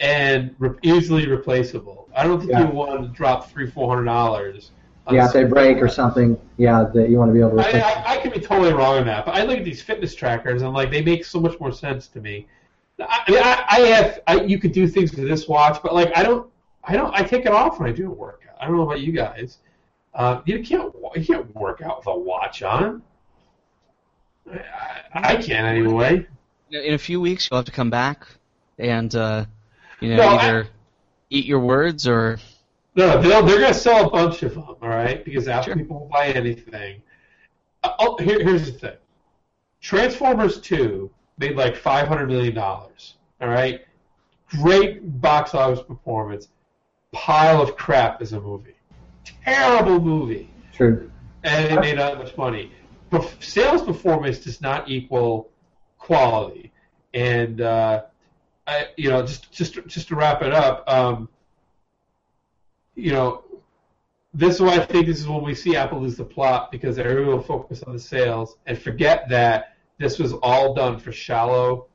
and 0.00 0.54
re- 0.58 0.76
easily 0.82 1.26
replaceable. 1.28 2.08
I 2.14 2.24
don't 2.24 2.38
think 2.38 2.52
Yeah. 2.52 2.66
you 2.66 2.72
want 2.72 3.02
to 3.02 3.08
drop 3.08 3.50
three 3.50 3.70
four 3.70 3.88
hundred 3.88 4.04
dollars. 4.04 4.70
Yeah, 5.10 5.26
if 5.26 5.34
they 5.34 5.44
break 5.44 5.82
or 5.82 5.88
something, 5.88 6.38
yeah, 6.56 6.84
that 6.94 7.10
you 7.10 7.18
want 7.18 7.28
to 7.28 7.34
be 7.34 7.40
able 7.40 7.56
to 7.58 7.76
I. 7.76 7.80
I, 7.80 8.14
I 8.14 8.16
could 8.18 8.32
be 8.32 8.40
totally 8.40 8.72
wrong 8.72 8.98
on 8.98 9.06
that, 9.06 9.26
but 9.26 9.34
I 9.34 9.44
look 9.44 9.58
at 9.58 9.64
these 9.64 9.82
fitness 9.82 10.14
trackers 10.14 10.62
and 10.62 10.72
like 10.72 10.90
they 10.90 11.02
make 11.02 11.24
so 11.24 11.40
much 11.40 11.60
more 11.60 11.72
sense 11.72 12.08
to 12.08 12.20
me. 12.20 12.46
I, 12.98 13.24
I, 13.26 13.30
mean, 13.30 13.40
I, 13.42 13.64
I 13.68 13.80
have 13.80 14.20
I, 14.26 14.40
you 14.42 14.58
could 14.58 14.72
do 14.72 14.88
things 14.88 15.12
with 15.14 15.28
this 15.28 15.46
watch, 15.46 15.82
but 15.82 15.92
like 15.92 16.16
I 16.16 16.22
don't 16.22 16.50
I 16.84 16.96
don't 16.96 17.12
I 17.14 17.22
take 17.22 17.44
it 17.44 17.52
off 17.52 17.80
when 17.80 17.88
I 17.88 17.92
do 17.92 18.06
a 18.06 18.14
workout. 18.14 18.56
I 18.60 18.66
don't 18.66 18.76
know 18.76 18.82
about 18.82 19.00
you 19.00 19.12
guys. 19.12 19.58
Uh, 20.14 20.40
you 20.46 20.62
can't 20.62 20.94
you 21.16 21.24
can't 21.24 21.54
work 21.54 21.82
out 21.82 21.98
with 21.98 22.06
a 22.06 22.16
watch 22.16 22.62
on. 22.62 23.02
I, 24.50 24.58
I, 25.14 25.32
I 25.32 25.36
can't 25.36 25.66
anyway. 25.66 26.26
In 26.70 26.94
a 26.94 26.98
few 26.98 27.20
weeks, 27.20 27.48
you'll 27.50 27.58
have 27.58 27.66
to 27.66 27.72
come 27.72 27.90
back 27.90 28.26
and 28.78 29.14
uh, 29.14 29.44
you 30.00 30.10
know 30.10 30.16
No, 30.16 30.28
I- 30.28 30.42
either 30.42 30.66
eat 31.30 31.46
your 31.46 31.60
words 31.60 32.06
or 32.06 32.38
No, 32.96 33.20
they'll, 33.20 33.42
they're 33.44 33.58
going 33.60 33.72
to 33.72 33.78
sell 33.78 34.06
a 34.06 34.10
bunch 34.10 34.42
of 34.42 34.54
them, 34.54 34.64
all 34.68 34.76
right? 34.88 35.24
Because 35.24 35.48
Apple 35.48 35.64
Sure. 35.64 35.76
people 35.76 36.00
will 36.00 36.06
buy 36.08 36.28
anything. 36.28 37.02
Uh, 37.82 37.92
oh, 37.98 38.16
here, 38.18 38.42
here's 38.42 38.66
the 38.72 38.78
thing. 38.78 38.96
Transformers 39.80 40.60
2 40.60 41.10
made 41.38 41.56
like 41.56 41.74
$500 41.76 42.26
million, 42.28 42.56
all 42.58 42.88
right? 43.40 43.84
Great 44.48 45.20
box 45.20 45.54
office 45.54 45.82
performance. 45.82 46.48
Pile 47.12 47.60
of 47.60 47.76
crap 47.76 48.22
as 48.22 48.32
a 48.32 48.40
movie. 48.40 48.74
Terrible 49.44 50.00
movie. 50.00 50.50
True. 50.72 51.10
And 51.42 51.72
it 51.72 51.80
made 51.80 51.96
not 51.96 52.18
much 52.18 52.36
money. 52.36 52.72
Sales 53.40 53.82
performance 53.82 54.38
does 54.38 54.60
not 54.60 54.88
equal 54.88 55.50
quality. 55.98 56.72
And, 57.12 57.60
uh, 57.60 58.02
I, 58.66 58.88
you 58.96 59.10
know, 59.10 59.24
just, 59.24 59.52
just, 59.52 59.74
just 59.86 60.08
to 60.08 60.16
wrap 60.16 60.42
it 60.42 60.52
up, 60.52 60.88
um, 60.88 61.28
you 62.94 63.12
know, 63.12 63.44
this 64.32 64.56
is 64.56 64.60
why 64.60 64.74
I 64.74 64.84
think 64.84 65.06
this 65.06 65.20
is 65.20 65.28
when 65.28 65.42
we 65.42 65.54
see 65.54 65.76
Apple 65.76 66.00
lose 66.00 66.16
the 66.16 66.24
plot 66.24 66.72
because 66.72 66.98
everyone 66.98 67.36
will 67.36 67.42
focus 67.42 67.82
on 67.84 67.92
the 67.92 68.00
sales 68.00 68.56
and 68.66 68.76
forget 68.76 69.28
that 69.28 69.76
this 69.98 70.18
was 70.18 70.32
all 70.42 70.74
done 70.74 70.98
for 70.98 71.12
shallow, 71.12 71.86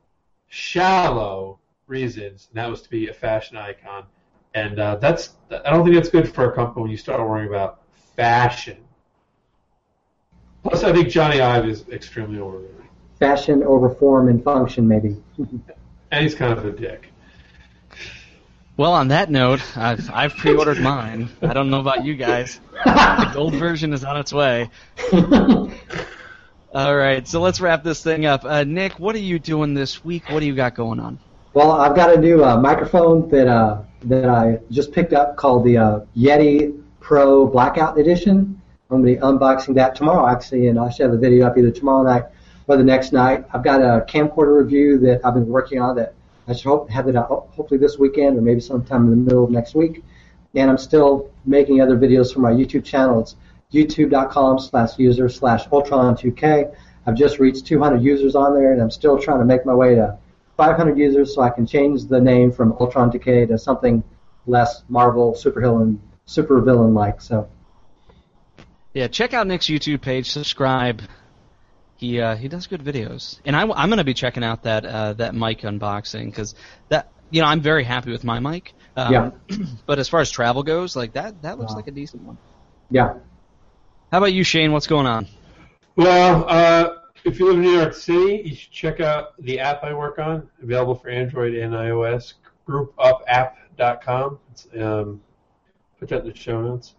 shallow 0.47 1.59
reasons, 1.87 2.47
and 2.49 2.57
that 2.57 2.69
was 2.69 2.81
to 2.83 2.89
be 2.89 3.09
a 3.09 3.13
fashion 3.13 3.57
icon. 3.57 4.05
And 4.53 4.79
uh, 4.79 4.95
that's 4.95 5.35
I 5.51 5.69
don't 5.69 5.83
think 5.83 5.95
that's 5.95 6.09
good 6.09 6.33
for 6.33 6.51
a 6.51 6.55
company 6.55 6.81
when 6.83 6.91
you 6.91 6.97
start 6.97 7.19
worrying 7.19 7.49
about 7.49 7.81
fashion. 8.15 8.77
Plus, 10.63 10.83
I 10.83 10.91
think 10.91 11.07
Jony 11.07 11.41
Ive 11.41 11.67
is 11.67 11.87
extremely 11.89 12.39
overrated, 12.39 12.75
Fashion 13.19 13.63
over 13.63 13.89
form 13.89 14.27
and 14.27 14.43
function, 14.43 14.87
maybe. 14.87 15.15
and 16.11 16.23
he's 16.23 16.35
kind 16.35 16.57
of 16.57 16.65
a 16.65 16.71
dick. 16.71 17.09
Well, 18.77 18.93
on 18.93 19.09
that 19.09 19.29
note, 19.29 19.61
I've, 19.75 20.09
I've 20.09 20.35
pre-ordered 20.35 20.79
mine. 20.79 21.29
I 21.41 21.51
don't 21.53 21.69
know 21.69 21.81
about 21.81 22.05
you 22.05 22.15
guys. 22.15 22.61
The 22.85 23.31
gold 23.33 23.55
version 23.55 23.91
is 23.91 24.05
on 24.05 24.15
its 24.15 24.31
way. 24.31 24.69
All 26.73 26.95
right, 26.95 27.27
so 27.27 27.41
let's 27.41 27.59
wrap 27.59 27.83
this 27.83 28.01
thing 28.01 28.25
up. 28.25 28.45
Uh, 28.45 28.63
Nick, 28.63 28.99
what 28.99 29.15
are 29.15 29.19
you 29.19 29.37
doing 29.37 29.73
this 29.73 30.05
week? 30.05 30.29
What 30.29 30.39
do 30.39 30.45
you 30.45 30.55
got 30.55 30.75
going 30.75 31.01
on? 31.01 31.19
Well, 31.53 31.71
I've 31.71 31.95
got 31.95 32.15
a 32.15 32.21
new 32.21 32.45
uh, 32.45 32.57
microphone 32.57 33.27
that 33.29 33.47
uh, 33.47 33.81
that 34.03 34.29
I 34.29 34.59
just 34.71 34.91
picked 34.91 35.13
up 35.13 35.35
called 35.35 35.65
the 35.65 35.77
uh, 35.77 35.99
Yeti 36.15 36.81
Pro 36.99 37.47
Blackout 37.47 37.97
Edition. 37.97 38.58
I'm 38.89 39.03
going 39.03 39.15
to 39.15 39.19
be 39.19 39.25
unboxing 39.25 39.75
that 39.75 39.95
tomorrow, 39.95 40.27
actually, 40.27 40.67
and 40.67 40.79
I 40.79 40.89
should 40.89 41.03
have 41.03 41.13
a 41.13 41.17
video 41.17 41.45
up 41.45 41.57
either 41.57 41.69
tomorrow 41.69 42.03
night 42.03 42.23
or 42.67 42.75
the 42.75 42.83
next 42.83 43.13
night. 43.13 43.45
I've 43.53 43.63
got 43.63 43.81
a 43.81 44.03
camcorder 44.09 44.57
review 44.57 44.97
that 44.99 45.21
I've 45.23 45.35
been 45.35 45.47
working 45.47 45.79
on 45.79 45.95
that 45.97 46.15
I 46.47 46.53
should 46.53 46.65
hope 46.65 46.89
have 46.89 47.07
it 47.07 47.15
out 47.15 47.27
hopefully 47.27 47.79
this 47.79 47.99
weekend 47.99 48.37
or 48.37 48.41
maybe 48.41 48.59
sometime 48.59 49.03
in 49.03 49.11
the 49.11 49.15
middle 49.15 49.43
of 49.43 49.51
next 49.51 49.75
week. 49.75 50.03
And 50.55 50.71
I'm 50.71 50.79
still 50.79 51.29
making 51.45 51.81
other 51.81 51.95
videos 51.95 52.33
for 52.33 52.39
my 52.39 52.51
YouTube 52.51 52.83
channel. 52.83 53.19
It's 53.19 53.35
youtube.com 53.71 54.57
slash 54.57 54.97
user 54.97 55.29
slash 55.29 55.67
Ultron2K. 55.67 56.75
I've 57.05 57.15
just 57.15 57.37
reached 57.37 57.67
200 57.67 58.01
users 58.01 58.35
on 58.35 58.55
there, 58.55 58.73
and 58.73 58.81
I'm 58.81 58.89
still 58.89 59.19
trying 59.19 59.39
to 59.39 59.45
make 59.45 59.67
my 59.67 59.73
way 59.75 59.93
to 59.93 60.17
500 60.57 60.97
users 60.97 61.35
so 61.35 61.43
I 61.43 61.51
can 61.51 61.67
change 61.67 62.05
the 62.05 62.19
name 62.19 62.51
from 62.51 62.73
Ultron 62.79 63.11
Decay 63.11 63.45
to 63.45 63.57
something 63.59 64.03
less 64.47 64.83
Marvel 64.89 65.33
supervillain 65.33 65.99
supervillain 66.27 66.93
like. 66.93 67.21
So 67.21 67.47
Yeah, 68.99 69.07
check 69.07 69.33
out 69.33 69.47
Nick's 69.47 69.67
YouTube 69.67 70.01
page. 70.01 70.29
Subscribe. 70.29 71.01
He 71.95 72.19
uh, 72.19 72.35
he 72.35 72.49
does 72.49 72.67
good 72.67 72.83
videos, 72.83 73.39
and 73.45 73.55
I, 73.55 73.61
am 73.61 73.87
going 73.89 73.95
to 73.99 74.03
be 74.03 74.13
checking 74.13 74.43
out 74.43 74.63
that 74.63 74.85
uh, 74.85 75.13
that 75.13 75.33
mic 75.33 75.61
unboxing 75.61 76.25
because 76.25 76.53
that 76.89 77.09
you 77.29 77.39
know 77.41 77.47
I'm 77.47 77.61
very 77.61 77.85
happy 77.85 78.11
with 78.11 78.25
my 78.25 78.41
mic. 78.41 78.73
Um, 78.97 79.13
Yeah. 79.13 79.31
but 79.85 79.99
as 79.99 80.09
far 80.09 80.19
as 80.19 80.29
travel 80.29 80.63
goes, 80.63 80.97
like 80.97 81.13
that 81.13 81.43
that 81.43 81.57
looks 81.57 81.71
Wow. 81.71 81.77
like 81.77 81.87
a 81.87 81.91
decent 81.91 82.23
one. 82.23 82.37
yeah, 82.91 83.13
How 84.11 84.17
about 84.17 84.33
you, 84.33 84.43
Shane? 84.43 84.73
What's 84.73 84.87
going 84.87 85.07
on? 85.07 85.27
Well, 85.95 86.43
uh, 86.49 86.95
if 87.23 87.39
you 87.39 87.45
live 87.45 87.55
in 87.55 87.61
New 87.61 87.71
York 87.71 87.93
City, 87.93 88.41
you 88.49 88.53
should 88.53 88.71
check 88.71 88.99
out 88.99 89.41
the 89.41 89.61
app 89.61 89.81
I 89.81 89.93
work 89.93 90.19
on, 90.19 90.49
available 90.61 90.95
for 90.95 91.07
Android 91.07 91.53
and 91.53 91.73
iOS. 91.73 92.33
GroupUpApp.com. 92.67 94.39
It's, 94.51 94.67
um, 94.77 95.21
put 96.01 96.09
that 96.09 96.23
in 96.25 96.27
the 96.27 96.35
show 96.35 96.61
notes. 96.61 96.95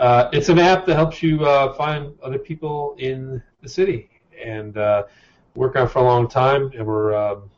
Uh, 0.00 0.30
it's 0.32 0.48
an 0.48 0.58
app 0.58 0.86
that 0.86 0.94
helps 0.94 1.22
you 1.22 1.44
uh, 1.44 1.74
find 1.74 2.14
other 2.22 2.38
people 2.38 2.96
in 2.98 3.42
the 3.60 3.68
city, 3.68 4.08
and 4.42 4.78
uh, 4.78 5.02
work 5.54 5.76
on 5.76 5.86
for 5.86 5.98
a 5.98 6.02
long 6.02 6.26
time. 6.26 6.72
And 6.74 6.86
we're 6.86 7.14
um, 7.14 7.50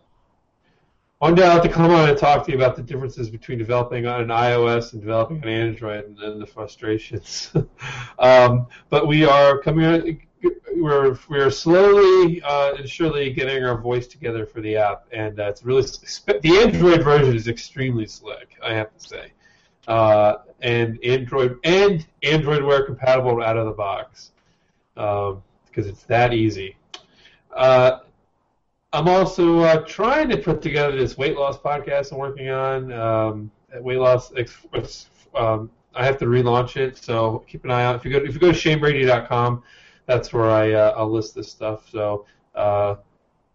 one 1.18 1.36
day 1.36 1.44
I'll 1.44 1.52
have 1.52 1.62
to 1.62 1.68
come 1.68 1.92
on 1.92 2.08
and 2.08 2.18
talk 2.18 2.44
to 2.46 2.50
you 2.50 2.58
about 2.58 2.74
the 2.74 2.82
differences 2.82 3.30
between 3.30 3.58
developing 3.58 4.06
on 4.06 4.22
an 4.22 4.26
iOS 4.26 4.92
and 4.92 5.00
developing 5.00 5.40
on 5.44 5.48
Android, 5.48 6.04
and 6.04 6.18
then 6.18 6.40
the 6.40 6.46
frustrations. 6.46 7.52
um, 8.18 8.66
but 8.90 9.06
we 9.06 9.24
are 9.24 9.60
coming. 9.60 10.26
We're 10.74 11.16
we're 11.28 11.50
slowly 11.52 12.42
uh, 12.42 12.74
and 12.74 12.88
surely 12.90 13.32
getting 13.32 13.62
our 13.64 13.80
voice 13.80 14.08
together 14.08 14.46
for 14.46 14.60
the 14.60 14.76
app, 14.76 15.04
and 15.12 15.38
uh, 15.38 15.44
it's 15.44 15.64
really 15.64 15.82
the 15.82 16.60
Android 16.60 17.04
version 17.04 17.36
is 17.36 17.46
extremely 17.46 18.08
slick. 18.08 18.56
I 18.60 18.74
have 18.74 18.92
to 18.98 19.08
say, 19.08 19.32
uh, 19.88 20.36
and 20.60 20.98
Android 21.04 21.58
and 21.64 22.06
Android 22.22 22.62
Wear 22.62 22.84
compatible 22.84 23.42
out 23.42 23.56
of 23.56 23.66
the 23.66 23.72
box 23.72 24.30
because 24.94 25.86
it's 25.86 26.02
that 26.04 26.32
easy. 26.32 26.76
Uh, 27.54 27.98
I'm 28.92 29.08
also 29.08 29.60
uh, 29.60 29.84
trying 29.86 30.28
to 30.28 30.36
put 30.36 30.60
together 30.60 30.96
this 30.96 31.16
weight 31.16 31.36
loss 31.36 31.58
podcast 31.58 32.12
I'm 32.12 32.18
working 32.18 32.50
on. 32.50 32.92
Um, 32.92 33.50
weight 33.80 33.98
loss, 33.98 34.32
um, 35.34 35.70
I 35.94 36.04
have 36.04 36.18
to 36.18 36.26
relaunch 36.26 36.76
it, 36.76 36.98
so 36.98 37.44
keep 37.48 37.64
an 37.64 37.70
eye 37.70 37.84
out. 37.84 37.96
If 37.96 38.04
you 38.04 38.10
go, 38.10 38.18
if 38.18 38.34
you 38.34 38.40
go 38.40 38.52
to 38.52 38.58
shanebrady.com, 38.58 39.62
that's 40.06 40.32
where 40.32 40.50
I 40.50 40.72
uh, 40.72 40.94
I'll 40.96 41.10
list 41.10 41.34
this 41.34 41.50
stuff. 41.50 41.88
So 41.90 42.26
uh, 42.54 42.96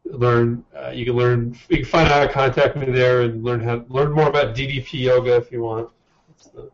learn, 0.05 0.63
uh, 0.75 0.89
you 0.89 1.05
can 1.05 1.15
learn, 1.15 1.57
you 1.69 1.77
can 1.77 1.85
find 1.85 2.07
out 2.09 2.19
how 2.19 2.27
to 2.27 2.33
contact 2.33 2.75
me 2.75 2.91
there 2.91 3.21
and 3.21 3.43
learn 3.43 3.59
how 3.59 3.85
learn 3.89 4.11
more 4.11 4.29
about 4.29 4.55
DDP 4.55 5.01
yoga 5.01 5.35
if 5.35 5.51
you 5.51 5.61
want. 5.61 5.89
That's 6.37 6.49
the 6.49 6.69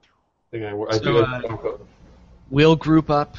thing 0.51 0.65
I, 0.65 0.75
I 0.77 0.97
So, 0.97 1.03
do. 1.03 1.17
uh, 1.19 1.77
Will 2.49 2.75
group 2.75 3.09
up 3.09 3.37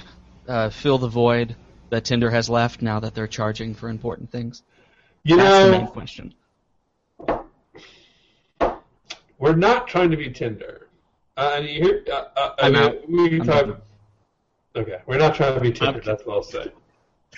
uh, 0.48 0.70
fill 0.70 0.98
the 0.98 1.08
void 1.08 1.54
that 1.90 2.04
Tinder 2.04 2.30
has 2.30 2.48
left 2.50 2.82
now 2.82 3.00
that 3.00 3.14
they're 3.14 3.26
charging 3.28 3.74
for 3.74 3.88
important 3.88 4.30
things? 4.30 4.62
You 5.22 5.36
That's 5.36 5.64
the 5.64 5.70
main 5.70 5.86
question. 5.86 6.34
we're 9.38 9.54
not 9.56 9.86
trying 9.88 10.10
to 10.10 10.16
be 10.16 10.30
Tinder. 10.30 10.88
Uh, 11.36 11.54
and 11.56 11.66
you 11.66 11.82
hear, 11.82 12.04
uh, 12.12 12.24
uh, 12.36 12.54
I'm 12.60 12.76
out. 12.76 13.08
we 13.08 13.28
can 13.28 13.40
I'm 13.42 13.46
talk. 13.46 13.66
out. 13.66 13.82
Okay, 14.76 14.98
we're 15.06 15.18
not 15.18 15.34
trying 15.34 15.54
to 15.54 15.60
be 15.60 15.72
Tinder. 15.72 16.00
That's 16.04 16.24
what 16.26 16.34
I'll 16.36 16.42
say. 16.42 16.72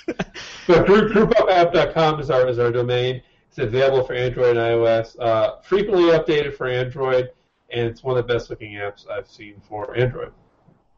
but 0.07 0.87
group, 0.87 1.13
groupupapp.com 1.13 2.21
is 2.21 2.31
our 2.31 2.47
is 2.49 2.59
our 2.59 2.71
domain. 2.71 3.23
It's 3.49 3.59
available 3.59 4.05
for 4.07 4.13
Android 4.15 4.57
and 4.57 4.59
iOS. 4.59 5.19
Uh, 5.19 5.61
frequently 5.63 6.05
updated 6.11 6.55
for 6.57 6.67
Android, 6.67 7.31
and 7.71 7.87
it's 7.87 8.03
one 8.03 8.17
of 8.17 8.27
the 8.27 8.33
best 8.33 8.51
looking 8.51 8.73
apps 8.73 9.09
I've 9.09 9.29
seen 9.29 9.61
for 9.69 9.97
Android. 9.97 10.33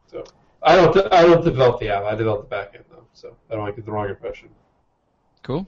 So 0.07 0.23
I 0.61 0.75
don't 0.75 1.13
I 1.13 1.23
don't 1.23 1.43
develop 1.43 1.79
the 1.79 1.89
app. 1.89 2.03
I 2.03 2.15
develop 2.15 2.49
the 2.49 2.55
backend 2.55 2.83
though. 2.89 3.05
So 3.13 3.35
I 3.49 3.53
don't 3.53 3.61
want 3.61 3.75
to 3.75 3.81
get 3.81 3.85
the 3.85 3.91
wrong 3.91 4.09
impression. 4.09 4.49
Cool. 5.43 5.67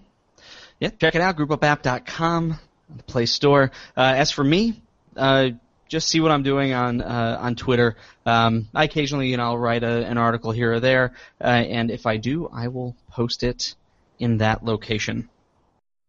Yeah, 0.80 0.89
check 0.89 1.16
it 1.16 1.22
out, 1.22 1.38
groupupapp.com, 1.38 2.60
the 2.95 3.04
Play 3.04 3.28
Store. 3.28 3.72
Uh, 3.95 4.02
as 4.02 4.32
for 4.32 4.43
me, 4.43 4.82
uh, 5.16 5.49
just 5.88 6.08
see 6.08 6.20
what 6.20 6.32
I'm 6.32 6.43
doing 6.43 6.74
on 6.74 7.02
uh, 7.02 7.38
on 7.39 7.56
Twitter. 7.56 7.97
Um, 8.26 8.68
I 8.74 8.86
occasionally, 8.86 9.30
you 9.30 9.38
know, 9.38 9.43
I'll 9.43 9.58
write 9.58 9.84
a, 9.84 10.06
an 10.06 10.18
article 10.18 10.52
here 10.52 10.74
or 10.74 10.80
there, 10.80 11.14
uh, 11.39 11.45
and 11.47 11.91
if 11.91 12.06
I 12.06 12.18
do, 12.18 12.49
I 12.52 12.70
will 12.70 12.95
post 13.10 13.43
it 13.43 13.76
in 14.18 14.38
that 14.38 14.64
location. 14.64 15.30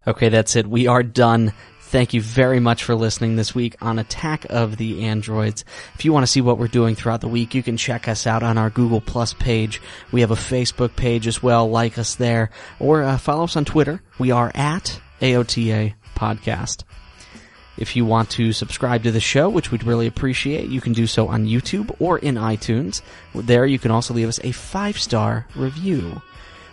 Okay, 0.07 0.29
that's 0.29 0.57
it. 0.57 0.67
We 0.67 0.87
are 0.87 1.03
done. 1.03 1.53
Thank 1.93 2.15
you 2.15 2.23
very 2.23 2.59
much 2.59 2.85
for 2.85 2.95
listening 2.95 3.37
this 3.37 3.55
week 3.55 3.77
on 3.83 3.99
Attack 3.99 4.47
of 4.49 4.79
the 4.79 5.05
Androids. 5.05 5.63
If 5.95 6.07
you 6.07 6.13
want 6.15 6.23
to 6.23 6.33
see 6.33 6.41
what 6.41 6.57
we're 6.57 6.67
doing 6.67 6.95
throughout 6.95 7.21
the 7.21 7.29
week, 7.29 7.55
you 7.55 7.63
can 7.63 7.77
check 7.77 8.09
us 8.09 8.27
out 8.27 8.43
on 8.43 8.57
our 8.57 8.71
Google 8.71 9.03
Plus 9.03 9.35
page. 9.35 9.83
We 10.11 10.23
have 10.23 10.31
a 10.31 10.35
Facebook 10.35 10.97
page 10.97 11.27
as 11.27 11.43
well. 11.43 11.69
Like 11.69 11.99
us 11.99 12.15
there. 12.15 12.49
Or 12.81 13.03
uh, 13.03 13.19
follow 13.19 13.45
us 13.45 13.57
on 13.57 13.67
Twitter. 13.67 14.01
We 14.19 14.31
are 14.31 14.51
at 14.55 14.99
AOTA 15.21 15.93
Podcast. 16.17 16.85
If 17.77 17.95
you 17.95 18.07
want 18.07 18.31
to 18.31 18.55
subscribe 18.55 19.03
to 19.03 19.11
the 19.11 19.21
show, 19.21 19.51
which 19.51 19.71
we'd 19.71 19.85
really 19.85 20.07
appreciate, 20.07 20.71
you 20.71 20.81
can 20.81 20.95
do 20.95 21.07
so 21.07 21.29
on 21.29 21.45
YouTube 21.45 21.95
or 21.99 22.19
in 22.19 22.37
iTunes. 22.37 23.03
There 23.35 23.67
you 23.67 23.79
can 23.79 23.91
also 23.91 24.15
leave 24.15 24.29
us 24.29 24.41
a 24.43 24.53
five 24.53 24.99
star 24.99 25.47
review. 25.55 26.23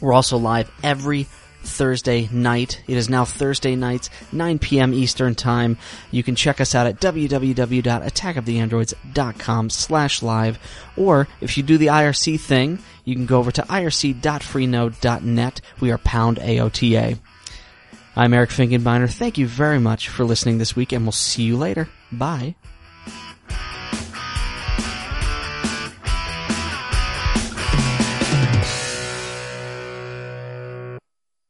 We're 0.00 0.12
also 0.12 0.36
live 0.38 0.70
every 0.82 1.28
Thursday 1.62 2.28
night. 2.32 2.82
It 2.86 2.96
is 2.96 3.08
now 3.08 3.24
Thursday 3.24 3.74
nights, 3.76 4.10
9 4.32 4.58
p.m. 4.58 4.92
Eastern 4.94 5.34
Time. 5.34 5.78
You 6.10 6.22
can 6.22 6.34
check 6.34 6.60
us 6.60 6.74
out 6.74 6.86
at 6.86 7.00
www.attackoftheandroids.com 7.00 9.70
slash 9.70 10.22
live. 10.22 10.58
Or 10.96 11.28
if 11.40 11.56
you 11.56 11.62
do 11.62 11.78
the 11.78 11.86
IRC 11.86 12.40
thing, 12.40 12.80
you 13.04 13.14
can 13.14 13.26
go 13.26 13.38
over 13.38 13.52
to 13.52 13.62
irc.freenode.net. 13.62 15.60
We 15.80 15.90
are 15.90 15.98
pound 15.98 16.38
AOTA. 16.38 17.18
I'm 18.16 18.34
Eric 18.34 18.50
Finkenbeiner. 18.50 19.10
Thank 19.10 19.38
you 19.38 19.46
very 19.46 19.78
much 19.78 20.08
for 20.08 20.24
listening 20.24 20.58
this 20.58 20.74
week, 20.74 20.90
and 20.92 21.04
we'll 21.04 21.12
see 21.12 21.44
you 21.44 21.56
later. 21.56 21.88
Bye. 22.10 22.56